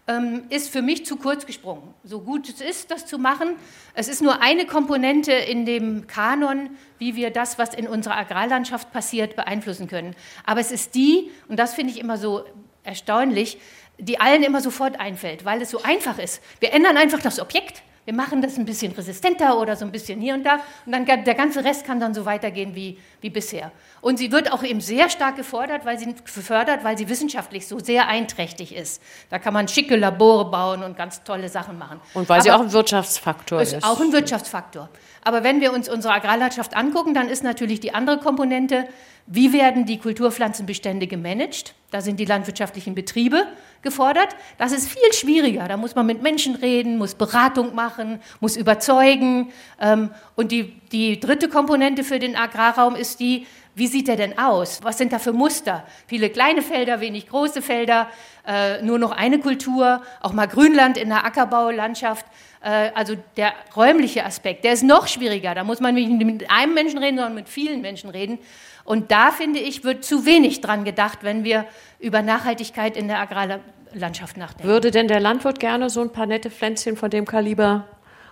ähm, 0.07 0.45
ist 0.49 0.69
für 0.69 0.81
mich 0.81 1.05
zu 1.05 1.17
kurz 1.17 1.45
gesprungen. 1.45 1.93
So 2.03 2.21
gut 2.21 2.49
es 2.49 2.61
ist, 2.61 2.89
das 2.91 3.05
zu 3.05 3.19
machen, 3.19 3.49
es 3.93 4.07
ist 4.07 4.21
nur 4.21 4.41
eine 4.41 4.65
Komponente 4.65 5.31
in 5.31 5.65
dem 5.65 6.07
Kanon, 6.07 6.71
wie 6.97 7.15
wir 7.15 7.29
das, 7.29 7.59
was 7.59 7.73
in 7.73 7.87
unserer 7.87 8.17
Agrarlandschaft 8.17 8.91
passiert, 8.91 9.35
beeinflussen 9.35 9.87
können. 9.87 10.15
Aber 10.45 10.59
es 10.59 10.71
ist 10.71 10.95
die, 10.95 11.29
und 11.47 11.59
das 11.59 11.75
finde 11.75 11.93
ich 11.93 11.99
immer 11.99 12.17
so 12.17 12.43
erstaunlich, 12.83 13.59
die 13.99 14.19
allen 14.19 14.43
immer 14.43 14.61
sofort 14.61 14.99
einfällt, 14.99 15.45
weil 15.45 15.61
es 15.61 15.69
so 15.69 15.83
einfach 15.83 16.17
ist. 16.17 16.41
Wir 16.59 16.73
ändern 16.73 16.97
einfach 16.97 17.21
das 17.21 17.39
Objekt. 17.39 17.83
wir 18.09 18.15
machen 18.15 18.41
das 18.41 18.57
ein 18.57 18.65
bisschen 18.65 18.91
resistenter 18.93 19.59
oder 19.59 19.75
so 19.75 19.85
ein 19.85 19.91
bisschen 19.91 20.19
hier 20.19 20.33
und 20.33 20.43
da. 20.43 20.55
Und 20.87 20.93
dann 20.93 21.05
der 21.05 21.35
ganze 21.35 21.63
Rest 21.63 21.85
kann 21.85 21.99
dann 21.99 22.15
so 22.15 22.25
weitergehen 22.25 22.73
wie, 22.73 22.97
wie 23.21 23.29
bisher. 23.29 23.71
Und 24.01 24.17
sie 24.17 24.31
wird 24.31 24.51
auch 24.51 24.63
eben 24.63 24.81
sehr 24.81 25.11
stark 25.11 25.35
gefordert, 25.35 25.85
weil 25.85 25.99
sie, 25.99 26.15
gefördert, 26.15 26.83
weil 26.83 26.97
sie 26.97 27.07
wissenschaftlich 27.07 27.67
so 27.67 27.77
sehr 27.77 28.07
einträchtig 28.07 28.75
ist. 28.75 28.99
Da 29.29 29.37
kann 29.37 29.53
man 29.53 29.67
schicke 29.67 29.95
Labore 29.95 30.49
bauen 30.49 30.81
und 30.81 30.97
ganz 30.97 31.23
tolle 31.23 31.49
Sachen 31.49 31.77
machen. 31.77 32.01
Und 32.15 32.27
weil 32.27 32.37
Aber 32.37 32.43
sie 32.43 32.51
auch 32.51 32.61
ein 32.61 32.71
Wirtschaftsfaktor 32.71 33.61
ist. 33.61 33.73
Ist 33.73 33.83
auch 33.83 34.01
ein 34.01 34.11
Wirtschaftsfaktor. 34.11 34.89
Aber 35.23 35.43
wenn 35.43 35.61
wir 35.61 35.73
uns 35.73 35.89
unsere 35.89 36.13
Agrarlandschaft 36.13 36.75
angucken, 36.75 37.13
dann 37.13 37.29
ist 37.29 37.43
natürlich 37.43 37.79
die 37.79 37.93
andere 37.93 38.19
Komponente, 38.19 38.87
wie 39.31 39.53
werden 39.53 39.85
die 39.85 39.99
Kulturpflanzenbestände 39.99 41.05
gemanagt? 41.05 41.75
Da 41.91 42.01
sind 42.01 42.19
die 42.19 42.25
landwirtschaftlichen 42.25 42.95
Betriebe 42.95 43.45
gefordert. 43.83 44.35
Das 44.57 44.71
ist 44.71 44.89
viel 44.89 45.13
schwieriger. 45.13 45.67
Da 45.67 45.77
muss 45.77 45.93
man 45.93 46.07
mit 46.07 46.23
Menschen 46.23 46.55
reden, 46.55 46.97
muss 46.97 47.13
Beratung 47.13 47.75
machen, 47.75 48.21
muss 48.39 48.57
überzeugen. 48.57 49.51
Ähm, 49.79 50.09
und 50.35 50.51
die, 50.51 50.73
die 50.91 51.19
dritte 51.19 51.47
Komponente 51.47 52.03
für 52.03 52.17
den 52.17 52.35
Agrarraum 52.35 52.95
ist 52.95 53.19
die, 53.19 53.45
wie 53.75 53.87
sieht 53.87 54.07
der 54.07 54.15
denn 54.15 54.37
aus? 54.37 54.79
Was 54.83 54.97
sind 54.97 55.13
da 55.13 55.19
für 55.19 55.31
Muster? 55.31 55.85
Viele 56.07 56.29
kleine 56.29 56.61
Felder, 56.61 56.99
wenig 56.99 57.27
große 57.27 57.61
Felder, 57.61 58.09
äh, 58.47 58.81
nur 58.81 58.99
noch 58.99 59.11
eine 59.11 59.39
Kultur, 59.39 60.01
auch 60.21 60.33
mal 60.33 60.47
Grünland 60.47 60.97
in 60.97 61.09
der 61.09 61.23
Ackerbaulandschaft. 61.23 62.25
Äh, 62.61 62.91
also 62.93 63.15
der 63.37 63.53
räumliche 63.75 64.25
Aspekt, 64.25 64.63
der 64.63 64.73
ist 64.73 64.83
noch 64.83 65.07
schwieriger. 65.07 65.55
Da 65.55 65.63
muss 65.63 65.79
man 65.79 65.95
nicht 65.95 66.09
mit 66.09 66.49
einem 66.51 66.73
Menschen 66.73 66.99
reden, 66.99 67.17
sondern 67.17 67.35
mit 67.35 67.49
vielen 67.49 67.81
Menschen 67.81 68.09
reden. 68.09 68.39
Und 68.83 69.11
da 69.11 69.31
finde 69.31 69.59
ich, 69.59 69.83
wird 69.83 70.03
zu 70.03 70.25
wenig 70.25 70.61
dran 70.61 70.83
gedacht, 70.83 71.19
wenn 71.21 71.43
wir 71.43 71.65
über 71.99 72.21
Nachhaltigkeit 72.21 72.97
in 72.97 73.07
der 73.07 73.19
Agrarlandschaft 73.19 74.37
nachdenken. 74.37 74.67
Würde 74.67 74.91
denn 74.91 75.07
der 75.07 75.19
Landwirt 75.19 75.59
gerne 75.59 75.89
so 75.89 76.01
ein 76.01 76.11
paar 76.11 76.25
nette 76.25 76.49
Pflänzchen 76.49 76.97
von 76.97 77.09
dem 77.09 77.25
Kaliber 77.25 77.87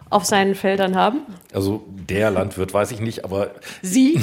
auf 0.09 0.25
seinen 0.25 0.55
Feldern 0.55 0.95
haben? 0.95 1.21
Also 1.53 1.83
der 1.87 2.31
Landwirt 2.31 2.73
weiß 2.73 2.91
ich 2.91 2.99
nicht, 2.99 3.23
aber 3.25 3.51
Sie? 3.81 4.19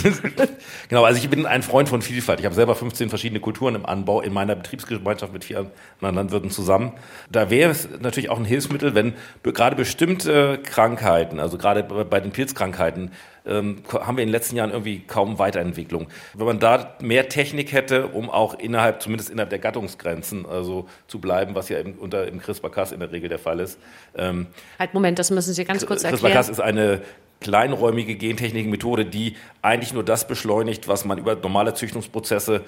genau, 0.89 1.05
also 1.05 1.19
ich 1.19 1.29
bin 1.29 1.47
ein 1.47 1.63
Freund 1.63 1.89
von 1.89 2.03
Vielfalt. 2.03 2.41
Ich 2.41 2.47
habe 2.47 2.55
selber 2.55 2.75
15 2.75 3.09
verschiedene 3.09 3.41
Kulturen 3.41 3.75
im 3.75 3.87
Anbau 3.87 4.21
in 4.21 4.33
meiner 4.33 4.55
Betriebsgemeinschaft 4.55 5.33
mit 5.33 5.45
vier 5.45 5.71
anderen 6.01 6.17
Landwirten 6.17 6.51
zusammen. 6.51 6.93
Da 7.31 7.51
wäre 7.51 7.71
es 7.71 7.89
natürlich 8.01 8.31
auch 8.31 8.39
ein 8.39 8.45
Hilfsmittel, 8.45 8.95
wenn 8.95 9.15
gerade 9.43 9.77
bestimmte 9.77 10.59
Krankheiten, 10.63 11.41
also 11.41 11.59
gerade 11.59 11.83
bei 11.83 12.21
den 12.21 12.33
Pilzkrankheiten, 12.33 13.11
ähm, 13.47 13.83
haben 13.93 14.17
wir 14.17 14.23
in 14.23 14.29
den 14.29 14.33
letzten 14.33 14.57
Jahren 14.57 14.71
irgendwie 14.71 15.01
kaum 15.01 15.39
Weiterentwicklung. 15.39 16.09
Wenn 16.35 16.47
man 16.47 16.59
da 16.59 16.97
mehr 17.01 17.29
Technik 17.29 17.73
hätte, 17.73 18.09
um 18.09 18.31
auch 18.31 18.59
innerhalb, 18.59 19.03
zumindest 19.03 19.31
innerhalb 19.31 19.51
der 19.51 19.59
Gattungsgrenzen, 19.59 20.47
also 20.47 20.89
zu 21.09 21.21
bleiben, 21.21 21.55
was 21.55 21.69
ja 21.69 21.79
im, 21.79 21.95
unter 21.99 22.27
im 22.27 22.41
CRISPR-Cas 22.41 22.93
in 22.93 23.01
der 23.01 23.13
Regel 23.13 23.29
der 23.29 23.39
Fall 23.39 23.61
ist. 23.61 23.79
Ähm, 24.17 24.47
halt, 24.79 24.95
Moment, 24.95 25.19
das 25.19 25.31
müssen 25.31 25.53
Sie 25.53 25.65
ganz 25.65 25.85
kurz 25.87 26.05
erklären. 26.05 26.21
CRISPR-Cas 26.21 26.49
ist 26.49 26.61
eine 26.61 27.03
kleinräumige 27.41 28.15
Gentechnikmethode, 28.17 29.05
die 29.05 29.37
eigentlich 29.61 29.93
nur 29.93 30.05
das 30.05 30.27
beschleunigt, 30.27 30.89
was 30.89 31.05
man 31.05 31.19
über 31.19 31.35
normale 31.35 31.75
Züchtungsprozesse 31.75 32.63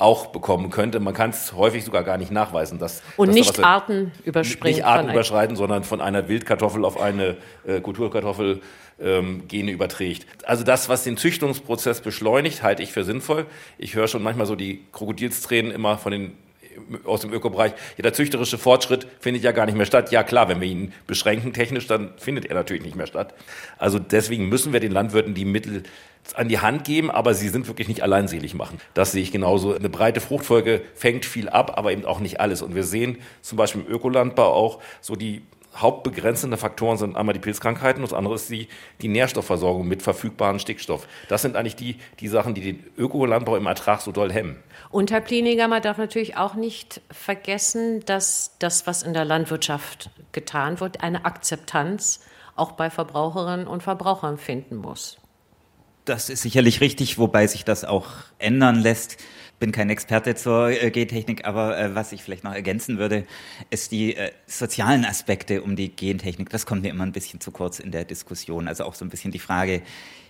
auch 0.00 0.26
bekommen 0.26 0.70
könnte. 0.70 0.98
Man 0.98 1.12
kann 1.12 1.30
es 1.30 1.52
häufig 1.52 1.84
sogar 1.84 2.04
gar 2.04 2.16
nicht 2.16 2.30
nachweisen. 2.30 2.78
Dass, 2.78 3.02
und 3.16 3.28
dass 3.28 3.34
nicht 3.34 3.62
Arten 3.62 4.12
überspringen. 4.24 4.76
Nicht 4.76 4.84
Arten 4.84 5.10
überschreiten, 5.10 5.56
sondern 5.56 5.84
von 5.84 6.00
einer 6.00 6.28
Wildkartoffel 6.28 6.84
auf 6.84 7.00
eine 7.00 7.36
äh, 7.66 7.80
Kulturkartoffel 7.80 8.62
ähm, 9.02 9.42
Gene 9.48 9.70
überträgt. 9.70 10.26
Also 10.44 10.64
das, 10.64 10.88
was 10.88 11.04
den 11.04 11.16
Züchtungsprozess 11.16 12.00
beschleunigt, 12.00 12.62
halte 12.62 12.82
ich 12.82 12.92
für 12.92 13.04
sinnvoll. 13.04 13.46
Ich 13.78 13.94
höre 13.94 14.08
schon 14.08 14.22
manchmal 14.22 14.46
so 14.46 14.56
die 14.56 14.84
Krokodilstränen 14.92 15.72
immer 15.72 15.98
von 15.98 16.12
den 16.12 16.32
aus 17.04 17.20
dem 17.20 17.32
Ökobereich, 17.32 17.72
ja, 17.96 18.02
der 18.02 18.12
züchterische 18.12 18.58
Fortschritt 18.58 19.06
findet 19.20 19.42
ja 19.42 19.52
gar 19.52 19.66
nicht 19.66 19.76
mehr 19.76 19.86
statt. 19.86 20.12
Ja 20.12 20.22
klar, 20.22 20.48
wenn 20.48 20.60
wir 20.60 20.68
ihn 20.68 20.92
beschränken 21.06 21.52
technisch, 21.52 21.86
dann 21.86 22.12
findet 22.16 22.46
er 22.46 22.54
natürlich 22.54 22.82
nicht 22.82 22.96
mehr 22.96 23.06
statt. 23.06 23.34
Also 23.78 23.98
deswegen 23.98 24.48
müssen 24.48 24.72
wir 24.72 24.80
den 24.80 24.92
Landwirten 24.92 25.34
die 25.34 25.44
Mittel 25.44 25.82
an 26.34 26.48
die 26.48 26.58
Hand 26.58 26.84
geben, 26.84 27.10
aber 27.10 27.34
sie 27.34 27.48
sind 27.48 27.66
wirklich 27.66 27.88
nicht 27.88 28.02
alleinselig 28.02 28.54
machen. 28.54 28.80
Das 28.94 29.12
sehe 29.12 29.22
ich 29.22 29.32
genauso. 29.32 29.74
Eine 29.74 29.88
breite 29.88 30.20
Fruchtfolge 30.20 30.82
fängt 30.94 31.24
viel 31.24 31.48
ab, 31.48 31.76
aber 31.76 31.92
eben 31.92 32.04
auch 32.04 32.20
nicht 32.20 32.40
alles. 32.40 32.62
Und 32.62 32.74
wir 32.74 32.84
sehen 32.84 33.18
zum 33.42 33.58
Beispiel 33.58 33.82
im 33.82 33.92
Ökolandbau 33.92 34.52
auch 34.52 34.80
so 35.00 35.16
die 35.16 35.42
hauptbegrenzende 35.76 36.56
Faktoren 36.56 36.98
sind 36.98 37.16
einmal 37.16 37.32
die 37.32 37.40
Pilzkrankheiten 37.40 38.02
und 38.02 38.10
das 38.10 38.16
andere 38.16 38.34
ist 38.34 38.50
die, 38.50 38.68
die 39.00 39.08
Nährstoffversorgung 39.08 39.86
mit 39.86 40.02
verfügbarem 40.02 40.58
Stickstoff. 40.58 41.06
Das 41.28 41.42
sind 41.42 41.56
eigentlich 41.56 41.76
die, 41.76 41.96
die 42.18 42.28
Sachen, 42.28 42.54
die 42.54 42.60
den 42.60 42.84
Ökolandbau 42.96 43.56
im 43.56 43.66
Ertrag 43.66 44.00
so 44.00 44.12
doll 44.12 44.32
hemmen. 44.32 44.62
Und 44.90 45.10
Herr 45.10 45.20
Pliniger, 45.20 45.68
man 45.68 45.82
darf 45.82 45.98
natürlich 45.98 46.36
auch 46.36 46.54
nicht 46.54 47.00
vergessen, 47.10 48.04
dass 48.04 48.56
das, 48.58 48.86
was 48.86 49.02
in 49.02 49.14
der 49.14 49.24
Landwirtschaft 49.24 50.10
getan 50.32 50.80
wird, 50.80 51.02
eine 51.02 51.24
Akzeptanz 51.24 52.20
auch 52.56 52.72
bei 52.72 52.90
Verbraucherinnen 52.90 53.66
und 53.66 53.82
Verbrauchern 53.82 54.38
finden 54.38 54.76
muss. 54.76 55.18
Das 56.04 56.28
ist 56.28 56.42
sicherlich 56.42 56.80
richtig, 56.80 57.18
wobei 57.18 57.46
sich 57.46 57.64
das 57.64 57.84
auch 57.84 58.08
ändern 58.38 58.80
lässt 58.80 59.18
bin 59.60 59.70
kein 59.70 59.90
Experte 59.90 60.34
zur 60.34 60.70
äh, 60.70 60.90
Gentechnik, 60.90 61.44
aber 61.44 61.78
äh, 61.78 61.94
was 61.94 62.10
ich 62.10 62.22
vielleicht 62.24 62.42
noch 62.42 62.54
ergänzen 62.54 62.98
würde, 62.98 63.24
ist 63.68 63.92
die 63.92 64.16
äh, 64.16 64.32
sozialen 64.46 65.04
Aspekte 65.04 65.62
um 65.62 65.76
die 65.76 65.94
Gentechnik. 65.94 66.48
Das 66.48 66.66
kommt 66.66 66.82
mir 66.82 66.88
immer 66.88 67.04
ein 67.04 67.12
bisschen 67.12 67.40
zu 67.40 67.52
kurz 67.52 67.78
in 67.78 67.92
der 67.92 68.04
Diskussion. 68.04 68.66
Also 68.66 68.84
auch 68.84 68.94
so 68.94 69.04
ein 69.04 69.10
bisschen 69.10 69.30
die 69.30 69.38
Frage, 69.38 69.82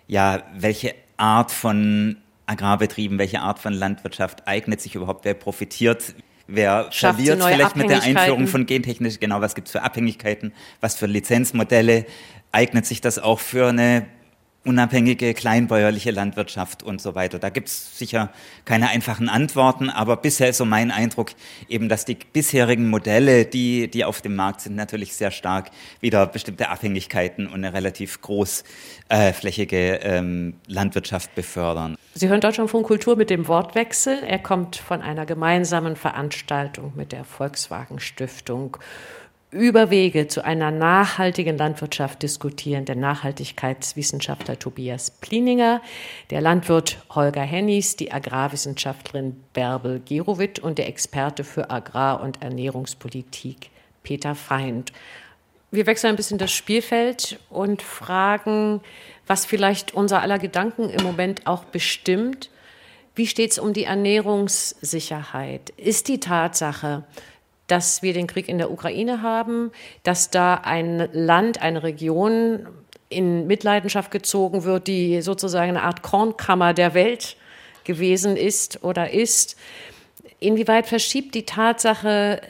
ja, 0.06 0.42
welche 0.54 0.94
Art 1.16 1.52
von 1.52 2.16
Agrarbetrieben, 2.46 3.18
welche 3.18 3.40
Art 3.40 3.60
von 3.60 3.72
Landwirtschaft 3.72 4.48
eignet 4.48 4.80
sich 4.80 4.96
überhaupt, 4.96 5.24
wer 5.24 5.34
profitiert, 5.34 6.14
wer 6.48 6.90
Schafft 6.90 7.20
verliert 7.20 7.42
vielleicht 7.42 7.76
mit 7.76 7.88
der 7.88 8.02
Einführung 8.02 8.48
von 8.48 8.66
Gentechnik, 8.66 9.20
genau, 9.20 9.40
was 9.40 9.54
gibt 9.54 9.68
es 9.68 9.72
für 9.72 9.82
Abhängigkeiten, 9.82 10.52
was 10.80 10.96
für 10.96 11.06
Lizenzmodelle, 11.06 12.06
eignet 12.50 12.86
sich 12.86 13.00
das 13.00 13.20
auch 13.20 13.38
für 13.38 13.68
eine 13.68 14.06
unabhängige 14.64 15.32
kleinbäuerliche 15.32 16.10
Landwirtschaft 16.10 16.82
und 16.82 17.00
so 17.00 17.14
weiter. 17.14 17.38
Da 17.38 17.48
gibt 17.48 17.68
es 17.68 17.98
sicher 17.98 18.30
keine 18.66 18.90
einfachen 18.90 19.30
Antworten, 19.30 19.88
aber 19.88 20.16
bisher 20.18 20.50
ist 20.50 20.58
so 20.58 20.66
mein 20.66 20.90
Eindruck 20.90 21.30
eben, 21.68 21.88
dass 21.88 22.04
die 22.04 22.14
bisherigen 22.14 22.90
Modelle, 22.90 23.46
die, 23.46 23.90
die 23.90 24.04
auf 24.04 24.20
dem 24.20 24.36
Markt 24.36 24.60
sind, 24.60 24.76
natürlich 24.76 25.14
sehr 25.14 25.30
stark 25.30 25.70
wieder 26.00 26.26
bestimmte 26.26 26.68
Abhängigkeiten 26.68 27.46
und 27.46 27.54
eine 27.54 27.72
relativ 27.72 28.20
großflächige 28.20 30.02
äh, 30.02 30.18
ähm, 30.18 30.54
Landwirtschaft 30.66 31.34
befördern. 31.34 31.96
Sie 32.14 32.28
hören 32.28 32.40
Deutschlandfunk 32.40 32.86
Kultur 32.86 33.16
mit 33.16 33.30
dem 33.30 33.48
Wortwechsel. 33.48 34.18
Er 34.26 34.38
kommt 34.38 34.76
von 34.76 35.00
einer 35.00 35.24
gemeinsamen 35.24 35.96
Veranstaltung 35.96 36.92
mit 36.96 37.12
der 37.12 37.24
Volkswagen 37.24 37.98
Stiftung 37.98 38.76
über 39.50 39.90
Wege 39.90 40.28
zu 40.28 40.44
einer 40.44 40.70
nachhaltigen 40.70 41.58
Landwirtschaft 41.58 42.22
diskutieren 42.22 42.84
der 42.84 42.94
Nachhaltigkeitswissenschaftler 42.94 44.58
Tobias 44.58 45.10
Plininger, 45.10 45.82
der 46.30 46.40
Landwirt 46.40 46.98
Holger 47.10 47.42
Hennies, 47.42 47.96
die 47.96 48.12
Agrarwissenschaftlerin 48.12 49.42
Bärbel 49.52 50.00
Gerowit 50.04 50.60
und 50.60 50.78
der 50.78 50.86
Experte 50.86 51.42
für 51.42 51.68
Agrar- 51.70 52.22
und 52.22 52.40
Ernährungspolitik 52.42 53.70
Peter 54.04 54.36
Feind. 54.36 54.92
Wir 55.72 55.86
wechseln 55.86 56.10
ein 56.10 56.16
bisschen 56.16 56.38
das 56.38 56.52
Spielfeld 56.52 57.40
und 57.48 57.82
fragen, 57.82 58.80
was 59.26 59.46
vielleicht 59.46 59.94
unser 59.94 60.22
aller 60.22 60.38
Gedanken 60.38 60.90
im 60.90 61.02
Moment 61.02 61.46
auch 61.48 61.64
bestimmt. 61.64 62.50
Wie 63.16 63.26
steht 63.26 63.50
es 63.52 63.58
um 63.58 63.72
die 63.72 63.84
Ernährungssicherheit? 63.84 65.70
Ist 65.70 66.08
die 66.08 66.20
Tatsache, 66.20 67.04
dass 67.70 68.02
wir 68.02 68.12
den 68.12 68.26
Krieg 68.26 68.48
in 68.48 68.58
der 68.58 68.70
Ukraine 68.70 69.22
haben, 69.22 69.70
dass 70.02 70.30
da 70.30 70.54
ein 70.54 71.08
Land, 71.12 71.62
eine 71.62 71.82
Region 71.82 72.66
in 73.08 73.46
Mitleidenschaft 73.46 74.10
gezogen 74.10 74.64
wird, 74.64 74.86
die 74.86 75.20
sozusagen 75.22 75.70
eine 75.70 75.82
Art 75.82 76.02
Kornkammer 76.02 76.74
der 76.74 76.94
Welt 76.94 77.36
gewesen 77.84 78.36
ist 78.36 78.82
oder 78.82 79.10
ist. 79.10 79.56
Inwieweit 80.38 80.86
verschiebt 80.86 81.34
die 81.34 81.44
Tatsache, 81.44 82.40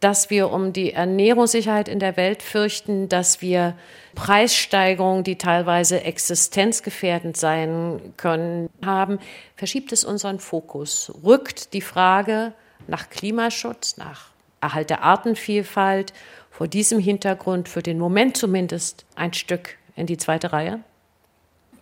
dass 0.00 0.28
wir 0.28 0.50
um 0.50 0.72
die 0.72 0.92
Ernährungssicherheit 0.92 1.88
in 1.88 1.98
der 1.98 2.16
Welt 2.16 2.42
fürchten, 2.42 3.08
dass 3.08 3.40
wir 3.40 3.74
Preissteigerungen, 4.14 5.24
die 5.24 5.36
teilweise 5.36 6.02
existenzgefährdend 6.04 7.36
sein 7.36 8.12
können, 8.16 8.68
haben, 8.84 9.18
verschiebt 9.56 9.92
es 9.92 10.04
unseren 10.04 10.40
Fokus, 10.40 11.12
rückt 11.24 11.72
die 11.72 11.80
Frage 11.80 12.52
nach 12.86 13.08
Klimaschutz, 13.08 13.96
nach 13.96 14.33
Erhalt 14.64 14.88
der 14.88 15.02
Artenvielfalt 15.02 16.14
vor 16.50 16.68
diesem 16.68 16.98
Hintergrund 16.98 17.68
für 17.68 17.82
den 17.82 17.98
Moment 17.98 18.38
zumindest 18.38 19.04
ein 19.14 19.34
Stück 19.34 19.76
in 19.94 20.06
die 20.06 20.16
zweite 20.16 20.54
Reihe? 20.54 20.80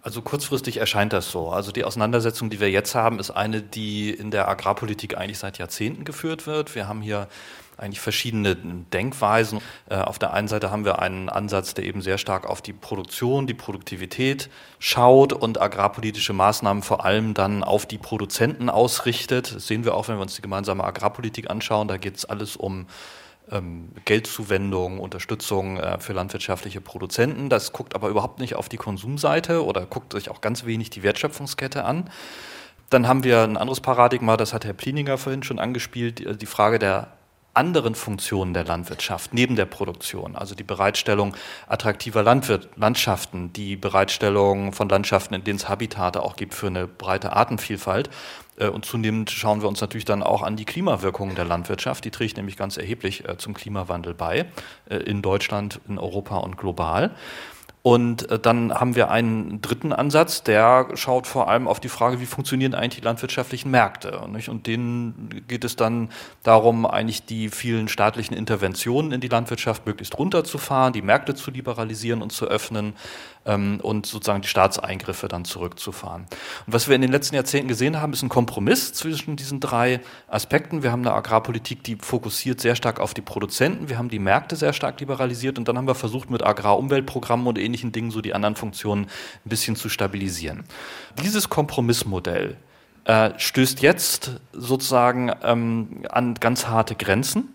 Also 0.05 0.21
kurzfristig 0.21 0.79
erscheint 0.79 1.13
das 1.13 1.31
so. 1.31 1.51
Also 1.51 1.71
die 1.71 1.85
Auseinandersetzung, 1.85 2.51
die 2.51 2.59
wir 2.59 2.69
jetzt 2.69 2.97
haben, 2.97 3.21
ist 3.21 3.31
eine, 3.31 3.63
die 3.63 4.11
in 4.11 4.33
der 4.33 4.49
Agrarpolitik 4.49 5.17
eigentlich 5.17 5.39
seit 5.39 5.59
Jahrzehnten 5.59 6.05
geführt 6.05 6.49
wird. 6.49 6.75
Wir 6.75 6.89
haben 6.89 7.03
hier 7.03 7.29
eigentlich 7.77 8.01
verschiedene 8.01 8.57
Denkweisen. 8.57 9.61
Äh, 9.89 9.97
auf 9.97 10.19
der 10.19 10.33
einen 10.33 10.49
Seite 10.49 10.73
haben 10.73 10.85
wir 10.85 10.99
einen 10.99 11.29
Ansatz, 11.29 11.75
der 11.75 11.85
eben 11.85 12.03
sehr 12.03 12.19
stark 12.19 12.47
auf 12.47 12.61
die 12.61 12.73
Produktion, 12.73 13.47
die 13.47 13.55
Produktivität 13.55 14.51
schaut 14.81 15.33
und 15.33 15.61
agrarpolitische 15.61 16.33
Maßnahmen 16.33 16.83
vor 16.83 17.05
allem 17.05 17.33
dann 17.33 17.63
auf 17.63 17.87
die 17.87 17.99
Produzenten 17.99 18.71
ausrichtet. 18.71 19.55
Das 19.55 19.69
sehen 19.69 19.85
wir 19.85 19.95
auch, 19.95 20.09
wenn 20.09 20.17
wir 20.17 20.23
uns 20.23 20.35
die 20.35 20.43
gemeinsame 20.43 20.83
Agrarpolitik 20.83 21.49
anschauen. 21.49 21.87
Da 21.87 21.97
geht 21.97 22.17
es 22.17 22.25
alles 22.25 22.57
um 22.57 22.87
Geldzuwendung, 24.05 24.99
Unterstützung 24.99 25.79
äh, 25.79 25.99
für 26.01 26.13
landwirtschaftliche 26.13 26.81
Produzenten. 26.81 27.49
Das 27.49 27.73
guckt 27.73 27.95
aber 27.95 28.09
überhaupt 28.09 28.39
nicht 28.39 28.55
auf 28.55 28.69
die 28.69 28.77
Konsumseite 28.77 29.65
oder 29.65 29.87
guckt 29.87 30.13
sich 30.13 30.31
auch 30.31 30.41
ganz 30.41 30.65
wenig 30.65 30.91
die 30.91 31.03
Wertschöpfungskette 31.03 31.85
an. 31.85 32.11
Dann 32.91 33.09
haben 33.09 33.25
wir 33.25 33.43
ein 33.43 33.57
anderes 33.57 33.81
Paradigma, 33.81 34.37
das 34.37 34.53
hat 34.53 34.65
Herr 34.65 34.75
Plininger 34.75 35.17
vorhin 35.17 35.43
schon 35.43 35.59
angespielt, 35.59 36.41
die 36.43 36.47
Frage 36.47 36.79
der 36.79 37.09
anderen 37.55 37.95
Funktionen 37.95 38.55
der 38.55 38.65
Landwirtschaft 38.65 39.35
neben 39.35 39.57
der 39.57 39.67
Produktion, 39.67 40.37
also 40.37 40.55
die 40.55 40.63
Bereitstellung 40.63 41.37
attraktiver 41.69 42.23
Landwirt 42.23 42.69
Landschaften, 42.77 43.53
die 43.53 43.77
Bereitstellung 43.77 44.73
von 44.73 44.89
Landschaften, 44.89 45.35
in 45.35 45.45
denen 45.45 45.59
es 45.59 45.69
Habitate 45.69 46.23
auch 46.23 46.37
gibt 46.37 46.55
für 46.55 46.69
eine 46.69 46.87
breite 46.87 47.35
Artenvielfalt. 47.35 48.09
Äh, 48.57 48.69
und 48.69 48.85
zunehmend 48.85 49.31
schauen 49.31 49.63
wir 49.63 49.69
uns 49.69 49.81
natürlich 49.81 50.05
dann 50.05 50.23
auch 50.23 50.43
an 50.43 50.57
die 50.57 50.65
Klimawirkungen 50.65 51.35
der 51.35 51.45
Landwirtschaft. 51.45 52.05
Die 52.05 52.11
trägt 52.11 52.37
nämlich 52.37 52.57
ganz 52.57 52.77
erheblich 52.77 53.29
äh, 53.29 53.37
zum 53.37 53.55
Klimawandel 53.55 54.15
bei, 54.15 54.47
äh, 54.89 54.97
in 54.97 55.23
Deutschland, 55.23 55.81
in 55.89 55.99
Europa 55.99 56.39
und 56.39 56.57
global. 56.57 57.15
Und 57.83 58.31
äh, 58.31 58.39
dann 58.39 58.73
haben 58.73 58.95
wir 58.95 59.11
einen 59.11 59.61
dritten 59.61 59.93
Ansatz, 59.93 60.45
der 60.45 60.89
schaut 60.95 61.27
vor 61.27 61.49
allem 61.49 61.67
auf 61.67 61.81
die 61.81 61.89
Frage, 61.89 62.21
wie 62.21 62.27
funktionieren 62.27 62.75
eigentlich 62.75 63.01
die 63.01 63.05
landwirtschaftlichen 63.05 63.71
Märkte. 63.71 64.21
Und 64.21 64.67
denen 64.67 65.43
geht 65.49 65.65
es 65.65 65.75
dann 65.75 66.11
darum, 66.45 66.87
eigentlich 66.87 67.27
die 67.27 67.49
vielen 67.49 67.89
staatlichen 67.89 68.35
Interventionen 68.35 69.11
in 69.11 69.21
die 69.21 69.29
Landwirtschaft 69.29 69.85
möglichst 69.85 70.17
runterzufahren, 70.17 70.93
die 70.93 71.03
Märkte 71.03 71.35
zu 71.35 71.51
liberalisieren 71.51 72.23
und 72.23 72.31
zu 72.31 72.47
öffnen 72.47 72.95
ähm, 73.47 73.81
und 73.83 74.07
sozusagen 74.07 74.43
die 74.43 74.49
Staatseingriffe 74.49 75.27
dann 75.27 75.45
zurückzufahren. 75.45 76.23
Und 76.67 76.73
was 76.73 76.89
wir 76.89 76.95
in 76.95 77.03
den 77.03 77.11
letzten 77.11 77.35
Jahrzehnten 77.35 77.67
gesehen 77.67 78.01
haben, 78.01 78.13
ist 78.13 78.23
ein 78.23 78.29
Kompromiss 78.29 78.93
zwischen 78.93 79.35
diesen 79.35 79.59
drei 79.59 80.01
Aspekten. 80.29 80.85
Wir 80.85 80.93
haben 80.93 81.03
eine 81.03 81.15
Agrarpolitik, 81.15 81.83
die 81.83 81.97
fokussiert 81.97 82.61
sehr 82.61 82.77
stark 82.77 83.01
auf 83.01 83.15
die 83.15 83.23
Produzenten. 83.23 83.89
Wir 83.89 83.99
haben 83.99 84.09
die 84.09 84.21
Märkte 84.21 84.55
sehr 84.55 84.73
stark 84.73 85.01
liberalisiert 85.01 85.59
und 85.59 85.67
dann 85.67 85.77
haben 85.77 85.89
wir 85.89 85.97
versucht, 85.97 86.31
mit 86.31 86.45
Agrarumweltprogrammen 86.45 87.47
und 87.47 87.59
ähnlichen 87.59 87.72
Dingen 87.73 88.11
so 88.11 88.21
die 88.21 88.35
anderen 88.35 88.57
Funktionen 88.57 89.05
ein 89.05 89.49
bisschen 89.49 89.77
zu 89.77 89.89
stabilisieren. 89.89 90.65
Dieses 91.23 91.49
Kompromissmodell 91.49 92.57
äh, 93.05 93.31
stößt 93.37 93.81
jetzt 93.83 94.33
sozusagen 94.53 95.33
ähm, 95.43 96.05
an 96.11 96.35
ganz 96.35 96.67
harte 96.67 96.95
Grenzen, 96.95 97.55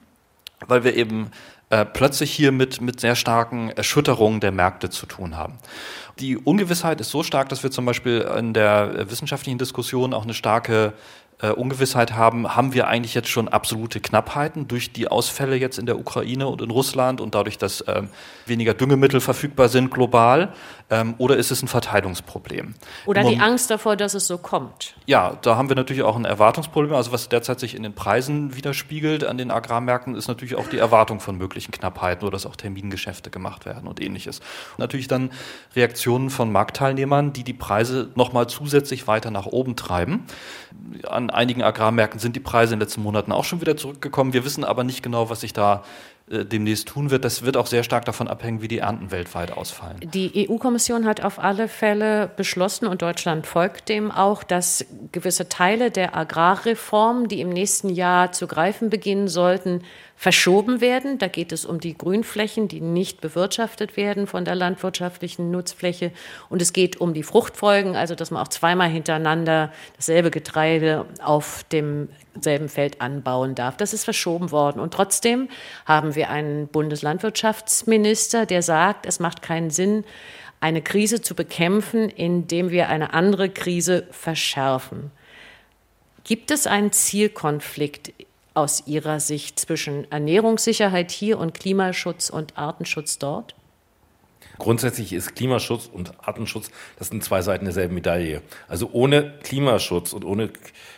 weil 0.68 0.84
wir 0.84 0.96
eben 0.96 1.32
äh, 1.70 1.86
plötzlich 1.86 2.32
hier 2.32 2.52
mit, 2.52 2.82
mit 2.82 3.00
sehr 3.00 3.16
starken 3.16 3.70
Erschütterungen 3.72 4.40
der 4.40 4.52
Märkte 4.52 4.90
zu 4.90 5.06
tun 5.06 5.36
haben. 5.36 5.58
Die 6.20 6.38
Ungewissheit 6.38 7.00
ist 7.02 7.12
so 7.12 7.24
stark, 7.24 7.50
dass 7.50 7.62
wir 7.62 7.72
zum 7.72 7.86
Beispiel 7.86 8.22
in 8.38 8.54
der 8.54 9.10
wissenschaftlichen 9.10 9.58
Diskussion 9.58 10.14
auch 10.14 10.24
eine 10.24 10.34
starke 10.34 10.94
äh, 11.40 11.50
Ungewissheit 11.50 12.14
haben, 12.14 12.56
haben 12.56 12.74
wir 12.74 12.88
eigentlich 12.88 13.14
jetzt 13.14 13.30
schon 13.30 13.48
absolute 13.48 14.00
Knappheiten 14.00 14.68
durch 14.68 14.92
die 14.92 15.08
Ausfälle 15.08 15.56
jetzt 15.56 15.78
in 15.78 15.86
der 15.86 16.00
Ukraine 16.00 16.48
und 16.48 16.62
in 16.62 16.72
Russland 16.72 17.22
und 17.22 17.36
dadurch, 17.36 17.58
dass 17.58 17.84
ähm, 17.88 18.10
weniger 18.46 18.74
Düngemittel 18.74 19.22
verfügbar 19.22 19.70
sind 19.70 19.92
global? 19.92 20.54
Ähm, 20.90 21.16
oder 21.18 21.36
ist 21.36 21.52
es 21.52 21.62
ein 21.62 21.68
Verteilungsproblem? 21.68 22.74
Oder 23.06 23.24
die 23.24 23.40
Angst 23.40 23.70
davor, 23.70 23.98
dass 23.98 24.14
es 24.14 24.26
so 24.26 24.38
kommt? 24.38 24.96
Ja, 25.06 25.38
da 25.42 25.58
haben 25.58 25.68
wir 25.68 25.76
natürlich 25.76 26.04
auch 26.04 26.16
ein 26.16 26.24
Erwartungsproblem. 26.24 26.94
Also 26.94 27.12
was 27.12 27.28
derzeit 27.28 27.60
sich 27.60 27.76
in 27.76 27.84
den 27.84 27.94
Preisen 27.94 28.56
widerspiegelt 28.56 29.26
an 29.26 29.38
den 29.38 29.52
Agrarmärkten, 29.52 30.16
ist 30.16 30.30
natürlich 30.30 30.56
auch 30.56 30.68
die 30.68 30.78
Erwartung 30.78 31.20
von 31.20 31.38
möglichen 31.38 31.74
Knappheiten 31.74 32.24
oder 32.24 32.32
dass 32.32 32.46
auch 32.46 32.56
Termingeschäfte 32.56 33.30
gemacht 33.30 33.66
werden 33.66 33.88
und 33.88 34.02
ähnliches. 34.02 34.40
Und 34.40 34.80
natürlich 34.80 35.10
dann 35.10 35.32
Reaktionen 35.76 36.30
von 36.30 36.54
Marktteilnehmern, 36.54 37.34
die 37.34 37.44
die 37.44 37.54
Preise 37.54 38.10
nochmal 38.16 38.48
zusätzlich 38.48 39.08
weiter 39.08 39.30
nach 39.30 39.46
oben 39.46 39.76
treiben. 39.76 40.26
An 41.06 41.30
einigen 41.30 41.64
Agrarmärkten 41.64 42.22
sind 42.22 42.38
die 42.38 42.40
Preise 42.40 42.74
in 42.74 42.80
den 42.80 42.86
letzten 42.86 43.04
Monaten 43.04 43.34
auch 43.34 43.44
schon 43.44 43.60
wieder 43.60 43.76
zurückgekommen. 43.76 44.32
Wir 44.32 44.46
wissen 44.46 44.64
aber 44.64 44.86
nicht 44.86 45.04
genau, 45.04 45.30
was 45.30 45.42
sich 45.42 45.52
da 45.52 45.84
demnächst 46.30 46.90
tun 46.90 47.10
wird. 47.10 47.24
Das 47.24 47.44
wird 47.44 47.56
auch 47.56 47.68
sehr 47.68 47.84
stark 47.84 48.06
davon 48.06 48.28
abhängen, 48.28 48.62
wie 48.62 48.68
die 48.68 48.80
Ernten 48.80 49.12
weltweit 49.12 49.52
ausfallen. 49.52 49.98
Die 50.02 50.48
EU-Kommission 50.50 51.06
hat 51.06 51.24
auf 51.24 51.40
alle 51.40 51.68
Fälle 51.68 52.30
beschlossen, 52.36 52.88
und 52.88 53.02
Deutschland 53.02 53.48
folgt 53.48 53.90
dem 53.90 54.12
auch, 54.12 54.44
dass 54.44 54.86
gewisse 55.12 55.48
Teile 55.48 55.90
der 55.90 56.16
Agrarreform, 56.16 57.28
die 57.28 57.40
im 57.40 57.50
nächsten 57.50 57.90
Jahr 57.90 58.32
zu 58.32 58.48
greifen 58.48 58.90
beginnen 58.90 59.28
sollten, 59.28 59.84
verschoben 60.20 60.82
werden. 60.82 61.20
Da 61.20 61.28
geht 61.28 61.52
es 61.52 61.64
um 61.64 61.80
die 61.80 61.96
Grünflächen, 61.96 62.68
die 62.68 62.82
nicht 62.82 63.22
bewirtschaftet 63.22 63.96
werden 63.96 64.26
von 64.26 64.44
der 64.46 64.56
landwirtschaftlichen 64.56 65.52
Nutzfläche. 65.52 66.12
Und 66.50 66.60
es 66.60 66.74
geht 66.74 67.00
um 67.00 67.14
die 67.14 67.22
Fruchtfolgen, 67.22 67.96
also 67.96 68.16
dass 68.16 68.32
man 68.32 68.42
auch 68.42 68.48
zweimal 68.48 68.90
hintereinander 68.90 69.72
dasselbe 69.96 70.32
Getreide 70.32 71.06
auf 71.22 71.64
demselben 71.72 72.68
Feld 72.68 73.00
anbauen 73.00 73.54
darf. 73.54 73.78
Das 73.78 73.94
ist 73.94 74.06
verschoben 74.06 74.52
worden. 74.52 74.80
Und 74.80 74.92
trotzdem 74.92 75.50
haben 75.86 76.16
wir 76.16 76.32
einen 76.32 76.68
Bundeslandwirtschaftsminister, 76.68 78.48
der 78.48 78.64
sagt, 78.64 79.06
es 79.06 79.20
macht 79.20 79.44
keinen 79.44 79.70
Sinn, 79.70 80.04
eine 80.60 80.82
Krise 80.82 81.22
zu 81.22 81.36
bekämpfen, 81.36 82.10
indem 82.10 82.72
wir 82.72 82.90
eine 82.90 83.14
andere 83.14 83.50
Krise 83.50 84.08
verschärfen. 84.10 85.12
Gibt 86.24 86.50
es 86.50 86.66
einen 86.66 86.92
Zielkonflikt 86.92 88.12
aus 88.58 88.88
Ihrer 88.88 89.20
Sicht 89.20 89.60
zwischen 89.60 90.12
Ernährungssicherheit 90.12 91.12
hier 91.12 91.38
und 91.38 91.54
Klimaschutz 91.54 92.32
und 92.32 92.58
Artenschutz 92.58 93.20
dort? 93.20 93.54
Grundsätzlich 94.58 95.14
ist 95.14 95.36
Klimaschutz 95.36 95.90
und 95.92 96.14
Artenschutz, 96.20 96.72
das 96.98 97.10
sind 97.10 97.24
zwei 97.24 97.42
Seiten 97.42 97.66
derselben 97.66 97.94
Medaille. 97.94 98.42
Also 98.68 98.90
ohne 98.92 99.34
Klimaschutz 99.44 100.14
und 100.14 100.26
ohne 100.26 100.50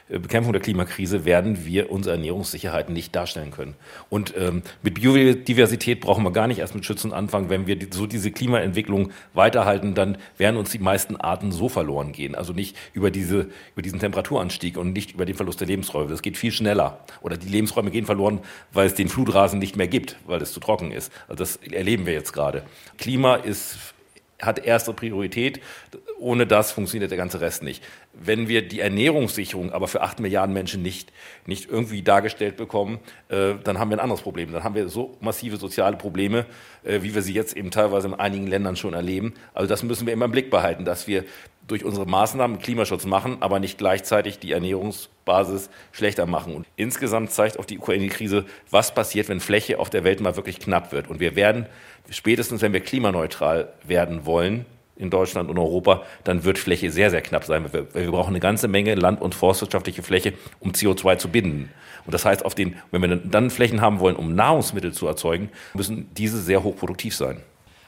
Bekämpfung 0.09 0.53
der 0.53 0.61
Klimakrise 0.61 1.23
werden 1.23 1.65
wir 1.65 1.91
unsere 1.91 2.15
Ernährungssicherheit 2.15 2.89
nicht 2.89 3.15
darstellen 3.15 3.51
können. 3.51 3.75
Und 4.09 4.33
ähm, 4.35 4.63
mit 4.81 4.95
Biodiversität 4.95 5.99
brauchen 5.99 6.23
wir 6.23 6.31
gar 6.31 6.47
nicht 6.47 6.57
erst 6.57 6.73
mit 6.73 6.83
Schützen 6.83 7.13
anfangen. 7.13 7.49
Wenn 7.49 7.67
wir 7.67 7.77
so 7.91 8.07
diese 8.07 8.31
Klimaentwicklung 8.31 9.11
weiterhalten, 9.33 9.93
dann 9.93 10.17
werden 10.37 10.57
uns 10.57 10.71
die 10.71 10.79
meisten 10.79 11.15
Arten 11.15 11.51
so 11.51 11.69
verloren 11.69 12.11
gehen. 12.11 12.33
Also 12.33 12.53
nicht 12.53 12.75
über, 12.93 13.11
diese, 13.11 13.49
über 13.73 13.83
diesen 13.83 13.99
Temperaturanstieg 13.99 14.77
und 14.77 14.93
nicht 14.93 15.11
über 15.11 15.25
den 15.25 15.35
Verlust 15.35 15.59
der 15.59 15.67
Lebensräume. 15.67 16.09
Das 16.09 16.23
geht 16.23 16.37
viel 16.37 16.51
schneller. 16.51 17.05
Oder 17.21 17.37
die 17.37 17.47
Lebensräume 17.47 17.91
gehen 17.91 18.07
verloren, 18.07 18.39
weil 18.73 18.87
es 18.87 18.95
den 18.95 19.09
Flutrasen 19.09 19.59
nicht 19.59 19.75
mehr 19.75 19.87
gibt, 19.87 20.17
weil 20.25 20.41
es 20.41 20.53
zu 20.53 20.59
trocken 20.59 20.91
ist. 20.91 21.11
Also 21.27 21.43
das 21.43 21.57
erleben 21.57 22.07
wir 22.07 22.13
jetzt 22.13 22.33
gerade. 22.33 22.63
Klima 22.97 23.35
ist 23.45 23.77
hat 24.41 24.65
erste 24.65 24.93
Priorität. 24.93 25.59
Ohne 26.17 26.47
das 26.47 26.71
funktioniert 26.71 27.11
der 27.11 27.17
ganze 27.17 27.41
Rest 27.41 27.63
nicht. 27.63 27.83
Wenn 28.13 28.47
wir 28.47 28.67
die 28.67 28.79
Ernährungssicherung 28.79 29.71
aber 29.71 29.87
für 29.87 30.01
acht 30.01 30.19
Milliarden 30.19 30.53
Menschen 30.53 30.81
nicht, 30.81 31.11
nicht 31.45 31.69
irgendwie 31.69 32.01
dargestellt 32.01 32.57
bekommen, 32.57 32.99
äh, 33.29 33.55
dann 33.63 33.79
haben 33.79 33.89
wir 33.89 33.97
ein 33.97 34.01
anderes 34.01 34.21
Problem. 34.21 34.51
Dann 34.51 34.63
haben 34.63 34.75
wir 34.75 34.89
so 34.89 35.17
massive 35.19 35.57
soziale 35.57 35.97
Probleme, 35.97 36.45
äh, 36.83 37.01
wie 37.01 37.15
wir 37.15 37.21
sie 37.21 37.33
jetzt 37.33 37.55
eben 37.55 37.71
teilweise 37.71 38.07
in 38.07 38.13
einigen 38.13 38.47
Ländern 38.47 38.75
schon 38.75 38.93
erleben. 38.93 39.33
Also 39.53 39.67
das 39.67 39.83
müssen 39.83 40.05
wir 40.05 40.13
immer 40.13 40.25
im 40.25 40.31
Blick 40.31 40.49
behalten, 40.49 40.85
dass 40.85 41.07
wir 41.07 41.25
durch 41.69 41.85
unsere 41.85 42.05
Maßnahmen 42.05 42.59
Klimaschutz 42.59 43.05
machen, 43.05 43.37
aber 43.39 43.59
nicht 43.59 43.77
gleichzeitig 43.77 44.39
die 44.39 44.51
Ernährungsbasis 44.51 45.69
schlechter 45.91 46.25
machen. 46.25 46.55
Und 46.55 46.67
insgesamt 46.75 47.31
zeigt 47.31 47.57
auch 47.57 47.65
die 47.65 47.77
Ukraine-Krise, 47.77 48.45
was 48.69 48.93
passiert, 48.93 49.29
wenn 49.29 49.39
Fläche 49.39 49.79
auf 49.79 49.89
der 49.89 50.03
Welt 50.03 50.19
mal 50.19 50.35
wirklich 50.35 50.59
knapp 50.59 50.91
wird. 50.91 51.09
Und 51.09 51.19
wir 51.19 51.35
werden 51.35 51.67
spätestens, 52.09 52.61
wenn 52.61 52.73
wir 52.73 52.81
klimaneutral 52.81 53.71
werden 53.85 54.25
wollen, 54.25 54.65
in 54.99 55.09
Deutschland 55.09 55.49
und 55.49 55.57
Europa, 55.57 56.03
dann 56.25 56.43
wird 56.43 56.59
Fläche 56.59 56.91
sehr, 56.91 57.09
sehr 57.09 57.21
knapp 57.21 57.45
sein. 57.45 57.63
Weil 57.63 57.87
wir, 57.93 58.11
brauchen 58.11 58.31
eine 58.31 58.41
ganze 58.41 58.67
Menge 58.67 58.95
land- 58.95 59.21
und 59.21 59.33
forstwirtschaftliche 59.33 60.03
Fläche, 60.03 60.33
um 60.59 60.71
CO2 60.71 61.17
zu 61.17 61.29
binden. 61.29 61.69
Und 62.05 62.13
das 62.13 62.25
heißt, 62.25 62.43
auf 62.43 62.53
den, 62.53 62.75
wenn 62.91 63.01
wir 63.01 63.15
dann 63.15 63.49
Flächen 63.49 63.79
haben 63.79 63.99
wollen, 64.01 64.17
um 64.17 64.35
Nahrungsmittel 64.35 64.91
zu 64.91 65.07
erzeugen, 65.07 65.49
müssen 65.73 66.09
diese 66.15 66.41
sehr 66.41 66.63
hochproduktiv 66.63 67.15
sein. 67.15 67.41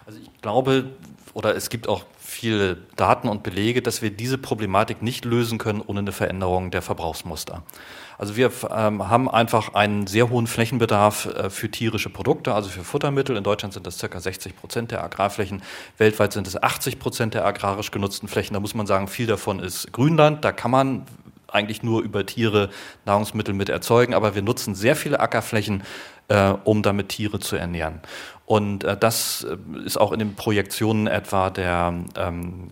Also 0.06 0.20
ich 0.20 0.41
glaube, 0.41 0.91
oder 1.34 1.56
es 1.56 1.70
gibt 1.70 1.88
auch 1.88 2.06
viele 2.41 2.77
Daten 2.95 3.30
und 3.30 3.43
Belege, 3.43 3.84
dass 3.84 4.01
wir 4.01 4.10
diese 4.10 4.39
Problematik 4.39 5.04
nicht 5.04 5.25
lösen 5.25 5.60
können 5.60 5.80
ohne 5.80 5.99
eine 5.99 6.12
Veränderung 6.12 6.71
der 6.71 6.82
Verbrauchsmuster. 6.82 7.62
Also 8.17 8.36
wir 8.36 8.51
ähm, 8.75 9.08
haben 9.08 9.30
einfach 9.30 9.75
einen 9.75 10.08
sehr 10.08 10.32
hohen 10.32 10.47
Flächenbedarf 10.47 11.27
äh, 11.27 11.49
für 11.51 11.69
tierische 11.69 12.10
Produkte, 12.10 12.56
also 12.56 12.71
für 12.71 12.84
Futtermittel. 12.84 13.38
In 13.38 13.43
Deutschland 13.43 13.75
sind 13.75 13.86
das 13.86 13.99
circa 13.99 14.19
60 14.19 14.56
Prozent 14.56 14.89
der 14.89 15.04
Agrarflächen. 15.04 15.62
Weltweit 15.99 16.34
sind 16.34 16.47
es 16.47 16.62
80 16.62 16.97
Prozent 16.97 17.36
der 17.36 17.45
agrarisch 17.45 17.91
genutzten 17.91 18.27
Flächen. 18.27 18.56
Da 18.56 18.60
muss 18.60 18.73
man 18.73 18.88
sagen, 18.88 19.08
viel 19.08 19.27
davon 19.27 19.60
ist 19.60 19.93
Grünland. 19.93 20.43
Da 20.43 20.51
kann 20.51 20.71
man 20.71 21.06
eigentlich 21.47 21.84
nur 21.84 22.01
über 22.01 22.25
Tiere 22.25 22.71
Nahrungsmittel 23.06 23.54
mit 23.54 23.69
erzeugen, 23.69 24.15
aber 24.15 24.34
wir 24.34 24.41
nutzen 24.41 24.73
sehr 24.73 24.95
viele 24.95 25.19
Ackerflächen, 25.19 25.84
äh, 26.32 26.54
um 26.63 26.82
damit 26.82 27.10
Tiere 27.10 27.39
zu 27.39 27.58
ernähren. 27.58 28.00
Und 28.52 28.84
äh, 28.84 28.98
das 28.98 29.46
äh, 29.50 29.86
ist 29.86 29.98
auch 29.98 30.12
in 30.12 30.20
den 30.20 30.36
Projektionen 30.36 31.08
etwa 31.08 31.50
der 31.50 31.94
ähm, 32.17 32.70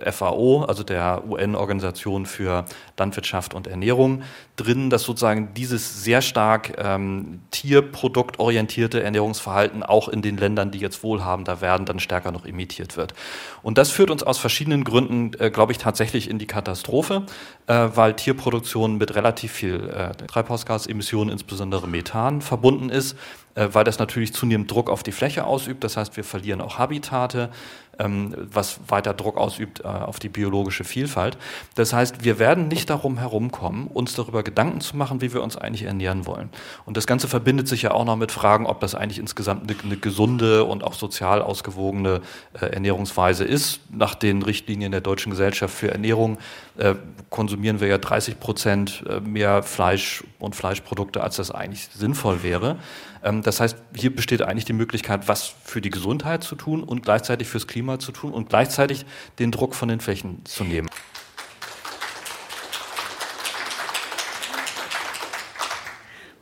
äh, 0.00 0.10
FAO, 0.10 0.64
also 0.64 0.82
der 0.82 1.22
UN-Organisation 1.28 2.26
für 2.26 2.64
Landwirtschaft 2.98 3.54
und 3.54 3.68
Ernährung, 3.68 4.22
drin, 4.56 4.90
dass 4.90 5.04
sozusagen 5.04 5.54
dieses 5.54 6.02
sehr 6.02 6.22
stark 6.22 6.74
ähm, 6.76 7.40
tierproduktorientierte 7.52 9.02
Ernährungsverhalten 9.02 9.82
auch 9.82 10.08
in 10.08 10.22
den 10.22 10.36
Ländern, 10.36 10.72
die 10.72 10.78
jetzt 10.78 11.04
wohlhabender 11.04 11.60
werden, 11.60 11.86
dann 11.86 12.00
stärker 12.00 12.32
noch 12.32 12.44
imitiert 12.44 12.96
wird. 12.96 13.14
Und 13.62 13.78
das 13.78 13.90
führt 13.90 14.10
uns 14.10 14.24
aus 14.24 14.38
verschiedenen 14.38 14.82
Gründen, 14.82 15.32
äh, 15.38 15.50
glaube 15.50 15.70
ich, 15.70 15.78
tatsächlich 15.78 16.28
in 16.28 16.38
die 16.38 16.46
Katastrophe, 16.46 17.26
äh, 17.68 17.88
weil 17.94 18.14
Tierproduktion 18.14 18.98
mit 18.98 19.14
relativ 19.14 19.52
viel 19.52 19.88
äh, 19.88 20.14
Treibhausgasemissionen, 20.26 21.32
insbesondere 21.32 21.86
Methan, 21.86 22.40
verbunden 22.40 22.90
ist 22.92 23.16
weil 23.54 23.84
das 23.84 23.98
natürlich 23.98 24.32
zunehmend 24.32 24.70
Druck 24.70 24.88
auf 24.88 25.02
die 25.02 25.12
Fläche 25.12 25.44
ausübt. 25.44 25.84
Das 25.84 25.96
heißt, 25.96 26.16
wir 26.16 26.24
verlieren 26.24 26.60
auch 26.60 26.78
Habitate, 26.78 27.50
ähm, 27.98 28.34
was 28.36 28.80
weiter 28.88 29.14
Druck 29.14 29.36
ausübt 29.36 29.80
äh, 29.80 29.84
auf 29.86 30.18
die 30.18 30.28
biologische 30.28 30.84
Vielfalt. 30.84 31.36
Das 31.74 31.92
heißt, 31.92 32.24
wir 32.24 32.38
werden 32.38 32.68
nicht 32.68 32.88
darum 32.90 33.18
herumkommen, 33.18 33.86
uns 33.86 34.14
darüber 34.14 34.42
Gedanken 34.42 34.80
zu 34.80 34.96
machen, 34.96 35.20
wie 35.20 35.32
wir 35.32 35.42
uns 35.42 35.56
eigentlich 35.56 35.82
ernähren 35.82 36.26
wollen. 36.26 36.48
Und 36.86 36.96
das 36.96 37.06
Ganze 37.06 37.28
verbindet 37.28 37.68
sich 37.68 37.82
ja 37.82 37.92
auch 37.92 38.04
noch 38.04 38.16
mit 38.16 38.32
Fragen, 38.32 38.66
ob 38.66 38.80
das 38.80 38.94
eigentlich 38.94 39.18
insgesamt 39.18 39.70
eine, 39.70 39.78
eine 39.82 39.96
gesunde 39.96 40.64
und 40.64 40.82
auch 40.84 40.94
sozial 40.94 41.42
ausgewogene 41.42 42.22
äh, 42.54 42.66
Ernährungsweise 42.66 43.44
ist. 43.44 43.80
Nach 43.90 44.14
den 44.14 44.42
Richtlinien 44.42 44.92
der 44.92 45.00
Deutschen 45.00 45.30
Gesellschaft 45.30 45.74
für 45.74 45.90
Ernährung 45.90 46.38
äh, 46.78 46.94
konsumieren 47.30 47.80
wir 47.80 47.88
ja 47.88 47.98
30 47.98 48.40
Prozent 48.40 49.04
äh, 49.08 49.20
mehr 49.20 49.62
Fleisch 49.62 50.24
und 50.38 50.56
Fleischprodukte, 50.56 51.22
als 51.22 51.36
das 51.36 51.50
eigentlich 51.50 51.88
sinnvoll 51.94 52.42
wäre. 52.42 52.78
Ähm, 53.22 53.42
das 53.42 53.60
heißt, 53.60 53.76
hier 53.94 54.14
besteht 54.14 54.42
eigentlich 54.42 54.64
die 54.64 54.72
Möglichkeit, 54.72 55.28
was 55.28 55.54
für 55.64 55.80
die 55.80 55.90
Gesundheit 55.90 56.44
zu 56.44 56.56
tun 56.56 56.82
und 56.82 57.02
gleichzeitig 57.02 57.48
fürs 57.48 57.66
Klima 57.66 57.98
zu 57.98 58.12
tun 58.12 58.32
und 58.32 58.48
gleichzeitig 58.48 59.06
den 59.38 59.50
Druck 59.50 59.74
von 59.74 59.88
den 59.88 60.00
Flächen 60.00 60.44
zu 60.44 60.64
nehmen. 60.64 60.88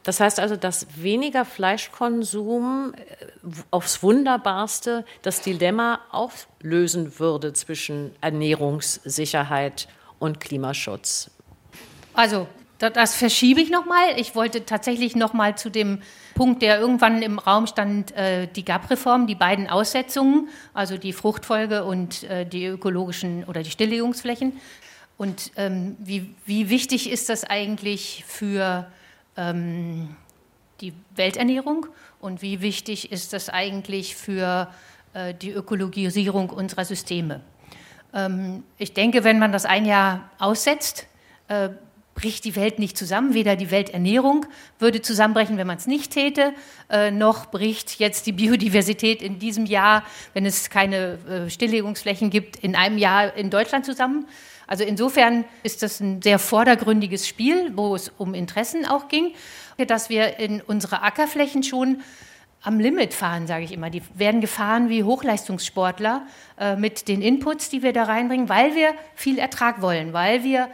Das 0.02 0.18
heißt 0.18 0.40
also, 0.40 0.56
dass 0.56 0.86
weniger 0.96 1.44
Fleischkonsum 1.44 2.94
äh, 2.96 3.46
aufs 3.70 4.02
Wunderbarste 4.02 5.04
das 5.22 5.42
Dilemma 5.42 6.00
auflösen 6.10 7.18
würde 7.18 7.52
zwischen 7.52 8.12
Ernährungssicherheit 8.20 9.88
und 10.18 10.40
Klimaschutz. 10.40 11.30
Also 12.14 12.48
das 12.88 13.14
verschiebe 13.14 13.60
ich 13.60 13.70
nochmal. 13.70 14.14
Ich 14.16 14.34
wollte 14.34 14.64
tatsächlich 14.64 15.14
nochmal 15.14 15.58
zu 15.58 15.68
dem 15.68 16.00
Punkt, 16.34 16.62
der 16.62 16.80
irgendwann 16.80 17.20
im 17.20 17.38
Raum 17.38 17.66
stand, 17.66 18.12
äh, 18.12 18.46
die 18.46 18.64
GAP-Reform, 18.64 19.26
die 19.26 19.34
beiden 19.34 19.68
Aussetzungen, 19.68 20.48
also 20.72 20.96
die 20.96 21.12
Fruchtfolge 21.12 21.84
und 21.84 22.22
äh, 22.24 22.46
die 22.46 22.64
ökologischen 22.64 23.44
oder 23.44 23.62
die 23.62 23.70
Stilllegungsflächen. 23.70 24.54
Und 25.18 25.52
ähm, 25.56 25.96
wie, 25.98 26.34
wie 26.46 26.70
wichtig 26.70 27.10
ist 27.10 27.28
das 27.28 27.44
eigentlich 27.44 28.24
für 28.26 28.90
ähm, 29.36 30.16
die 30.80 30.94
Welternährung 31.14 31.86
und 32.20 32.40
wie 32.40 32.62
wichtig 32.62 33.12
ist 33.12 33.34
das 33.34 33.50
eigentlich 33.50 34.16
für 34.16 34.68
äh, 35.12 35.34
die 35.34 35.50
Ökologisierung 35.50 36.48
unserer 36.48 36.86
Systeme? 36.86 37.42
Ähm, 38.14 38.64
ich 38.78 38.94
denke, 38.94 39.22
wenn 39.22 39.38
man 39.38 39.52
das 39.52 39.66
ein 39.66 39.84
Jahr 39.84 40.30
aussetzt, 40.38 41.06
äh, 41.48 41.68
bricht 42.20 42.44
die 42.44 42.54
Welt 42.54 42.78
nicht 42.78 42.98
zusammen. 42.98 43.34
Weder 43.34 43.56
die 43.56 43.70
Welternährung 43.70 44.46
würde 44.78 45.00
zusammenbrechen, 45.00 45.56
wenn 45.56 45.66
man 45.66 45.78
es 45.78 45.86
nicht 45.86 46.12
täte, 46.12 46.52
äh, 46.90 47.10
noch 47.10 47.46
bricht 47.46 47.98
jetzt 47.98 48.26
die 48.26 48.32
Biodiversität 48.32 49.22
in 49.22 49.38
diesem 49.38 49.64
Jahr, 49.66 50.04
wenn 50.34 50.44
es 50.44 50.68
keine 50.70 51.18
äh, 51.28 51.50
Stilllegungsflächen 51.50 52.30
gibt, 52.30 52.56
in 52.56 52.76
einem 52.76 52.98
Jahr 52.98 53.34
in 53.34 53.48
Deutschland 53.50 53.86
zusammen. 53.86 54.26
Also 54.66 54.84
insofern 54.84 55.44
ist 55.62 55.82
das 55.82 55.98
ein 56.00 56.22
sehr 56.22 56.38
vordergründiges 56.38 57.26
Spiel, 57.26 57.72
wo 57.74 57.94
es 57.96 58.12
um 58.18 58.34
Interessen 58.34 58.86
auch 58.86 59.08
ging, 59.08 59.34
dass 59.88 60.10
wir 60.10 60.38
in 60.38 60.60
unsere 60.60 61.02
Ackerflächen 61.02 61.62
schon 61.62 62.02
am 62.62 62.78
Limit 62.78 63.14
fahren, 63.14 63.46
sage 63.46 63.64
ich 63.64 63.72
immer. 63.72 63.90
Die 63.90 64.02
werden 64.14 64.40
gefahren 64.40 64.88
wie 64.88 65.02
Hochleistungssportler 65.02 66.26
äh, 66.58 66.76
mit 66.76 67.08
den 67.08 67.22
Inputs, 67.22 67.70
die 67.70 67.82
wir 67.82 67.92
da 67.92 68.04
reinbringen, 68.04 68.48
weil 68.48 68.74
wir 68.74 68.94
viel 69.14 69.38
Ertrag 69.38 69.80
wollen, 69.80 70.12
weil 70.12 70.44
wir 70.44 70.68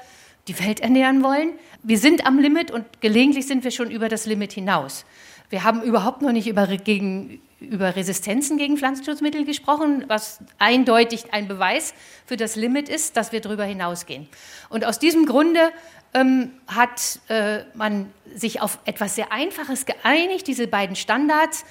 die 0.49 0.59
Welt 0.61 0.81
ernähren 0.81 1.23
wollen. 1.23 1.53
Wir 1.83 1.99
sind 1.99 2.27
am 2.27 2.39
Limit 2.39 2.71
und 2.71 2.85
gelegentlich 3.01 3.47
sind 3.47 3.65
wir 3.65 3.71
schon 3.71 3.91
über 3.91 4.09
das 4.09 4.27
Limit 4.27 4.53
hinaus. 4.53 5.05
Wir 5.51 5.65
haben 5.65 5.83
überhaupt 5.83 6.23
noch 6.23 6.33
nicht 6.33 6.49
über, 6.49 6.67
gegen, 6.67 7.41
über 7.61 7.95
Resistenzen 7.95 8.59
gegen 8.59 8.77
Pflanzenschutzmittel 8.77 9.45
gesprochen, 9.45 10.05
was 10.09 10.41
eindeutig 10.59 11.33
ein 11.33 11.47
Beweis 11.47 11.95
für 12.25 12.37
das 12.37 12.57
Limit 12.57 12.89
ist, 12.89 13.17
dass 13.17 13.33
wir 13.33 13.41
darüber 13.41 13.65
hinausgehen. 13.65 14.29
Und 14.69 14.85
aus 14.85 14.99
diesem 14.99 15.27
Grunde 15.27 15.73
ähm, 16.15 16.51
hat 16.67 17.21
äh, 17.29 17.61
man 17.75 18.11
sich 18.35 18.61
auf 18.61 18.79
etwas 18.85 19.15
sehr 19.15 19.31
Einfaches 19.33 19.87
geeinigt, 19.87 20.47
diese 20.49 20.67
beiden 20.67 20.97
Standards. 20.97 21.65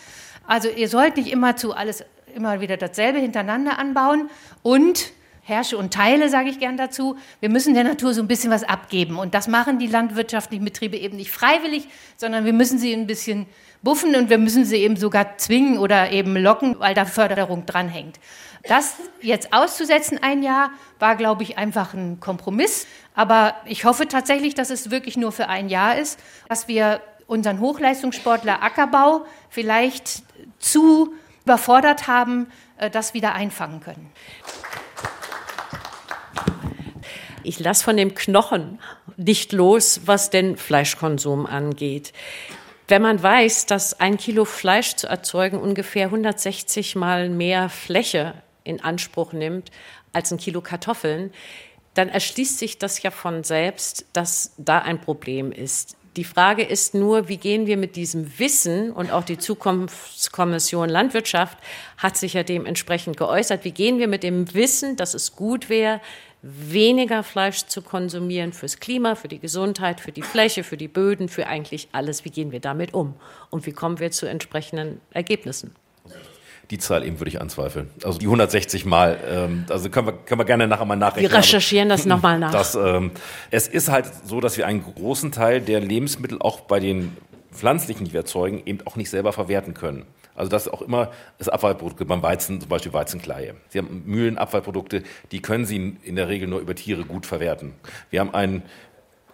Also 0.48 0.70
ihr 0.70 0.88
sollt 0.88 1.18
nicht 1.18 1.32
immer 1.32 1.58
zu 1.58 1.74
alles 1.74 2.06
immer 2.34 2.60
wieder 2.62 2.78
dasselbe 2.78 3.20
hintereinander 3.20 3.80
anbauen 3.80 4.30
und 4.62 5.12
herrsche 5.46 5.78
und 5.78 5.93
teile, 5.93 6.28
sage 6.28 6.50
ich 6.50 6.60
gern 6.60 6.76
dazu. 6.76 7.18
Wir 7.39 7.50
müssen 7.50 7.76
der 7.76 7.84
Natur 7.84 8.14
so 8.16 8.22
ein 8.22 8.28
bisschen 8.28 8.52
was 8.52 8.64
abgeben. 8.64 9.20
Und 9.20 9.36
das 9.36 9.48
machen 9.48 9.78
die 9.78 9.88
landwirtschaftlichen 9.88 10.66
Betriebe 10.66 10.98
eben 10.98 11.18
nicht 11.18 11.32
freiwillig, 11.32 11.88
sondern 12.18 12.46
wir 12.46 12.54
müssen 12.54 12.80
sie 12.80 12.91
ein 12.93 13.06
bisschen 13.06 13.46
buffen 13.84 14.16
und 14.16 14.32
wir 14.32 14.39
müssen 14.39 14.66
sie 14.66 14.78
eben 14.78 14.98
sogar 14.98 15.38
zwingen 15.38 15.78
oder 15.78 16.12
eben 16.12 16.36
locken, 16.36 16.80
weil 16.80 16.96
da 16.96 17.06
Förderung 17.06 17.68
dranhängt. 17.68 18.20
Das 18.68 18.96
jetzt 19.22 19.54
auszusetzen 19.54 20.18
ein 20.20 20.41
Jahr 20.41 20.72
war, 20.98 21.16
glaube 21.16 21.43
ich, 21.43 21.60
einfach 21.60 21.93
ein 21.93 22.20
Kompromiss. 22.20 22.88
Aber 23.14 23.54
ich 23.66 23.86
hoffe 23.86 24.08
tatsächlich, 24.08 24.56
dass 24.56 24.72
es 24.72 24.89
wirklich 24.89 25.16
nur 25.16 25.32
für 25.32 25.48
ein 25.48 25.70
Jahr 25.70 26.00
ist, 26.00 26.20
dass 26.50 26.68
wir 26.68 27.02
unseren 27.28 27.60
Hochleistungssportler 27.60 28.64
Ackerbau 28.64 29.28
vielleicht 29.50 30.24
zu 30.58 31.14
überfordert 31.43 32.08
haben, 32.08 32.48
äh, 32.78 32.89
das 32.89 33.14
wieder 33.14 33.36
einfangen 33.36 33.82
können. 33.82 34.10
Ich 37.46 37.60
lasse 37.60 37.84
von 37.84 37.96
dem 37.96 38.16
Knochen 38.16 38.80
nicht 39.18 39.54
los, 39.54 40.02
was 40.06 40.32
den 40.32 40.58
Fleischkonsum 40.58 41.46
angeht. 41.46 42.12
Wenn 42.88 43.02
man 43.02 43.22
weiß, 43.22 43.68
dass 43.68 44.00
ein 44.00 44.18
Kilo 44.18 44.46
Fleisch 44.46 44.96
zu 44.96 45.08
erzeugen 45.08 45.60
ungefähr 45.60 46.06
160 46.06 46.96
mal 46.96 47.30
mehr 47.30 47.70
Fläche 47.70 48.34
in 48.64 48.84
Anspruch 48.84 49.32
nimmt 49.32 49.72
als 50.12 50.32
ein 50.32 50.38
Kilo 50.38 50.62
Kartoffeln, 50.62 51.32
dann 51.93 52.10
erschließt 52.10 52.60
sich 52.60 52.78
das 52.78 53.02
ja 53.02 53.12
von 53.12 53.43
selbst, 53.43 54.06
dass 54.14 54.54
da 54.58 54.80
ein 54.80 55.00
Problem 55.00 55.52
ist. 55.52 55.98
Die 56.16 56.24
Frage 56.24 56.64
ist 56.64 56.93
nur, 56.93 57.28
wie 57.28 57.38
gehen 57.38 57.68
wir 57.68 57.76
mit 57.76 57.98
diesem 57.98 58.39
Wissen 58.39 58.91
und 58.91 59.12
auch 59.12 59.26
die 59.26 59.38
Zukunftskommission 59.38 60.88
Landwirtschaft 60.88 61.58
hat 61.98 62.16
sich 62.16 62.34
ja 62.34 62.43
dementsprechend 62.43 63.18
geäußert, 63.18 63.66
wie 63.66 63.72
gehen 63.72 64.00
wir 64.00 64.08
mit 64.08 64.24
dem 64.24 64.54
Wissen, 64.54 64.96
dass 64.96 65.14
es 65.14 65.36
gut 65.36 65.68
wäre, 65.68 66.00
weniger 66.48 67.24
Fleisch 67.24 67.66
zu 67.66 67.82
konsumieren 67.82 68.54
fürs 68.54 68.80
Klima, 68.80 69.16
für 69.16 69.28
die 69.28 69.39
Gesundheit, 69.39 70.00
für 70.00 70.12
die 70.12 70.22
Fläche, 70.22 70.64
für 70.64 70.78
die 70.78 70.88
Böden, 70.88 71.28
für 71.28 71.48
eigentlich 71.48 71.89
alles. 71.91 72.24
Wie 72.24 72.30
gehen 72.30 72.52
wir 72.52 72.60
damit 72.60 72.93
um? 72.93 73.16
Und 73.50 73.66
wie 73.66 73.72
kommen 73.72 74.00
wir 74.00 74.12
zu 74.12 74.28
entsprechenden 74.28 75.02
Ergebnissen? 75.10 75.76
Die 76.70 76.78
Zahl 76.78 77.04
eben 77.04 77.20
würde 77.20 77.30
ich 77.30 77.41
anzweifeln. 77.41 77.89
Also 78.04 78.20
die 78.20 78.26
160 78.26 78.86
Mal, 78.86 79.20
ähm, 79.28 79.66
also 79.70 79.89
können 79.89 80.08
wir, 80.08 80.14
können 80.14 80.39
wir 80.39 80.46
gerne 80.46 80.68
nachher 80.68 80.86
mal 80.86 80.96
nachrechnen. 80.96 81.32
Wir 81.32 81.38
recherchieren 81.38 81.89
das 81.89 82.06
nochmal 82.06 82.38
nach. 82.39 82.52
Das, 82.52 82.76
ähm, 82.76 83.12
es 83.50 83.68
ist 83.68 83.89
halt 83.89 84.06
so, 84.24 84.39
dass 84.39 84.58
wir 84.58 84.68
einen 84.68 84.84
großen 84.84 85.32
Teil 85.32 85.62
der 85.62 85.80
Lebensmittel 85.80 86.39
auch 86.39 86.62
bei 86.62 86.80
den 86.80 87.18
pflanzlichen, 87.52 88.06
die 88.06 88.14
wir 88.14 88.22
erzeugen, 88.22 88.62
eben 88.66 88.80
auch 88.86 88.96
nicht 88.96 89.10
selber 89.10 89.34
verwerten 89.34 89.74
können. 89.74 90.06
Also 90.36 90.50
das 90.50 90.68
ist 90.68 90.74
auch 90.74 90.82
immer 90.82 91.12
das 91.38 91.50
Abfallprodukte 91.50 92.06
beim 92.06 92.22
Weizen, 92.22 92.60
zum 92.60 92.70
Beispiel 92.70 92.94
Weizenkleie. 92.94 93.56
Sie 93.70 93.80
haben 93.80 94.04
Mühlenabfallprodukte, 94.06 95.04
die 95.32 95.42
können 95.42 95.66
Sie 95.66 95.98
in 96.04 96.16
der 96.16 96.28
Regel 96.28 96.48
nur 96.48 96.60
über 96.60 96.76
Tiere 96.76 97.06
gut 97.06 97.26
verwerten. 97.26 97.74
Wir 98.10 98.20
haben 98.20 98.34
einen 98.34 98.64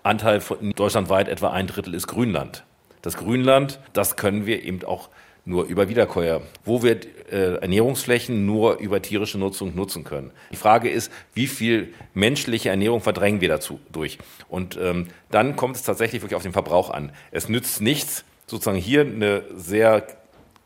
Anteil 0.04 0.42
von 0.42 0.72
deutschlandweit 0.72 1.28
etwa 1.28 1.52
ein 1.52 1.68
Drittel 1.68 1.94
ist 1.94 2.08
Grünland. 2.08 2.64
Das 3.02 3.18
Grünland, 3.18 3.80
das 3.94 4.16
können 4.16 4.46
wir 4.46 4.64
eben 4.64 4.84
auch 4.84 5.10
nur 5.44 5.66
über 5.66 5.90
Wiederkäuer, 5.90 6.42
wo 6.66 6.84
wir 6.84 7.00
äh, 7.32 7.56
Ernährungsflächen 7.56 8.46
nur 8.46 8.78
über 8.78 9.02
tierische 9.02 9.40
Nutzung 9.40 9.76
nutzen 9.76 10.04
können. 10.04 10.32
Die 10.52 10.56
Frage 10.56 10.90
ist, 10.90 11.12
wie 11.34 11.48
viel 11.48 11.94
menschliche 12.14 12.70
Ernährung 12.70 13.02
verdrängen 13.02 13.42
wir 13.42 13.50
dazu 13.50 13.80
durch? 13.92 14.20
Und 14.50 14.78
ähm, 14.80 15.08
dann 15.32 15.56
kommt 15.56 15.78
es 15.78 15.84
tatsächlich 15.84 16.22
wirklich 16.22 16.36
auf 16.36 16.44
den 16.44 16.54
Verbrauch 16.54 16.92
an. 16.92 17.12
Es 17.32 17.50
nützt 17.50 17.82
nichts, 17.82 18.24
sozusagen 18.46 18.78
hier 18.78 19.02
eine 19.02 19.44
sehr 19.56 20.06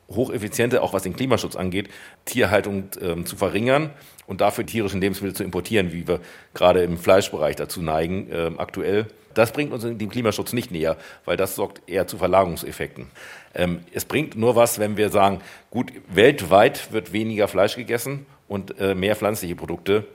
hocheffiziente, 0.10 0.82
auch 0.82 0.94
was 0.94 1.04
den 1.04 1.16
Klimaschutz 1.16 1.56
angeht, 1.56 1.90
Tierhaltung 2.26 2.90
ähm, 3.02 3.26
zu 3.26 3.36
verringern 3.36 3.92
und 4.28 4.42
dafür 4.42 4.66
tierischen 4.66 5.02
Lebensmittel 5.02 5.36
zu 5.36 5.44
importieren, 5.44 5.92
wie 5.92 6.08
wir 6.08 6.20
gerade 6.54 6.84
im 6.84 6.98
Fleischbereich 6.98 7.56
dazu 7.56 7.82
neigen 7.82 8.28
ähm, 8.32 8.60
aktuell. 8.60 9.08
Das 9.34 9.52
bringt 9.52 9.74
uns 9.74 9.84
den 9.84 10.10
Klimaschutz 10.10 10.54
nicht 10.54 10.72
näher, 10.72 10.96
weil 11.26 11.36
das 11.36 11.56
sorgt 11.56 11.90
eher 11.90 12.08
zu 12.08 12.18
Verlagerungseffekten. 12.18 13.08
Ähm, 13.54 13.82
es 13.94 14.06
bringt 14.06 14.36
nur 14.36 14.56
was, 14.56 14.80
wenn 14.80 14.96
wir 14.98 15.10
sagen, 15.10 15.42
gut, 15.72 15.92
weltweit 16.08 16.92
wird 16.94 17.12
weniger 17.12 17.48
Fleisch 17.48 17.76
gegessen 17.76 18.26
und 18.48 18.80
äh, 18.80 18.96
mehr 18.96 19.16
pflanzliche 19.16 19.56
Produkte, 19.56 20.06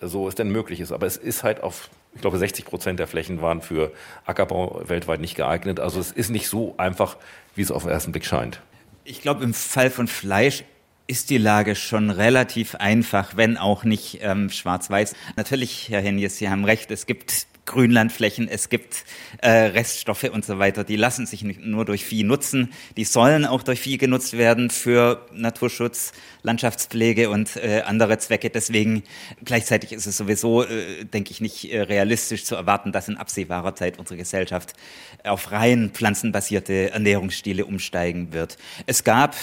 so 0.00 0.28
es 0.28 0.36
denn 0.36 0.50
möglich 0.50 0.80
ist. 0.80 0.92
Aber 0.92 1.06
es 1.06 1.16
ist 1.16 1.42
halt 1.42 1.62
auf, 1.62 1.90
ich 2.14 2.20
glaube, 2.20 2.38
60 2.38 2.64
Prozent 2.64 3.00
der 3.00 3.08
Flächen 3.08 3.42
waren 3.42 3.62
für 3.62 3.92
Ackerbau 4.26 4.82
weltweit 4.86 5.20
nicht 5.20 5.34
geeignet. 5.34 5.80
Also 5.80 5.98
es 5.98 6.12
ist 6.12 6.30
nicht 6.30 6.48
so 6.48 6.74
einfach, 6.76 7.16
wie 7.56 7.62
es 7.62 7.72
auf 7.72 7.82
den 7.82 7.90
ersten 7.90 8.12
Blick 8.12 8.24
scheint. 8.24 8.60
Ich 9.10 9.22
glaube, 9.22 9.42
im 9.42 9.54
Fall 9.54 9.90
von 9.90 10.06
Fleisch 10.06 10.64
ist 11.06 11.30
die 11.30 11.38
Lage 11.38 11.74
schon 11.76 12.10
relativ 12.10 12.74
einfach, 12.74 13.38
wenn 13.38 13.56
auch 13.56 13.82
nicht 13.84 14.18
ähm, 14.20 14.50
schwarz-weiß. 14.50 15.14
Natürlich, 15.34 15.88
Herr 15.88 16.02
Hennies, 16.02 16.36
Sie 16.36 16.50
haben 16.50 16.66
recht, 16.66 16.90
es 16.90 17.06
gibt 17.06 17.46
Grünlandflächen, 17.68 18.48
es 18.48 18.68
gibt 18.68 19.04
äh, 19.42 19.50
Reststoffe 19.50 20.24
und 20.24 20.44
so 20.44 20.58
weiter. 20.58 20.82
Die 20.82 20.96
lassen 20.96 21.26
sich 21.26 21.44
nicht 21.44 21.60
nur 21.60 21.84
durch 21.84 22.04
Vieh 22.04 22.24
nutzen, 22.24 22.72
die 22.96 23.04
sollen 23.04 23.44
auch 23.44 23.62
durch 23.62 23.80
Vieh 23.80 23.98
genutzt 23.98 24.36
werden 24.36 24.70
für 24.70 25.26
Naturschutz, 25.32 26.12
Landschaftspflege 26.42 27.30
und 27.30 27.56
äh, 27.56 27.82
andere 27.84 28.18
Zwecke. 28.18 28.50
Deswegen 28.50 29.04
gleichzeitig 29.44 29.92
ist 29.92 30.06
es 30.06 30.16
sowieso, 30.16 30.64
äh, 30.64 31.04
denke 31.04 31.30
ich, 31.30 31.40
nicht 31.40 31.70
äh, 31.70 31.82
realistisch 31.82 32.44
zu 32.44 32.56
erwarten, 32.56 32.90
dass 32.90 33.08
in 33.08 33.16
absehbarer 33.16 33.74
Zeit 33.74 33.98
unsere 33.98 34.16
Gesellschaft 34.16 34.72
auf 35.24 35.52
rein 35.52 35.90
pflanzenbasierte 35.92 36.90
Ernährungsstile 36.90 37.66
umsteigen 37.66 38.32
wird. 38.32 38.56
Es 38.86 39.04
gab 39.04 39.36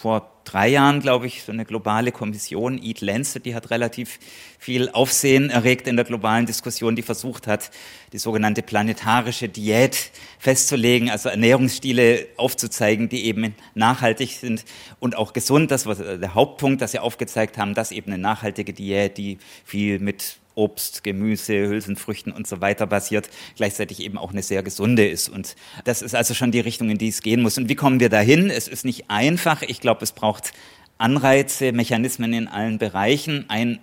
vor 0.00 0.30
drei 0.44 0.68
Jahren, 0.68 1.00
glaube 1.00 1.26
ich, 1.26 1.42
so 1.42 1.52
eine 1.52 1.66
globale 1.66 2.10
Kommission, 2.10 2.82
Eat 2.82 3.02
Lancet, 3.02 3.44
die 3.44 3.54
hat 3.54 3.70
relativ 3.70 4.18
viel 4.58 4.88
Aufsehen 4.88 5.50
erregt 5.50 5.86
in 5.86 5.96
der 5.96 6.06
globalen 6.06 6.46
Diskussion, 6.46 6.96
die 6.96 7.02
versucht 7.02 7.46
hat, 7.46 7.70
die 8.14 8.18
sogenannte 8.18 8.62
planetarische 8.62 9.50
Diät 9.50 10.10
festzulegen, 10.38 11.10
also 11.10 11.28
Ernährungsstile 11.28 12.28
aufzuzeigen, 12.38 13.10
die 13.10 13.26
eben 13.26 13.54
nachhaltig 13.74 14.30
sind 14.40 14.64
und 15.00 15.16
auch 15.16 15.34
gesund. 15.34 15.70
Das 15.70 15.84
war 15.84 15.94
der 15.94 16.34
Hauptpunkt, 16.34 16.80
dass 16.80 16.92
sie 16.92 16.98
aufgezeigt 16.98 17.58
haben, 17.58 17.74
dass 17.74 17.92
eben 17.92 18.10
eine 18.10 18.22
nachhaltige 18.22 18.72
Diät, 18.72 19.18
die 19.18 19.36
viel 19.66 19.98
mit 19.98 20.39
Obst, 20.54 21.04
Gemüse, 21.04 21.54
Hülsenfrüchten 21.68 22.32
und 22.32 22.46
so 22.46 22.60
weiter 22.60 22.86
basiert, 22.86 23.28
gleichzeitig 23.56 24.00
eben 24.00 24.18
auch 24.18 24.32
eine 24.32 24.42
sehr 24.42 24.62
gesunde 24.62 25.08
ist. 25.08 25.28
Und 25.28 25.56
das 25.84 26.02
ist 26.02 26.14
also 26.14 26.34
schon 26.34 26.50
die 26.50 26.60
Richtung, 26.60 26.90
in 26.90 26.98
die 26.98 27.08
es 27.08 27.22
gehen 27.22 27.42
muss. 27.42 27.58
Und 27.58 27.68
wie 27.68 27.76
kommen 27.76 28.00
wir 28.00 28.08
dahin? 28.08 28.50
Es 28.50 28.68
ist 28.68 28.84
nicht 28.84 29.10
einfach. 29.10 29.62
Ich 29.62 29.80
glaube, 29.80 30.02
es 30.02 30.12
braucht 30.12 30.52
Anreize, 30.98 31.72
Mechanismen 31.72 32.32
in 32.32 32.48
allen 32.48 32.78
Bereichen. 32.78 33.46
Ein 33.48 33.80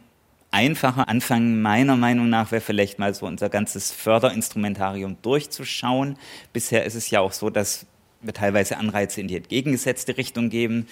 einfacher 0.51 1.07
Anfang 1.09 1.61
meiner 1.61 1.95
Meinung 1.95 2.29
nach 2.29 2.51
wäre 2.51 2.61
vielleicht 2.61 2.99
mal 2.99 3.13
so 3.13 3.25
unser 3.25 3.49
ganzes 3.49 3.91
Förderinstrumentarium 3.91 5.17
durchzuschauen. 5.21 6.17
Bisher 6.53 6.85
ist 6.85 6.95
es 6.95 7.09
ja 7.09 7.21
auch 7.21 7.31
so, 7.31 7.49
dass 7.49 7.85
wir 8.21 8.33
teilweise 8.33 8.77
Anreize 8.77 9.21
in 9.21 9.27
die 9.27 9.37
entgegengesetzte 9.37 10.17
Richtung 10.17 10.49
geben. 10.49 10.87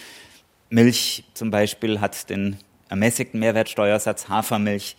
Milch 0.70 1.24
zum 1.34 1.52
Beispiel 1.52 2.02
hat 2.02 2.30
den 2.30 2.58
ermäßigten 2.90 3.40
Mehrwertsteuersatz, 3.40 4.30
Hafermilch 4.30 4.96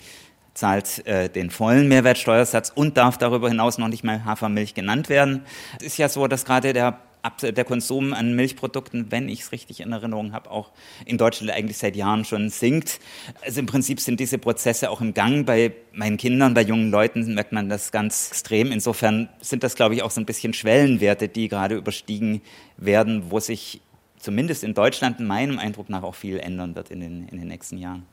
zahlt 0.57 1.07
äh, 1.07 1.29
den 1.29 1.51
vollen 1.51 1.89
Mehrwertsteuersatz 1.89 2.73
und 2.75 2.97
darf 2.97 3.19
darüber 3.19 3.49
hinaus 3.49 3.79
noch 3.79 3.89
nicht 3.89 4.05
mal 4.05 4.25
Hafermilch 4.25 4.75
genannt 4.75 5.09
werden. 5.09 5.45
Es 5.79 5.87
ist 5.87 5.99
ja 5.99 6.09
so, 6.09 6.27
dass 6.27 6.45
gerade 6.45 6.73
der 6.73 6.99
der 7.43 7.65
Konsum 7.65 8.13
an 8.13 8.37
Milchprodukten, 8.37 9.11
wenn 9.11 9.29
ich 9.29 9.41
es 9.41 9.51
richtig 9.51 9.81
in 9.81 9.91
Erinnerung 9.91 10.33
habe, 10.33 10.49
auch 10.49 10.71
in 11.05 11.19
Deutschland 11.19 11.51
eigentlich 11.51 11.79
seit 11.79 11.97
Jahren 11.97 12.25
schon 12.25 12.51
sinkt. 12.51 13.01
Also 13.45 13.59
im 13.59 13.67
Prinzip 13.67 13.99
sind 13.99 14.21
diese 14.21 14.39
Prozesse 14.39 14.91
auch 14.91 15.01
im 15.01 15.13
Gang. 15.13 15.45
Bei 15.45 15.73
meinen 15.93 16.19
Kindern, 16.19 16.55
bei 16.55 16.63
jungen 16.63 16.93
Leuten 16.93 17.35
merkt 17.35 17.51
man 17.51 17.69
das 17.69 17.91
ganz 17.91 18.29
extrem. 18.29 18.71
Insofern 18.71 19.29
sind 19.41 19.65
das, 19.65 19.75
glaube 19.75 19.97
ich, 19.97 20.05
auch 20.05 20.13
so 20.13 20.21
ein 20.21 20.25
bisschen 20.25 20.53
Schwellenwerte, 20.53 21.29
die 21.29 21.49
gerade 21.49 21.75
überstiegen 21.75 22.43
werden, 22.77 23.25
wo 23.31 23.41
sich 23.41 23.81
zumindest 24.19 24.65
in 24.65 24.75
Deutschland 24.75 25.21
meinem 25.21 25.59
Eindruck 25.59 25.89
nach 25.89 26.03
auch 26.03 26.15
viel 26.15 26.39
ändern 26.39 26.75
wird 26.75 26.91
in 26.91 27.01
den, 27.01 27.29
in 27.29 27.39
den 27.39 27.49
nächsten 27.49 27.79
Jahren. 27.79 28.07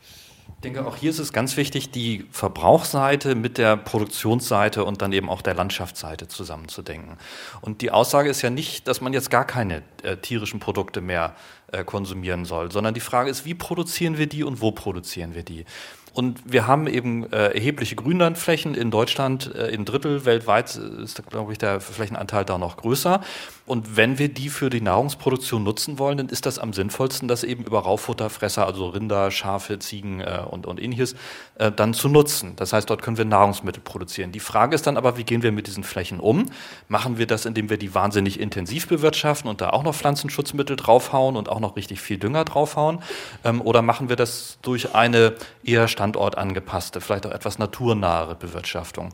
Ich 0.47 0.61
denke, 0.63 0.85
auch 0.85 0.95
hier 0.95 1.09
ist 1.09 1.19
es 1.19 1.33
ganz 1.33 1.57
wichtig, 1.57 1.91
die 1.91 2.25
Verbrauchsseite 2.31 3.35
mit 3.35 3.57
der 3.57 3.75
Produktionsseite 3.75 4.85
und 4.85 5.01
dann 5.01 5.11
eben 5.11 5.29
auch 5.29 5.41
der 5.41 5.55
Landschaftsseite 5.55 6.27
zusammenzudenken. 6.29 7.17
Und 7.61 7.81
die 7.81 7.91
Aussage 7.91 8.29
ist 8.29 8.41
ja 8.41 8.49
nicht, 8.49 8.87
dass 8.87 9.01
man 9.01 9.11
jetzt 9.11 9.29
gar 9.29 9.45
keine 9.45 9.83
äh, 10.03 10.15
tierischen 10.15 10.61
Produkte 10.61 11.01
mehr 11.01 11.35
äh, 11.71 11.83
konsumieren 11.83 12.45
soll, 12.45 12.71
sondern 12.71 12.93
die 12.93 13.01
Frage 13.01 13.29
ist, 13.29 13.43
wie 13.43 13.55
produzieren 13.55 14.17
wir 14.17 14.27
die 14.27 14.43
und 14.43 14.61
wo 14.61 14.71
produzieren 14.71 15.35
wir 15.35 15.43
die? 15.43 15.65
Und 16.13 16.39
wir 16.45 16.67
haben 16.67 16.85
eben 16.85 17.23
äh, 17.33 17.47
erhebliche 17.47 17.95
Grünlandflächen 17.95 18.75
in 18.75 18.91
Deutschland, 18.91 19.53
äh, 19.55 19.69
in 19.69 19.83
Drittel, 19.83 20.25
weltweit 20.25 20.75
ist, 20.75 21.27
glaube 21.29 21.51
ich, 21.51 21.57
der 21.57 21.81
Flächenanteil 21.81 22.45
da 22.45 22.59
noch 22.59 22.77
größer. 22.77 23.21
Und 23.65 23.95
wenn 23.95 24.19
wir 24.19 24.27
die 24.27 24.49
für 24.49 24.69
die 24.69 24.81
Nahrungsproduktion 24.81 25.63
nutzen 25.63 25.97
wollen, 25.97 26.17
dann 26.17 26.27
ist 26.27 26.45
das 26.45 26.59
am 26.59 26.73
sinnvollsten, 26.73 27.29
das 27.29 27.45
eben 27.45 27.63
über 27.63 27.79
Rauffutterfresser, 27.79 28.65
also 28.65 28.89
Rinder, 28.89 29.31
Schafe, 29.31 29.79
Ziegen 29.79 30.19
äh, 30.19 30.41
und, 30.49 30.65
und 30.65 30.81
ähnliches, 30.81 31.15
äh, 31.55 31.71
dann 31.71 31.93
zu 31.93 32.09
nutzen. 32.09 32.57
Das 32.57 32.73
heißt, 32.73 32.89
dort 32.89 33.01
können 33.01 33.17
wir 33.17 33.23
Nahrungsmittel 33.23 33.81
produzieren. 33.81 34.33
Die 34.33 34.41
Frage 34.41 34.75
ist 34.75 34.85
dann 34.85 34.97
aber, 34.97 35.17
wie 35.17 35.23
gehen 35.23 35.43
wir 35.43 35.53
mit 35.53 35.67
diesen 35.67 35.85
Flächen 35.85 36.19
um? 36.19 36.47
Machen 36.89 37.17
wir 37.17 37.25
das, 37.25 37.45
indem 37.45 37.69
wir 37.69 37.77
die 37.77 37.95
wahnsinnig 37.95 38.37
intensiv 38.37 38.89
bewirtschaften 38.89 39.49
und 39.49 39.61
da 39.61 39.69
auch 39.69 39.83
noch 39.83 39.95
Pflanzenschutzmittel 39.95 40.75
draufhauen 40.75 41.37
und 41.37 41.47
auch 41.47 41.61
noch 41.61 41.77
richtig 41.77 42.01
viel 42.01 42.17
Dünger 42.17 42.43
draufhauen? 42.43 42.99
Ähm, 43.45 43.61
oder 43.61 43.81
machen 43.81 44.09
wir 44.09 44.17
das 44.17 44.57
durch 44.61 44.93
eine 44.93 45.35
eher 45.63 45.87
standortangepasste, 45.87 46.99
vielleicht 46.99 47.25
auch 47.25 47.31
etwas 47.31 47.59
naturnahe 47.59 48.35
Bewirtschaftung. 48.35 49.13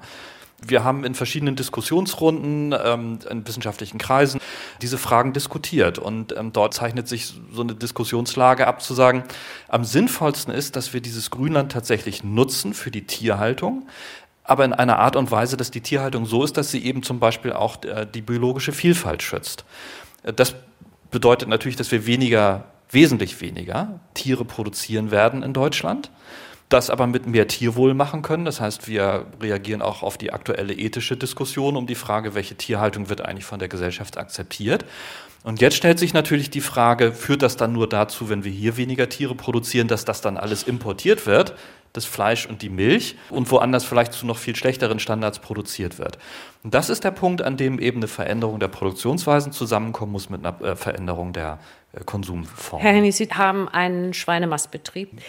Wir 0.66 0.84
haben 0.84 1.03
in 1.03 1.16
verschiedenen 1.16 1.55
Diskussionsrunden 1.55 2.76
ähm, 2.84 3.20
in 3.30 3.47
wissenschaftlichen 3.47 3.97
Kreisen 3.97 4.41
diese 4.82 4.97
Fragen 4.97 5.34
diskutiert. 5.34 5.99
Und 5.99 6.36
ähm, 6.36 6.51
dort 6.51 6.74
zeichnet 6.74 7.07
sich 7.07 7.34
so 7.51 7.62
eine 7.62 7.76
Diskussionslage 7.76 8.68
ab, 8.68 8.82
zu 8.82 8.93
sagen, 8.93 9.24
am 9.68 9.84
sinnvollsten 9.84 10.53
ist, 10.53 10.76
dass 10.76 10.93
wir 10.93 11.01
dieses 11.01 11.32
Grünland 11.32 11.72
tatsächlich 11.72 12.24
nutzen 12.24 12.74
für 12.74 12.91
die 12.91 13.05
Tierhaltung, 13.05 13.88
aber 14.43 14.66
in 14.66 14.74
einer 14.74 14.97
Art 14.97 15.16
und 15.16 15.30
Weise, 15.32 15.57
dass 15.57 15.70
die 15.70 15.82
Tierhaltung 15.82 16.26
so 16.26 16.43
ist, 16.43 16.57
dass 16.57 16.72
sie 16.72 16.84
eben 16.84 17.03
zum 17.03 17.20
Beispiel 17.20 17.53
auch 17.53 17.84
äh, 17.84 18.07
die 18.12 18.22
biologische 18.22 18.72
Vielfalt 18.72 19.22
schützt. 19.22 19.64
Das 20.24 20.55
bedeutet 21.12 21.47
natürlich, 21.47 21.76
dass 21.76 21.91
wir 21.91 22.05
weniger, 22.05 22.66
wesentlich 22.89 23.41
weniger 23.41 23.99
Tiere 24.14 24.45
produzieren 24.45 25.12
werden 25.12 25.43
in 25.43 25.53
Deutschland 25.53 26.10
das 26.70 26.92
aber 26.92 27.08
mit 27.08 27.26
mehr 27.26 27.48
Tierwohl 27.48 27.96
machen 27.96 28.22
können. 28.22 28.46
Das 28.46 28.62
heißt, 28.62 28.88
wir 28.88 29.26
reagieren 29.42 29.82
auch 29.82 30.04
auf 30.04 30.18
die 30.18 30.32
aktuelle 30.32 30.74
ethische 30.74 31.18
Diskussion 31.18 31.76
um 31.76 31.88
die 31.88 31.96
Frage, 31.96 32.36
welche 32.36 32.56
Tierhaltung 32.56 33.10
wird 33.10 33.22
eigentlich 33.22 33.46
von 33.46 33.60
der 33.60 33.68
Gesellschaft 33.68 34.18
akzeptiert. 34.18 34.86
Und 35.44 35.62
jetzt 35.62 35.78
stellt 35.78 35.98
sich 36.00 36.14
natürlich 36.14 36.50
die 36.50 36.62
Frage, 36.62 37.12
führt 37.12 37.42
das 37.42 37.58
dann 37.58 37.74
nur 37.74 37.90
dazu, 37.90 38.30
wenn 38.30 38.44
wir 38.44 38.52
hier 38.52 38.78
weniger 38.78 39.10
Tiere 39.10 39.36
produzieren, 39.36 39.88
dass 39.88 40.06
das 40.06 40.22
dann 40.22 40.38
alles 40.38 40.64
importiert 40.64 41.26
wird, 41.26 41.56
das 41.94 42.06
Fleisch 42.06 42.46
und 42.46 42.62
die 42.62 42.70
Milch, 42.70 43.16
und 43.30 43.50
woanders 43.50 43.84
vielleicht 43.84 44.14
zu 44.14 44.28
noch 44.28 44.38
viel 44.38 44.56
schlechteren 44.56 45.00
Standards 45.00 45.40
produziert 45.40 45.98
wird. 45.98 46.20
Und 46.64 46.74
das 46.76 46.90
ist 46.90 47.04
der 47.04 47.12
Punkt, 47.12 47.42
an 47.42 47.58
dem 47.58 47.80
eben 47.80 47.98
eine 47.98 48.08
Veränderung 48.08 48.60
der 48.60 48.68
Produktionsweisen 48.68 49.54
zusammenkommen 49.54 50.12
muss 50.12 50.30
mit 50.30 50.46
einer 50.46 50.62
äh, 50.62 50.76
Veränderung 50.76 51.34
der 51.34 51.58
äh, 51.94 52.04
Konsumform. 52.04 52.82
Herr 52.82 52.94
Hennig, 52.94 53.16
Sie 53.16 53.28
haben 53.30 53.68
einen 53.70 54.14
Schweinemastbetrieb. 54.14 55.20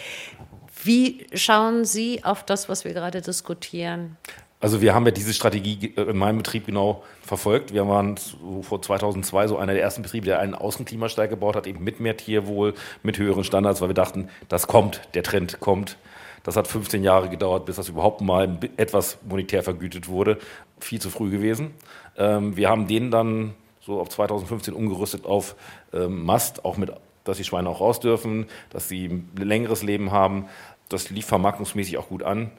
Wie 0.83 1.25
schauen 1.33 1.85
Sie 1.85 2.23
auf 2.23 2.43
das, 2.45 2.69
was 2.69 2.85
wir 2.85 2.93
gerade 2.93 3.21
diskutieren? 3.21 4.17
Also 4.61 4.79
wir 4.79 4.93
haben 4.93 5.05
ja 5.05 5.11
diese 5.11 5.33
Strategie 5.33 5.93
äh, 5.95 6.03
in 6.03 6.17
meinem 6.17 6.37
Betrieb 6.37 6.67
genau 6.67 7.03
verfolgt. 7.23 7.73
Wir 7.73 7.87
waren 7.87 8.15
vor 8.61 8.81
2002 8.81 9.47
so 9.47 9.57
einer 9.57 9.73
der 9.73 9.81
ersten 9.81 10.03
Betriebe, 10.03 10.25
der 10.25 10.39
einen 10.39 10.53
Außenklimasteig 10.53 11.31
gebaut 11.31 11.55
hat, 11.55 11.65
eben 11.65 11.83
mit 11.83 11.99
mehr 11.99 12.15
Tierwohl, 12.15 12.75
mit 13.01 13.17
höheren 13.17 13.43
Standards, 13.43 13.81
weil 13.81 13.89
wir 13.89 13.95
dachten, 13.95 14.29
das 14.49 14.67
kommt, 14.67 15.01
der 15.15 15.23
Trend 15.23 15.59
kommt. 15.59 15.97
Das 16.43 16.55
hat 16.55 16.67
15 16.67 17.03
Jahre 17.03 17.29
gedauert, 17.29 17.65
bis 17.65 17.75
das 17.75 17.89
überhaupt 17.89 18.21
mal 18.21 18.59
etwas 18.77 19.17
monetär 19.27 19.63
vergütet 19.63 20.07
wurde. 20.07 20.37
Viel 20.79 21.01
zu 21.01 21.09
früh 21.09 21.29
gewesen. 21.29 21.71
Ähm, 22.17 22.55
wir 22.55 22.69
haben 22.69 22.87
den 22.87 23.11
dann 23.11 23.53
so 23.79 23.99
auf 23.99 24.09
2015 24.09 24.73
umgerüstet 24.73 25.25
auf 25.25 25.55
ähm, 25.93 26.23
Mast, 26.23 26.65
auch 26.65 26.77
mit, 26.77 26.91
dass 27.23 27.37
die 27.37 27.43
Schweine 27.43 27.69
auch 27.69 27.81
raus 27.81 27.99
dürfen, 27.99 28.47
dass 28.69 28.89
sie 28.89 29.05
ein 29.05 29.29
längeres 29.37 29.83
Leben 29.83 30.11
haben, 30.11 30.47
das 30.93 31.09
lief 31.09 31.25
vermarktungsmäßig 31.25 31.97
auch 31.97 32.09
gut 32.09 32.23
an. 32.23 32.51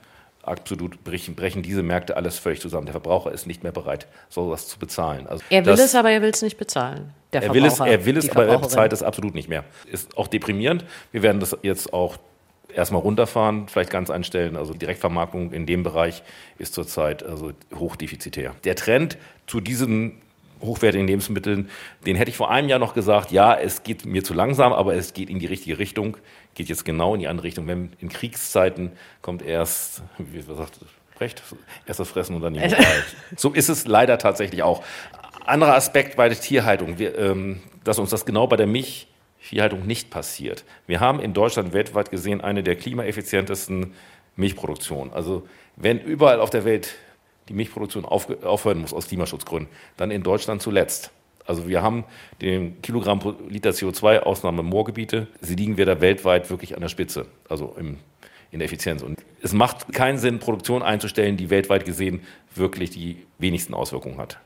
Absolut 0.42 1.04
brechen, 1.04 1.36
brechen 1.36 1.62
diese 1.62 1.84
Märkte 1.84 2.16
alles 2.16 2.38
völlig 2.38 2.60
zusammen. 2.60 2.86
Der 2.86 2.92
Verbraucher 2.92 3.30
ist 3.30 3.46
nicht 3.46 3.62
mehr 3.62 3.70
bereit, 3.70 4.08
sowas 4.28 4.66
zu 4.66 4.76
bezahlen. 4.78 5.28
Also 5.28 5.44
er 5.50 5.64
will 5.64 5.72
das, 5.72 5.80
es, 5.80 5.94
aber 5.94 6.10
er 6.10 6.20
will 6.20 6.30
es 6.30 6.42
nicht 6.42 6.58
bezahlen. 6.58 7.14
er 7.30 7.54
will 7.54 7.64
es, 7.64 7.78
er 7.78 8.04
will 8.04 8.16
es 8.16 8.28
aber 8.28 8.46
er 8.46 8.58
bezahlt 8.58 8.92
es 8.92 9.04
absolut 9.04 9.34
nicht 9.34 9.48
mehr. 9.48 9.64
Ist 9.86 10.16
auch 10.18 10.26
deprimierend. 10.26 10.84
Wir 11.12 11.22
werden 11.22 11.38
das 11.38 11.56
jetzt 11.62 11.92
auch 11.92 12.18
erstmal 12.74 13.02
runterfahren, 13.02 13.68
vielleicht 13.68 13.90
ganz 13.90 14.10
einstellen. 14.10 14.56
Also 14.56 14.74
Direktvermarktung 14.74 15.52
in 15.52 15.66
dem 15.66 15.84
Bereich 15.84 16.22
ist 16.58 16.74
zurzeit 16.74 17.22
also 17.22 17.52
hochdefizitär. 17.74 18.54
Der 18.64 18.74
Trend 18.74 19.18
zu 19.46 19.60
diesen 19.60 20.20
hochwertigen 20.62 21.06
Lebensmitteln, 21.06 21.68
den 22.06 22.16
hätte 22.16 22.30
ich 22.30 22.36
vor 22.36 22.50
einem 22.50 22.68
Jahr 22.68 22.78
noch 22.78 22.94
gesagt, 22.94 23.32
ja, 23.32 23.54
es 23.54 23.82
geht 23.82 24.06
mir 24.06 24.24
zu 24.24 24.34
langsam, 24.34 24.72
aber 24.72 24.94
es 24.94 25.12
geht 25.12 25.28
in 25.28 25.38
die 25.38 25.46
richtige 25.46 25.78
Richtung, 25.78 26.16
geht 26.54 26.68
jetzt 26.68 26.84
genau 26.84 27.14
in 27.14 27.20
die 27.20 27.28
andere 27.28 27.44
Richtung. 27.44 27.66
Wenn 27.66 27.92
in 27.98 28.08
Kriegszeiten 28.08 28.92
kommt 29.20 29.42
erst, 29.42 30.02
wie 30.18 30.40
sagt 30.40 30.80
Brecht, 31.16 31.42
erst 31.86 32.00
das 32.00 32.08
Fressen 32.08 32.36
und 32.36 32.42
dann 32.42 32.54
die 32.54 32.60
Moral. 32.60 33.04
so 33.36 33.50
ist 33.50 33.68
es 33.68 33.86
leider 33.86 34.18
tatsächlich 34.18 34.62
auch. 34.62 34.82
Anderer 35.44 35.74
Aspekt 35.74 36.16
bei 36.16 36.28
der 36.28 36.38
Tierhaltung, 36.38 36.98
wir, 36.98 37.18
ähm, 37.18 37.60
dass 37.84 37.98
uns 37.98 38.10
das 38.10 38.24
genau 38.24 38.46
bei 38.46 38.56
der 38.56 38.66
Milchviehhaltung 38.66 39.86
nicht 39.86 40.10
passiert. 40.10 40.64
Wir 40.86 41.00
haben 41.00 41.20
in 41.20 41.34
Deutschland 41.34 41.72
weltweit 41.72 42.10
gesehen 42.10 42.40
eine 42.40 42.62
der 42.62 42.76
klimaeffizientesten 42.76 43.94
Milchproduktionen. 44.36 45.12
Also 45.12 45.46
wenn 45.76 45.98
überall 45.98 46.40
auf 46.40 46.50
der 46.50 46.64
Welt 46.64 46.94
die 47.48 47.54
Milchproduktion 47.54 48.04
aufhören 48.04 48.80
muss 48.80 48.92
aus 48.92 49.08
Klimaschutzgründen, 49.08 49.72
dann 49.96 50.10
in 50.10 50.22
Deutschland 50.22 50.62
zuletzt. 50.62 51.10
Also 51.44 51.68
wir 51.68 51.82
haben 51.82 52.04
den 52.40 52.80
Kilogramm 52.82 53.18
pro 53.18 53.34
Liter 53.48 53.70
CO2 53.70 54.20
Ausnahme 54.20 54.62
Moorgebiete. 54.62 55.26
Sie 55.40 55.56
liegen 55.56 55.76
wir 55.76 55.86
da 55.86 56.00
weltweit 56.00 56.50
wirklich 56.50 56.74
an 56.74 56.80
der 56.80 56.88
Spitze. 56.88 57.26
Also 57.48 57.74
im, 57.78 57.98
in 58.52 58.60
der 58.60 58.66
Effizienz. 58.66 59.02
Und 59.02 59.24
es 59.40 59.52
macht 59.52 59.92
keinen 59.92 60.18
Sinn, 60.18 60.38
Produktion 60.38 60.82
einzustellen, 60.82 61.36
die 61.36 61.50
weltweit 61.50 61.84
gesehen 61.84 62.20
wirklich 62.54 62.90
die 62.90 63.24
wenigsten 63.38 63.74
Auswirkungen 63.74 64.18
hat. 64.18 64.38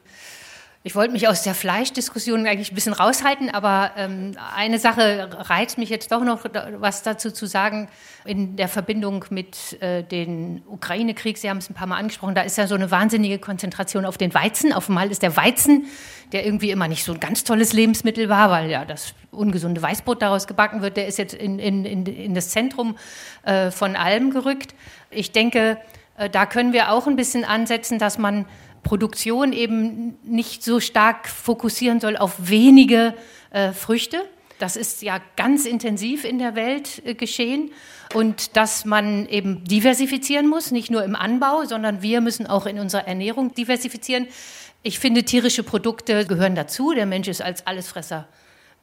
Ich 0.87 0.95
wollte 0.95 1.13
mich 1.13 1.27
aus 1.27 1.43
der 1.43 1.57
Fleischdiskussion 1.57 2.47
eigentlich 2.47 2.71
ein 2.71 2.77
bisschen 2.77 2.93
raushalten, 2.93 3.51
aber 3.51 3.91
ähm, 3.97 4.37
eine 4.55 4.79
Sache 4.79 5.29
reizt 5.37 5.79
mich 5.79 5.89
jetzt 5.91 6.13
doch 6.13 6.23
noch, 6.23 6.45
was 6.79 7.03
dazu 7.03 7.33
zu 7.33 7.47
sagen, 7.47 7.89
in 8.25 8.55
der 8.55 8.69
Verbindung 8.69 9.25
mit 9.31 9.83
äh, 9.83 10.05
dem 10.05 10.63
Ukraine-Krieg. 10.65 11.39
Sie 11.39 11.51
haben 11.51 11.57
es 11.57 11.69
ein 11.69 11.75
paar 11.75 11.89
Mal 11.89 11.97
angesprochen, 11.97 12.37
da 12.37 12.43
ist 12.43 12.57
ja 12.57 12.69
so 12.69 12.77
eine 12.77 12.93
wahnsinnige 12.93 13.41
Konzentration 13.41 14.05
auf 14.05 14.17
den 14.17 14.33
Weizen. 14.33 14.73
Auf 14.73 14.89
einmal 14.89 15.11
ist 15.11 15.23
der 15.23 15.37
Weizen, 15.37 15.87
der 16.31 16.47
irgendwie 16.47 16.71
immer 16.71 16.87
nicht 16.87 17.03
so 17.03 17.15
ein 17.15 17.19
ganz 17.19 17.43
tolles 17.43 17.73
Lebensmittel 17.73 18.29
war, 18.29 18.53
weil 18.53 18.71
ja 18.71 18.85
das 18.85 19.15
ungesunde 19.33 19.83
Weißbrot 19.83 20.23
daraus 20.23 20.47
gebacken 20.47 20.83
wird, 20.83 20.97
der 20.97 21.09
ist 21.09 21.19
jetzt 21.19 21.35
in, 21.35 21.59
in, 21.59 21.85
in, 21.85 22.07
in 22.07 22.33
das 22.33 22.51
Zentrum 22.51 22.97
äh, 23.43 23.73
von 23.73 23.97
allem 23.97 24.31
gerückt. 24.31 24.73
Ich 25.11 25.33
denke, 25.33 25.79
äh, 26.17 26.31
da 26.31 26.47
können 26.47 26.73
wir 26.73 26.93
auch 26.93 27.09
ein 27.09 27.17
bisschen 27.17 27.45
ansetzen, 27.45 27.99
dass 27.99 28.19
man 28.19 28.47
Produktion 28.87 29.53
eben 29.53 30.17
nicht 30.23 30.63
so 30.63 30.79
stark 30.79 31.29
fokussieren 31.29 31.99
soll 31.99 32.17
auf 32.17 32.35
wenige 32.39 33.15
äh, 33.51 33.73
Früchte. 33.73 34.19
Das 34.61 34.77
ist 34.77 35.03
ja 35.03 35.21
ganz 35.35 35.67
intensiv 35.67 36.25
in 36.25 36.39
der 36.39 36.55
Welt 36.55 37.03
äh, 37.05 37.15
geschehen. 37.15 37.73
Und 38.15 38.57
dass 38.57 38.85
man 38.85 39.27
eben 39.27 39.65
diversifizieren 39.65 40.47
muss, 40.47 40.71
nicht 40.71 40.91
nur 40.91 41.03
im 41.03 41.17
Anbau, 41.17 41.65
sondern 41.65 42.01
wir 42.01 42.21
müssen 42.21 42.47
auch 42.47 42.65
in 42.65 42.79
unserer 42.79 43.09
Ernährung 43.09 43.53
diversifizieren. 43.55 44.29
Ich 44.85 45.01
finde, 45.01 45.25
tierische 45.25 45.65
Produkte 45.65 46.25
gehören 46.25 46.55
dazu. 46.55 46.93
Der 46.93 47.07
Mensch 47.07 47.27
ist 47.27 47.43
als 47.43 47.67
Allesfresser 47.67 48.29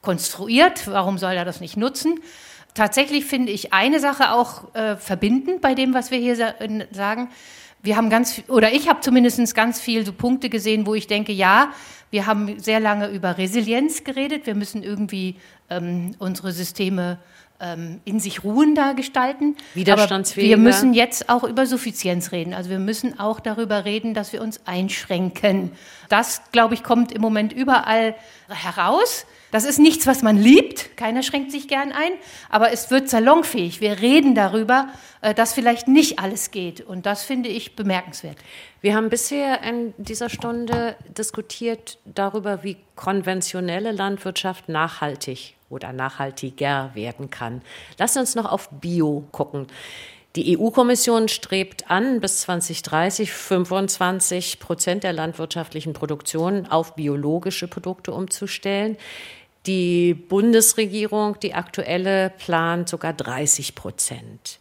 konstruiert. 0.01 0.85
Warum 0.87 1.17
soll 1.17 1.31
er 1.33 1.45
das 1.45 1.61
nicht 1.61 1.77
nutzen? 1.77 2.19
Tatsächlich 2.73 3.23
finde 3.23 3.53
ich 3.53 3.71
eine 3.71 4.01
Sache 4.01 4.33
auch 4.33 4.75
äh, 4.75 4.97
verbindend 4.97 5.61
bei 5.61 5.75
dem, 5.75 5.93
was 5.93 6.11
wir 6.11 6.17
hier 6.17 6.35
sa 6.35 6.55
sagen 6.91 7.29
wir 7.83 7.97
haben 7.97 8.09
ganz, 8.09 8.41
oder 8.47 8.73
ich 8.73 8.87
habe 8.87 9.01
zumindest 9.01 9.53
ganz 9.53 9.79
viel 9.79 10.05
so 10.05 10.13
Punkte 10.13 10.49
gesehen, 10.49 10.87
wo 10.87 10.95
ich 10.95 11.07
denke, 11.07 11.33
ja, 11.33 11.71
wir 12.11 12.25
haben 12.25 12.59
sehr 12.59 12.79
lange 12.79 13.09
über 13.09 13.37
Resilienz 13.37 14.03
geredet. 14.05 14.45
Wir 14.45 14.55
müssen 14.55 14.83
irgendwie 14.83 15.35
ähm, 15.69 16.15
unsere 16.17 16.53
Systeme 16.53 17.19
ähm, 17.59 17.99
in 18.05 18.21
sich 18.21 18.43
ruhender 18.43 18.93
gestalten. 18.93 19.57
Widerstandsfähiger. 19.73 20.53
Aber 20.53 20.63
wir 20.63 20.63
müssen 20.63 20.93
jetzt 20.93 21.27
auch 21.27 21.43
über 21.43 21.65
Suffizienz 21.65 22.31
reden. 22.31 22.53
Also 22.53 22.69
wir 22.69 22.79
müssen 22.79 23.19
auch 23.19 23.41
darüber 23.41 23.83
reden, 23.83 24.13
dass 24.13 24.31
wir 24.31 24.41
uns 24.41 24.61
einschränken. 24.65 25.71
Das, 26.07 26.41
glaube 26.51 26.75
ich, 26.75 26.83
kommt 26.83 27.11
im 27.11 27.21
Moment 27.21 27.51
überall 27.51 28.15
heraus. 28.47 29.25
Das 29.53 29.65
ist 29.65 29.77
nichts, 29.77 30.07
was 30.07 30.23
man 30.23 30.35
liebt. 30.35 30.97
Keiner 30.97 31.21
schränkt 31.21 31.51
sich 31.51 31.67
gern 31.67 31.91
ein. 31.91 32.13
Aber 32.49 32.71
es 32.71 32.89
wird 32.89 33.07
salonfähig. 33.07 33.81
Wir 33.81 34.01
reden 34.01 34.33
darüber, 34.33 34.87
äh, 35.21 35.35
dass 35.35 35.53
vielleicht 35.53 35.87
nicht 35.87 36.17
alles 36.17 36.49
geht. 36.49 36.81
Und 36.81 37.05
das 37.05 37.21
finde 37.21 37.49
ich 37.49 37.75
bemerkenswert. 37.75 38.37
Wir 38.81 38.95
haben 38.95 39.11
bisher 39.11 39.61
in 39.61 39.93
dieser 39.99 40.29
Stunde 40.29 40.95
diskutiert 41.07 41.99
darüber, 42.03 42.63
wie 42.63 42.77
konventionelle 42.95 43.91
Landwirtschaft 43.91 44.69
nachhaltig 44.69 45.53
oder 45.69 45.93
nachhaltiger 45.93 46.89
werden 46.95 47.29
kann. 47.29 47.61
Lass 47.99 48.17
uns 48.17 48.33
noch 48.33 48.51
auf 48.51 48.69
Bio 48.71 49.23
gucken. 49.31 49.67
Die 50.35 50.57
EU-Kommission 50.57 51.27
strebt 51.27 51.91
an, 51.91 52.19
bis 52.21 52.41
2030 52.41 53.31
25 53.31 54.59
Prozent 54.59 55.03
der 55.03 55.13
landwirtschaftlichen 55.13 55.93
Produktion 55.93 56.65
auf 56.65 56.95
biologische 56.95 57.67
Produkte 57.67 58.13
umzustellen. 58.13 58.97
Die 59.65 60.13
Bundesregierung, 60.13 61.39
die 61.39 61.53
aktuelle, 61.53 62.31
plant 62.31 62.89
sogar 62.89 63.13
30 63.13 63.75
Prozent. 63.75 64.59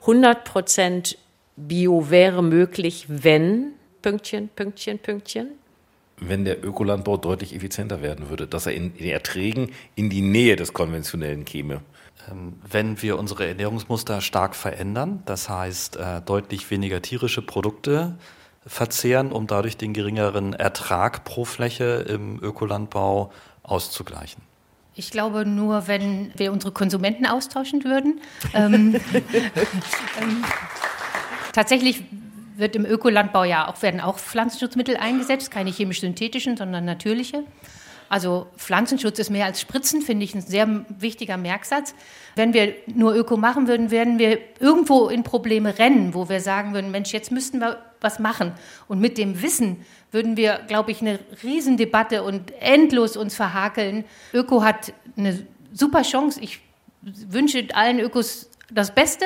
100 0.00 0.44
Prozent 0.44 1.18
Bio 1.56 2.10
wäre 2.10 2.42
möglich, 2.42 3.06
wenn, 3.08 3.72
Pünktchen, 4.00 4.48
Pünktchen, 4.48 4.98
Pünktchen. 4.98 5.50
Wenn 6.16 6.44
der 6.44 6.64
Ökolandbau 6.64 7.16
deutlich 7.16 7.54
effizienter 7.54 8.02
werden 8.02 8.30
würde, 8.30 8.46
dass 8.46 8.66
er 8.66 8.74
in 8.74 8.94
den 8.94 9.08
Erträgen 9.08 9.70
in 9.94 10.10
die 10.10 10.22
Nähe 10.22 10.56
des 10.56 10.72
konventionellen 10.72 11.44
käme. 11.44 11.82
Ähm, 12.30 12.54
wenn 12.68 13.00
wir 13.02 13.18
unsere 13.18 13.46
Ernährungsmuster 13.46 14.20
stark 14.20 14.56
verändern, 14.56 15.22
das 15.26 15.48
heißt 15.48 15.96
äh, 15.96 16.20
deutlich 16.20 16.70
weniger 16.70 17.02
tierische 17.02 17.42
Produkte 17.42 18.16
verzehren, 18.66 19.32
um 19.32 19.46
dadurch 19.46 19.76
den 19.76 19.92
geringeren 19.92 20.52
Ertrag 20.52 21.24
pro 21.24 21.44
Fläche 21.44 22.04
im 22.08 22.40
Ökolandbau 22.40 23.32
auszugleichen? 23.72 24.42
Ich 24.94 25.10
glaube 25.10 25.46
nur, 25.46 25.88
wenn 25.88 26.30
wir 26.36 26.52
unsere 26.52 26.72
Konsumenten 26.72 27.26
austauschen 27.26 27.82
würden. 27.84 28.20
ähm, 28.54 29.00
ähm, 30.20 30.44
tatsächlich 31.52 32.04
wird 32.56 32.76
im 32.76 32.84
Ökolandbau 32.84 33.44
ja 33.44 33.68
auch, 33.68 33.80
werden 33.80 34.00
auch 34.00 34.18
Pflanzenschutzmittel 34.18 34.98
eingesetzt, 34.98 35.50
keine 35.50 35.70
chemisch-synthetischen, 35.70 36.58
sondern 36.58 36.84
natürliche. 36.84 37.44
Also 38.12 38.46
Pflanzenschutz 38.58 39.18
ist 39.20 39.30
mehr 39.30 39.46
als 39.46 39.58
Spritzen, 39.58 40.02
finde 40.02 40.24
ich 40.24 40.34
ein 40.34 40.42
sehr 40.42 40.84
wichtiger 40.90 41.38
Merksatz. 41.38 41.94
Wenn 42.36 42.52
wir 42.52 42.74
nur 42.86 43.14
Öko 43.14 43.38
machen 43.38 43.68
würden, 43.68 43.90
werden 43.90 44.18
wir 44.18 44.38
irgendwo 44.60 45.08
in 45.08 45.22
Probleme 45.22 45.78
rennen, 45.78 46.12
wo 46.12 46.28
wir 46.28 46.40
sagen 46.40 46.74
würden, 46.74 46.90
Mensch, 46.90 47.14
jetzt 47.14 47.32
müssten 47.32 47.58
wir 47.60 47.78
was 48.02 48.18
machen. 48.18 48.52
Und 48.86 49.00
mit 49.00 49.16
dem 49.16 49.40
Wissen 49.40 49.86
würden 50.10 50.36
wir, 50.36 50.60
glaube 50.68 50.90
ich, 50.90 51.00
eine 51.00 51.20
Riesendebatte 51.42 52.22
und 52.22 52.50
endlos 52.60 53.16
uns 53.16 53.34
verhakeln. 53.34 54.04
Öko 54.34 54.62
hat 54.62 54.92
eine 55.16 55.46
super 55.72 56.02
Chance. 56.02 56.38
Ich 56.42 56.60
wünsche 57.00 57.66
allen 57.72 57.98
Ökos 57.98 58.50
das 58.70 58.94
Beste, 58.94 59.24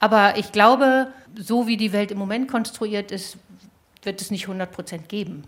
aber 0.00 0.36
ich 0.36 0.52
glaube, 0.52 1.14
so 1.34 1.66
wie 1.66 1.78
die 1.78 1.94
Welt 1.94 2.10
im 2.10 2.18
Moment 2.18 2.46
konstruiert 2.50 3.10
ist, 3.10 3.38
wird 4.02 4.20
es 4.20 4.30
nicht 4.30 4.44
100 4.44 4.70
Prozent 4.70 5.08
geben. 5.08 5.44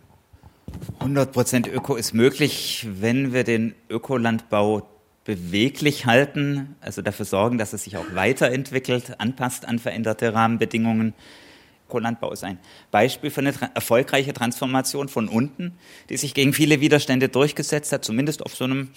100 0.98 1.32
Prozent 1.32 1.66
Öko 1.66 1.96
ist 1.96 2.14
möglich, 2.14 2.86
wenn 2.90 3.32
wir 3.32 3.44
den 3.44 3.74
Ökolandbau 3.88 4.88
beweglich 5.24 6.06
halten, 6.06 6.76
also 6.80 7.02
dafür 7.02 7.26
sorgen, 7.26 7.58
dass 7.58 7.72
es 7.72 7.84
sich 7.84 7.96
auch 7.96 8.14
weiterentwickelt, 8.14 9.20
anpasst 9.20 9.66
an 9.66 9.78
veränderte 9.78 10.32
Rahmenbedingungen. 10.34 11.14
Ökolandbau 11.88 12.32
ist 12.32 12.44
ein 12.44 12.58
Beispiel 12.90 13.30
für 13.30 13.40
eine 13.40 13.52
erfolgreiche 13.74 14.32
Transformation 14.32 15.08
von 15.08 15.28
unten, 15.28 15.72
die 16.08 16.16
sich 16.16 16.34
gegen 16.34 16.52
viele 16.52 16.80
Widerstände 16.80 17.28
durchgesetzt 17.28 17.92
hat, 17.92 18.04
zumindest 18.04 18.44
auf 18.44 18.54
so 18.54 18.64
einem, 18.64 18.90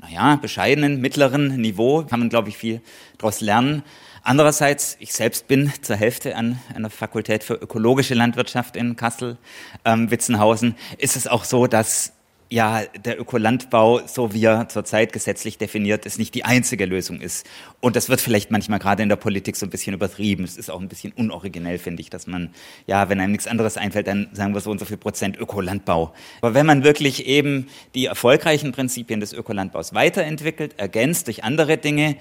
naja, 0.00 0.36
bescheidenen, 0.36 1.00
mittleren 1.00 1.60
Niveau. 1.60 2.04
Kann 2.04 2.20
man, 2.20 2.28
glaube 2.28 2.48
ich, 2.48 2.56
viel 2.56 2.80
daraus 3.18 3.40
lernen. 3.40 3.82
Andererseits, 4.28 4.98
ich 5.00 5.14
selbst 5.14 5.48
bin 5.48 5.72
zur 5.80 5.96
Hälfte 5.96 6.36
an 6.36 6.60
einer 6.74 6.90
Fakultät 6.90 7.42
für 7.42 7.54
ökologische 7.54 8.12
Landwirtschaft 8.12 8.76
in 8.76 8.94
Kassel, 8.94 9.38
ähm, 9.86 10.10
Witzenhausen, 10.10 10.74
ist 10.98 11.16
es 11.16 11.26
auch 11.26 11.44
so, 11.44 11.66
dass 11.66 12.12
ja, 12.50 12.82
der 13.04 13.18
Ökolandbau, 13.18 14.06
so 14.06 14.34
wie 14.34 14.44
er 14.44 14.68
zurzeit 14.68 15.14
gesetzlich 15.14 15.56
definiert 15.56 16.04
ist, 16.04 16.18
nicht 16.18 16.34
die 16.34 16.44
einzige 16.44 16.84
Lösung 16.84 17.22
ist. 17.22 17.46
Und 17.80 17.96
das 17.96 18.10
wird 18.10 18.20
vielleicht 18.20 18.50
manchmal 18.50 18.78
gerade 18.78 19.02
in 19.02 19.08
der 19.08 19.16
Politik 19.16 19.56
so 19.56 19.64
ein 19.64 19.70
bisschen 19.70 19.94
übertrieben. 19.94 20.44
Es 20.44 20.58
ist 20.58 20.70
auch 20.70 20.80
ein 20.80 20.88
bisschen 20.88 21.12
unoriginell, 21.12 21.78
finde 21.78 22.02
ich, 22.02 22.10
dass 22.10 22.26
man, 22.26 22.50
ja, 22.86 23.08
wenn 23.08 23.20
einem 23.20 23.32
nichts 23.32 23.46
anderes 23.46 23.78
einfällt, 23.78 24.08
dann 24.08 24.28
sagen 24.34 24.52
wir 24.52 24.60
so 24.60 24.70
und 24.70 24.78
so 24.78 24.84
viel 24.84 24.98
Prozent 24.98 25.38
Ökolandbau. 25.38 26.12
Aber 26.42 26.52
wenn 26.52 26.66
man 26.66 26.84
wirklich 26.84 27.26
eben 27.26 27.68
die 27.94 28.04
erfolgreichen 28.04 28.72
Prinzipien 28.72 29.20
des 29.20 29.32
Ökolandbaus 29.32 29.94
weiterentwickelt, 29.94 30.78
ergänzt 30.78 31.28
durch 31.28 31.44
andere 31.44 31.78
Dinge, 31.78 32.16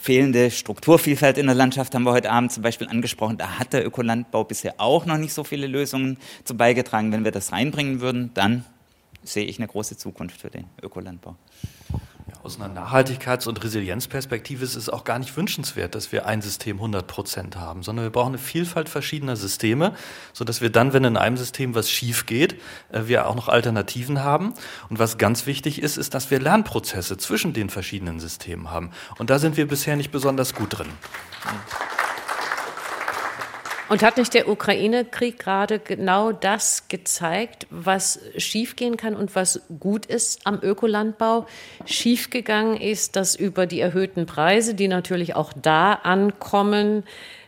fehlende 0.00 0.50
Strukturvielfalt 0.50 1.36
in 1.36 1.46
der 1.46 1.54
Landschaft 1.54 1.94
haben 1.94 2.04
wir 2.04 2.12
heute 2.12 2.30
Abend 2.30 2.50
zum 2.52 2.62
Beispiel 2.62 2.88
angesprochen. 2.88 3.36
Da 3.36 3.58
hat 3.58 3.72
der 3.72 3.86
Ökolandbau 3.86 4.44
bisher 4.44 4.74
auch 4.78 5.04
noch 5.04 5.18
nicht 5.18 5.34
so 5.34 5.44
viele 5.44 5.66
Lösungen 5.66 6.16
zu 6.44 6.56
beigetragen. 6.56 7.12
Wenn 7.12 7.24
wir 7.24 7.32
das 7.32 7.52
reinbringen 7.52 8.00
würden, 8.00 8.30
dann 8.34 8.64
sehe 9.22 9.44
ich 9.44 9.58
eine 9.58 9.68
große 9.68 9.98
Zukunft 9.98 10.40
für 10.40 10.50
den 10.50 10.64
Ökolandbau. 10.82 11.36
Aus 12.42 12.58
einer 12.58 12.72
Nachhaltigkeits- 12.74 13.46
und 13.46 13.62
Resilienzperspektive 13.62 14.64
ist 14.64 14.74
es 14.74 14.88
auch 14.88 15.04
gar 15.04 15.18
nicht 15.18 15.36
wünschenswert, 15.36 15.94
dass 15.94 16.10
wir 16.10 16.24
ein 16.24 16.40
System 16.40 16.76
100 16.76 17.06
Prozent 17.06 17.56
haben, 17.56 17.82
sondern 17.82 18.06
wir 18.06 18.10
brauchen 18.10 18.30
eine 18.30 18.38
Vielfalt 18.38 18.88
verschiedener 18.88 19.36
Systeme, 19.36 19.94
sodass 20.32 20.62
wir 20.62 20.70
dann, 20.70 20.94
wenn 20.94 21.04
in 21.04 21.18
einem 21.18 21.36
System 21.36 21.74
was 21.74 21.90
schief 21.90 22.24
geht, 22.24 22.54
äh, 22.92 23.02
wir 23.04 23.28
auch 23.28 23.34
noch 23.34 23.48
Alternativen 23.48 24.24
haben. 24.24 24.54
Und 24.88 24.98
was 24.98 25.18
ganz 25.18 25.44
wichtig 25.44 25.82
ist, 25.82 25.98
ist, 25.98 26.14
dass 26.14 26.30
wir 26.30 26.40
Lernprozesse 26.40 27.18
zwischen 27.18 27.52
den 27.52 27.68
verschiedenen 27.68 28.20
Systemen 28.20 28.70
haben. 28.70 28.90
Und 29.18 29.28
da 29.28 29.38
sind 29.38 29.58
wir 29.58 29.68
bisher 29.68 29.96
nicht 29.96 30.10
besonders 30.10 30.54
gut 30.54 30.78
drin. 30.78 30.88
Und 33.90 34.04
hat 34.04 34.18
nicht 34.18 34.34
der 34.34 34.48
Ukraine-Krieg 34.48 35.40
gerade 35.40 35.80
genau 35.80 36.30
das 36.30 36.86
gezeigt, 36.86 37.66
was 37.70 38.20
schiefgehen 38.36 38.96
kann 38.96 39.16
und 39.16 39.34
was 39.34 39.62
gut 39.80 40.06
ist 40.06 40.46
am 40.46 40.60
Ökolandbau? 40.62 41.44
Schiefgegangen 41.86 42.76
ist, 42.80 43.16
dass 43.16 43.34
über 43.34 43.66
die 43.66 43.80
erhöhten 43.80 44.26
Preise, 44.26 44.74
die 44.76 44.86
natürlich 44.86 45.34
auch 45.34 45.52
da 45.60 45.94
ankommen, 45.94 47.02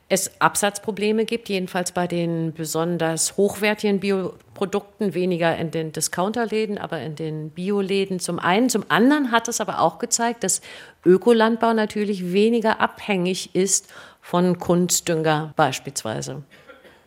es 0.08 0.32
Absatzprobleme 0.40 1.26
gibt, 1.26 1.48
jedenfalls 1.48 1.92
bei 1.92 2.08
den 2.08 2.52
besonders 2.52 3.36
hochwertigen 3.36 4.00
Bioprodukten, 4.00 5.14
weniger 5.14 5.56
in 5.56 5.70
den 5.70 5.92
Discounterläden, 5.92 6.76
aber 6.76 7.00
in 7.00 7.14
den 7.14 7.50
Bioläden 7.50 8.18
zum 8.18 8.40
einen. 8.40 8.68
Zum 8.68 8.84
anderen 8.88 9.30
hat 9.30 9.46
es 9.46 9.60
aber 9.60 9.80
auch 9.80 10.00
gezeigt, 10.00 10.42
dass 10.42 10.60
Ökolandbau 11.06 11.72
natürlich 11.72 12.32
weniger 12.32 12.80
abhängig 12.80 13.54
ist 13.54 13.90
von 14.22 14.58
Kunstdünger 14.58 15.52
beispielsweise. 15.56 16.42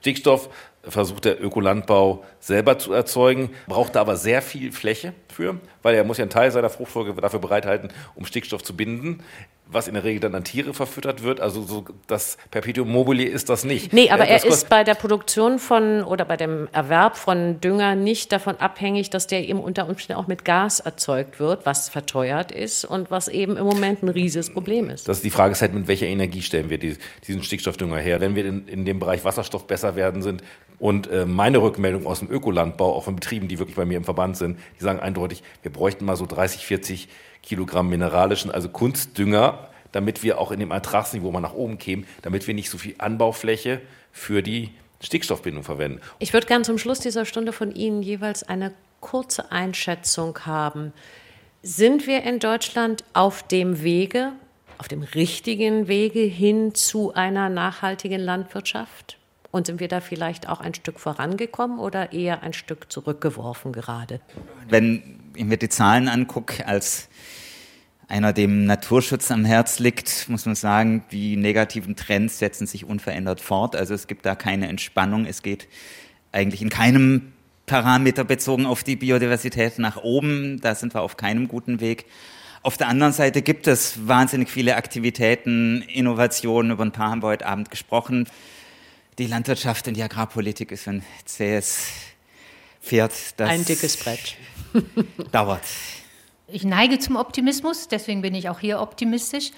Stickstoff 0.02 0.50
versucht 0.84 1.26
der 1.26 1.44
Ökolandbau 1.44 2.24
selber 2.40 2.78
zu 2.78 2.94
erzeugen, 2.94 3.50
braucht 3.68 3.96
da 3.96 4.02
aber 4.02 4.18
sehr 4.18 4.44
viel 4.44 4.72
Fläche 4.72 5.14
für, 5.34 5.60
weil 5.82 5.96
er 5.96 6.04
muss 6.04 6.20
ja 6.20 6.24
einen 6.24 6.30
Teil 6.30 6.52
seiner 6.52 6.70
Fruchtfolge 6.70 7.20
dafür 7.20 7.40
bereithalten, 7.40 7.90
um 8.14 8.26
Stickstoff 8.26 8.62
zu 8.62 8.76
binden 8.76 9.24
was 9.68 9.88
in 9.88 9.96
der 9.96 10.04
Regel 10.04 10.20
dann 10.20 10.36
an 10.36 10.44
Tiere 10.44 10.74
verfüttert 10.74 11.24
wird. 11.24 11.40
Also 11.40 11.64
so 11.64 11.86
das 12.08 12.38
Perpetuum 12.52 12.92
mobile 12.92 13.24
ist 13.24 13.50
das 13.50 13.64
nicht. 13.64 13.94
Nee, 13.94 14.10
aber 14.10 14.28
äh, 14.28 14.34
er 14.34 14.46
ist 14.46 14.70
bei 14.70 14.84
der 14.84 14.94
Produktion 14.94 15.60
von 15.60 16.04
oder 16.04 16.26
bei 16.26 16.38
dem 16.38 16.68
Erwerb 16.72 17.18
von 17.18 17.60
Dünger 17.62 17.96
nicht 17.96 18.32
davon 18.32 18.58
abhängig, 18.58 19.10
dass 19.10 19.28
der 19.28 19.48
eben 19.48 19.60
unter 19.60 19.88
Umständen 19.88 20.22
auch 20.22 20.28
mit 20.28 20.46
Gas 20.46 20.80
erzeugt 20.80 21.40
wird, 21.40 21.66
was 21.66 21.90
verteuert 21.90 22.52
ist 22.52 22.86
und 22.86 23.12
was 23.12 23.28
eben 23.28 23.58
im 23.58 23.66
Moment 23.66 24.04
ein 24.04 24.10
riesiges 24.10 24.52
Problem 24.52 24.90
ist. 24.90 25.08
Das 25.08 25.18
ist 25.18 25.24
die 25.24 25.30
Frage 25.32 25.54
ist 25.54 25.62
halt, 25.62 25.74
mit 25.74 25.88
welcher 25.88 26.08
Energie 26.08 26.42
stellen 26.42 26.70
wir 26.70 26.78
die, 26.78 26.98
diesen 27.28 27.44
Stickstoffdünger 27.44 27.98
her? 27.98 28.22
Wenn 28.22 28.36
wir 28.36 28.46
in, 28.46 28.68
in 28.68 28.86
dem 28.86 29.00
Bereich 29.00 29.26
Wasserstoff 29.26 29.68
besser 29.68 29.96
werden 29.96 30.22
sind 30.22 30.44
und 30.80 31.08
äh, 31.08 31.26
meine 31.26 31.62
Rückmeldung 31.62 32.06
aus 32.06 32.20
dem 32.20 32.30
Ökolandbau, 32.30 32.96
auch 32.96 33.04
von 33.04 33.16
Betrieben, 33.16 33.48
die 33.48 33.60
wirklich 33.60 33.76
bei 33.76 33.86
mir 33.86 33.98
im 33.98 34.04
Verband 34.04 34.38
sind, 34.38 34.60
die 34.80 34.84
sagen 34.84 35.00
eindeutig, 35.00 35.44
wir 35.62 35.72
bräuchten 35.72 36.06
mal 36.06 36.16
so 36.16 36.26
30, 36.26 36.66
40 36.66 37.08
Kilogramm 37.42 37.90
mineralischen, 37.90 38.52
also 38.52 38.70
Kunstdünger, 38.70 39.70
damit 39.92 40.24
wir 40.24 40.40
auch 40.40 40.52
in 40.52 40.60
dem 40.60 40.72
Ertragsniveau 40.72 41.32
mal 41.32 41.40
nach 41.40 41.54
oben 41.54 41.78
kämen, 41.78 42.06
damit 42.22 42.48
wir 42.48 42.54
nicht 42.54 42.70
so 42.70 42.78
viel 42.78 42.96
Anbaufläche 42.98 43.82
für 44.12 44.42
die 44.42 44.72
Stickstoffbindung 45.02 45.64
verwenden. 45.64 46.02
Ich 46.20 46.34
würde 46.34 46.48
gerne 46.48 46.64
zum 46.64 46.78
Schluss 46.78 47.00
dieser 47.00 47.26
Stunde 47.26 47.54
von 47.54 47.74
Ihnen 47.74 48.02
jeweils 48.02 48.44
eine 48.44 48.74
kurze 49.00 49.52
Einschätzung 49.52 50.40
haben. 50.46 50.92
Sind 51.62 52.08
wir 52.08 52.24
in 52.24 52.40
Deutschland 52.40 53.04
auf 53.14 53.44
dem 53.44 53.82
Wege, 53.84 54.34
auf 54.78 54.88
dem 54.88 55.04
richtigen 55.04 55.88
Wege 55.88 56.20
hin 56.20 56.74
zu 56.76 57.14
einer 57.14 57.50
nachhaltigen 57.50 58.22
Landwirtschaft? 58.22 59.18
Und 59.56 59.68
sind 59.68 59.80
wir 59.80 59.88
da 59.88 60.02
vielleicht 60.02 60.50
auch 60.50 60.60
ein 60.60 60.74
Stück 60.74 61.00
vorangekommen 61.00 61.80
oder 61.80 62.12
eher 62.12 62.44
ein 62.44 62.52
Stück 62.52 62.92
zurückgeworfen 62.92 63.72
gerade? 63.72 64.20
Wenn 64.68 65.32
ich 65.34 65.46
mir 65.46 65.56
die 65.56 65.70
Zahlen 65.70 66.10
angucke, 66.10 66.68
als 66.68 67.08
einer 68.10 68.34
dem 68.34 68.66
Naturschutz 68.66 69.32
am 69.32 69.46
Herz 69.46 69.80
liegt, 69.80 70.28
muss 70.28 70.46
man 70.46 70.56
sagen, 70.56 71.06
die 71.10 71.38
negativen 71.38 71.96
Trends 71.96 72.38
setzen 72.38 72.68
sich 72.68 72.84
unverändert 72.84 73.40
fort. 73.40 73.78
Also 73.78 73.94
es 73.94 74.08
gibt 74.08 74.26
da 74.26 74.36
keine 74.36 74.68
Entspannung. 74.68 75.26
Es 75.26 75.42
geht 75.42 75.70
eigentlich 76.34 76.62
in 76.62 76.70
keinem 76.70 77.32
Parameter 77.66 78.26
bezogen 78.26 78.66
auf 78.66 78.84
die 78.84 78.98
Biodiversität 78.98 79.80
nach 79.80 79.96
oben. 79.96 80.60
Da 80.60 80.76
sind 80.76 80.94
wir 80.94 81.02
auf 81.02 81.16
keinem 81.16 81.48
guten 81.48 81.80
Weg. 81.80 82.08
Auf 82.62 82.76
der 82.76 82.90
anderen 82.90 83.14
Seite 83.14 83.42
gibt 83.42 83.68
es 83.68 84.06
wahnsinnig 84.06 84.50
viele 84.50 84.76
Aktivitäten, 84.76 85.82
Innovationen. 85.84 86.72
Über 86.72 86.84
ein 86.84 86.92
paar 86.92 87.12
haben 87.12 87.24
wir 87.24 87.28
heute 87.28 87.46
Abend 87.46 87.72
gesprochen. 87.72 88.28
Die 89.18 89.28
Landwirtschaft 89.28 89.88
und 89.88 89.96
die 89.96 90.04
Agrarpolitik 90.04 90.74
ist 90.74 90.90
ein 90.90 91.02
zähes 91.24 91.88
Pferd. 92.82 93.14
Das 93.38 93.50
ein 93.50 93.64
dickes 93.64 93.96
Brett. 93.96 94.36
dauert. 95.32 95.62
Ich 96.50 96.66
neige 96.66 97.00
zum 97.00 97.16
Optimismus, 97.16 97.88
deswegen 97.88 98.22
bin 98.22 98.36
ich 98.36 98.50
auch 98.50 98.60
hier 98.60 98.82
optimistisch. 98.82 99.52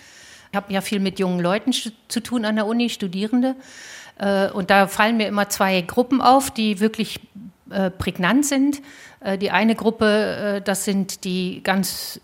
Ich 0.52 0.56
habe 0.56 0.72
ja 0.72 0.82
viel 0.82 1.00
mit 1.00 1.20
jungen 1.20 1.40
Leuten 1.40 1.74
zu 1.74 2.20
tun 2.22 2.46
an 2.46 2.56
der 2.56 2.68
Uni, 2.68 2.90
Studierende. 2.90 3.56
Äh, 4.20 4.50
und 4.52 4.70
da 4.70 4.88
fallen 4.88 5.18
mir 5.18 5.28
immer 5.28 5.50
zwei 5.50 5.82
Gruppen 5.82 6.22
auf, 6.22 6.52
die 6.52 6.80
wirklich 6.80 7.20
äh, 7.72 7.90
prägnant 7.90 8.46
sind. 8.46 8.82
Äh, 9.22 9.40
die 9.40 9.50
eine 9.50 9.76
Gruppe, 9.76 10.62
das 10.64 10.86
sind 10.86 11.24
die 11.24 11.62
ganz 11.64 12.22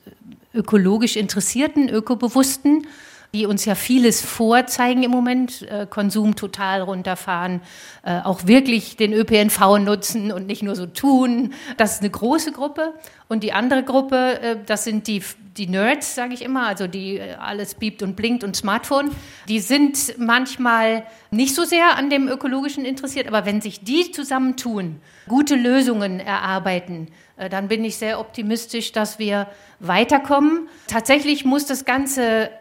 ökologisch 0.54 1.16
Interessierten, 1.16 1.90
Ökobewussten 1.90 2.88
die 3.34 3.48
uns 3.48 3.66
ja 3.66 3.74
vieles 3.74 4.22
vorzeigen 4.22 5.02
im 5.02 5.10
Moment, 5.10 5.64
äh, 5.64 5.88
Konsum 5.90 6.36
total 6.36 6.84
runterfahren, 6.84 7.62
äh, 8.04 8.20
auch 8.20 8.46
wirklich 8.46 8.96
den 8.96 9.12
ÖPNV 9.12 9.80
nutzen 9.80 10.32
und 10.32 10.46
nicht 10.46 10.62
nur 10.62 10.76
so 10.76 10.86
tun. 10.86 11.54
Das 11.78 11.96
ist 11.96 12.02
eine 12.02 12.12
große 12.12 12.52
Gruppe. 12.52 12.94
Und 13.30 13.42
die 13.42 13.52
andere 13.52 13.82
Gruppe, 13.82 14.40
äh, 14.40 14.58
das 14.64 14.84
sind 14.84 15.08
die, 15.08 15.24
die 15.58 15.66
Nerds, 15.66 16.14
sage 16.14 16.36
ich 16.36 16.44
immer, 16.44 16.68
also 16.68 16.86
die 16.86 17.18
äh, 17.18 17.34
alles 17.34 17.74
biebt 17.74 18.04
und 18.04 18.16
blinkt 18.16 18.44
und 18.44 18.56
Smartphone. 18.56 19.10
Die 19.48 19.60
sind 19.60 20.20
manchmal 20.20 21.04
nicht 21.32 21.56
so 21.56 21.64
sehr 21.64 21.98
an 21.98 22.12
dem 22.12 22.28
Ökologischen 22.28 22.86
interessiert, 22.86 23.28
aber 23.28 23.48
wenn 23.48 23.62
sich 23.62 23.84
die 23.84 24.12
zusammentun, 24.12 25.00
gute 25.28 25.56
Lösungen 25.56 26.20
erarbeiten, 26.20 27.08
äh, 27.38 27.50
dann 27.50 27.68
bin 27.68 27.84
ich 27.84 27.98
sehr 27.98 28.20
optimistisch, 28.20 28.92
dass 28.92 29.18
wir 29.18 29.48
weiterkommen. 29.80 30.70
Tatsächlich 30.86 31.46
muss 31.46 31.66
das 31.66 31.84
Ganze 31.84 32.52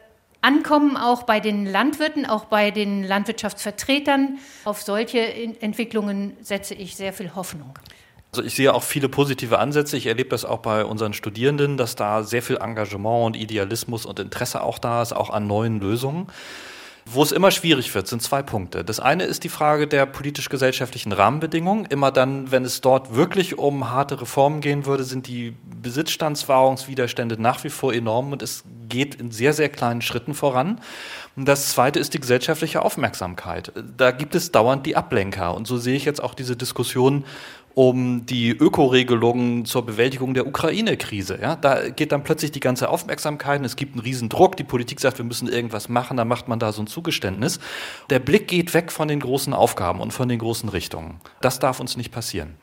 ankommen, 0.42 0.96
auch 0.96 1.22
bei 1.22 1.40
den 1.40 1.64
Landwirten, 1.64 2.26
auch 2.26 2.44
bei 2.44 2.70
den 2.70 3.04
Landwirtschaftsvertretern. 3.04 4.38
Auf 4.64 4.82
solche 4.82 5.20
Entwicklungen 5.60 6.36
setze 6.42 6.74
ich 6.74 6.96
sehr 6.96 7.12
viel 7.12 7.34
Hoffnung. 7.34 7.78
Also 8.32 8.46
ich 8.46 8.54
sehe 8.54 8.72
auch 8.72 8.82
viele 8.82 9.08
positive 9.08 9.58
Ansätze. 9.58 9.96
Ich 9.96 10.06
erlebe 10.06 10.30
das 10.30 10.44
auch 10.44 10.60
bei 10.60 10.84
unseren 10.84 11.12
Studierenden, 11.12 11.76
dass 11.76 11.96
da 11.96 12.22
sehr 12.22 12.42
viel 12.42 12.56
Engagement 12.56 13.26
und 13.26 13.36
Idealismus 13.36 14.06
und 14.06 14.18
Interesse 14.18 14.62
auch 14.62 14.78
da 14.78 15.02
ist, 15.02 15.12
auch 15.12 15.30
an 15.30 15.46
neuen 15.46 15.80
Lösungen. 15.80 16.28
Wo 17.04 17.22
es 17.22 17.32
immer 17.32 17.50
schwierig 17.50 17.92
wird, 17.94 18.06
sind 18.06 18.22
zwei 18.22 18.42
Punkte. 18.42 18.84
Das 18.84 19.00
eine 19.00 19.24
ist 19.24 19.42
die 19.42 19.48
Frage 19.48 19.88
der 19.88 20.06
politisch-gesellschaftlichen 20.06 21.12
Rahmenbedingungen. 21.12 21.84
Immer 21.86 22.12
dann, 22.12 22.52
wenn 22.52 22.64
es 22.64 22.80
dort 22.80 23.14
wirklich 23.14 23.58
um 23.58 23.90
harte 23.90 24.20
Reformen 24.20 24.60
gehen 24.60 24.86
würde, 24.86 25.02
sind 25.02 25.26
die 25.26 25.56
Besitzstandswahrungswiderstände 25.82 27.40
nach 27.42 27.64
wie 27.64 27.70
vor 27.70 27.92
enorm 27.92 28.32
und 28.32 28.40
es 28.40 28.64
geht 28.88 29.16
in 29.16 29.32
sehr, 29.32 29.52
sehr 29.52 29.68
kleinen 29.68 30.00
Schritten 30.00 30.34
voran. 30.34 30.80
Und 31.34 31.48
das 31.48 31.70
zweite 31.70 31.98
ist 31.98 32.14
die 32.14 32.20
gesellschaftliche 32.20 32.82
Aufmerksamkeit. 32.82 33.72
Da 33.96 34.10
gibt 34.10 34.34
es 34.34 34.52
dauernd 34.52 34.86
die 34.86 34.96
Ablenker. 34.96 35.54
Und 35.54 35.66
so 35.66 35.78
sehe 35.78 35.96
ich 35.96 36.04
jetzt 36.04 36.22
auch 36.22 36.34
diese 36.34 36.56
Diskussion 36.56 37.24
um 37.74 38.26
die 38.26 38.50
Ökoregelungen 38.50 39.64
zur 39.64 39.86
Bewältigung 39.86 40.34
der 40.34 40.46
Ukraine-Krise. 40.46 41.38
Ja, 41.40 41.56
da 41.56 41.88
geht 41.88 42.12
dann 42.12 42.22
plötzlich 42.22 42.52
die 42.52 42.60
ganze 42.60 42.88
Aufmerksamkeit 42.88 43.62
es 43.64 43.76
gibt 43.76 43.94
einen 43.94 44.00
Riesendruck. 44.00 44.56
Die 44.56 44.64
Politik 44.64 45.00
sagt, 45.00 45.18
wir 45.18 45.24
müssen 45.24 45.48
irgendwas 45.48 45.88
machen, 45.88 46.16
dann 46.16 46.28
macht 46.28 46.48
man 46.48 46.58
da 46.58 46.72
so 46.72 46.82
ein 46.82 46.86
Zugeständnis. 46.86 47.60
Der 48.10 48.18
Blick 48.18 48.48
geht 48.48 48.74
weg 48.74 48.90
von 48.92 49.08
den 49.08 49.20
großen 49.20 49.52
Aufgaben 49.52 50.00
und 50.00 50.12
von 50.12 50.28
den 50.28 50.38
großen 50.38 50.68
Richtungen. 50.68 51.20
Das 51.40 51.58
darf 51.58 51.80
uns 51.80 51.96
nicht 51.96 52.12
passieren. 52.12 52.54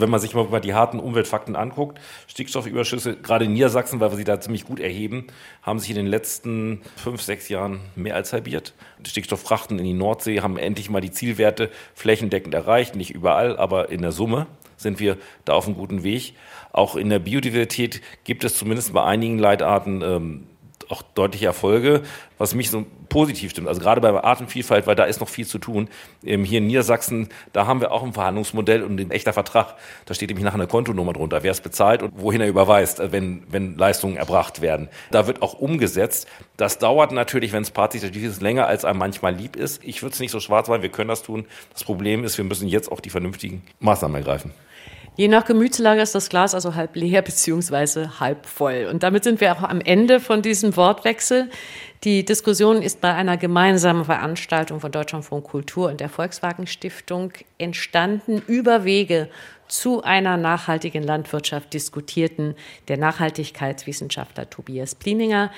Wenn 0.00 0.10
man 0.10 0.20
sich 0.20 0.34
mal 0.34 0.60
die 0.60 0.74
harten 0.74 0.98
Umweltfakten 0.98 1.56
anguckt, 1.56 2.00
Stickstoffüberschüsse, 2.26 3.16
gerade 3.16 3.44
in 3.44 3.52
Niedersachsen, 3.52 4.00
weil 4.00 4.10
wir 4.10 4.16
sie 4.16 4.24
da 4.24 4.40
ziemlich 4.40 4.64
gut 4.64 4.80
erheben, 4.80 5.26
haben 5.62 5.78
sich 5.78 5.90
in 5.90 5.96
den 5.96 6.06
letzten 6.06 6.82
fünf, 6.96 7.22
sechs 7.22 7.48
Jahren 7.48 7.80
mehr 7.96 8.14
als 8.14 8.32
halbiert. 8.32 8.74
Die 8.98 9.10
Stickstofffrachten 9.10 9.78
in 9.78 9.84
die 9.84 9.94
Nordsee 9.94 10.40
haben 10.40 10.56
endlich 10.56 10.90
mal 10.90 11.00
die 11.00 11.10
Zielwerte 11.10 11.70
flächendeckend 11.94 12.54
erreicht, 12.54 12.96
nicht 12.96 13.10
überall, 13.10 13.56
aber 13.56 13.90
in 13.90 14.02
der 14.02 14.12
Summe 14.12 14.46
sind 14.76 15.00
wir 15.00 15.16
da 15.44 15.54
auf 15.54 15.66
einem 15.66 15.76
guten 15.76 16.02
Weg. 16.02 16.34
Auch 16.72 16.96
in 16.96 17.10
der 17.10 17.18
Biodiversität 17.18 18.00
gibt 18.24 18.44
es 18.44 18.56
zumindest 18.56 18.92
bei 18.92 19.04
einigen 19.04 19.38
Leitarten 19.38 20.02
ähm, 20.02 20.46
auch 20.88 21.02
deutliche 21.02 21.46
Erfolge, 21.46 22.02
was 22.38 22.54
mich 22.54 22.70
so 22.70 22.86
positiv 23.08 23.50
stimmt. 23.50 23.68
Also 23.68 23.80
gerade 23.80 24.00
bei 24.00 24.12
Artenvielfalt, 24.22 24.86
weil 24.86 24.94
da 24.94 25.04
ist 25.04 25.20
noch 25.20 25.28
viel 25.28 25.46
zu 25.46 25.58
tun. 25.58 25.88
Ähm, 26.24 26.44
hier 26.44 26.58
in 26.58 26.66
Niedersachsen, 26.66 27.28
da 27.52 27.66
haben 27.66 27.80
wir 27.80 27.92
auch 27.92 28.02
ein 28.02 28.12
Verhandlungsmodell 28.12 28.82
und 28.82 29.00
ein 29.00 29.10
echter 29.10 29.32
Vertrag. 29.32 29.76
Da 30.06 30.14
steht 30.14 30.28
nämlich 30.28 30.44
nach 30.44 30.54
einer 30.54 30.66
Kontonummer 30.66 31.12
drunter, 31.12 31.42
wer 31.42 31.52
es 31.52 31.60
bezahlt 31.60 32.02
und 32.02 32.12
wohin 32.16 32.40
er 32.40 32.48
überweist, 32.48 33.00
äh, 33.00 33.12
wenn, 33.12 33.42
wenn 33.48 33.76
Leistungen 33.76 34.16
erbracht 34.16 34.60
werden. 34.60 34.88
Da 35.10 35.26
wird 35.26 35.42
auch 35.42 35.54
umgesetzt. 35.54 36.28
Das 36.56 36.78
dauert 36.78 37.12
natürlich, 37.12 37.52
wenn 37.52 37.62
es 37.62 37.70
partizipativ 37.70 38.24
ist, 38.24 38.42
länger, 38.42 38.66
als 38.66 38.84
einem 38.84 38.98
manchmal 38.98 39.34
lieb 39.34 39.56
ist. 39.56 39.82
Ich 39.84 40.02
würde 40.02 40.14
es 40.14 40.20
nicht 40.20 40.30
so 40.30 40.40
schwarz 40.40 40.68
machen, 40.68 40.82
wir 40.82 40.90
können 40.90 41.08
das 41.08 41.22
tun. 41.22 41.46
Das 41.72 41.84
Problem 41.84 42.24
ist, 42.24 42.38
wir 42.38 42.44
müssen 42.44 42.68
jetzt 42.68 42.90
auch 42.90 43.00
die 43.00 43.10
vernünftigen 43.10 43.62
Maßnahmen 43.80 44.16
ergreifen. 44.16 44.52
Je 45.18 45.26
nach 45.26 45.44
Gemütslage 45.44 46.00
ist 46.00 46.14
das 46.14 46.28
Glas 46.28 46.54
also 46.54 46.76
halb 46.76 46.94
leer 46.94 47.22
beziehungsweise 47.22 48.20
halb 48.20 48.46
voll. 48.46 48.86
Und 48.88 49.02
damit 49.02 49.24
sind 49.24 49.40
wir 49.40 49.50
auch 49.50 49.64
am 49.64 49.80
Ende 49.80 50.20
von 50.20 50.42
diesem 50.42 50.76
Wortwechsel. 50.76 51.50
Die 52.04 52.24
Diskussion 52.24 52.82
ist 52.82 53.00
bei 53.00 53.12
einer 53.12 53.36
gemeinsamen 53.36 54.04
Veranstaltung 54.04 54.78
von 54.78 54.92
Deutschlandfunk 54.92 55.42
Kultur 55.42 55.88
und 55.88 55.98
der 55.98 56.08
Volkswagen 56.08 56.68
Stiftung 56.68 57.32
entstanden. 57.58 58.40
Über 58.46 58.84
Wege 58.84 59.28
zu 59.66 60.04
einer 60.04 60.36
nachhaltigen 60.36 61.02
Landwirtschaft 61.02 61.74
diskutierten 61.74 62.54
der 62.86 62.98
Nachhaltigkeitswissenschaftler 62.98 64.48
Tobias 64.48 64.94
Plininger, 64.94 65.50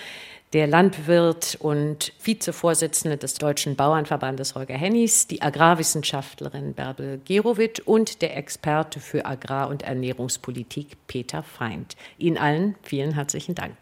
der 0.53 0.67
Landwirt 0.67 1.57
und 1.61 2.13
Vizevorsitzende 2.23 3.17
des 3.17 3.35
Deutschen 3.35 3.77
Bauernverbandes 3.77 4.55
Holger 4.55 4.75
Hennies, 4.75 5.29
die 5.29 5.43
Agrarwissenschaftlerin 5.43 6.75
Bärbel 6.75 7.21
Gerowit 7.25 7.81
und 7.81 8.21
der 8.21 8.37
Experte 8.37 8.99
für 8.99 9.27
Agrar- 9.27 9.69
und 9.69 9.83
Ernährungspolitik 9.83 10.97
Peter 11.07 11.43
Feind. 11.43 11.97
Ihnen 12.19 12.37
allen 12.37 12.75
vielen 12.83 13.15
herzlichen 13.15 13.55
Dank. 13.55 13.77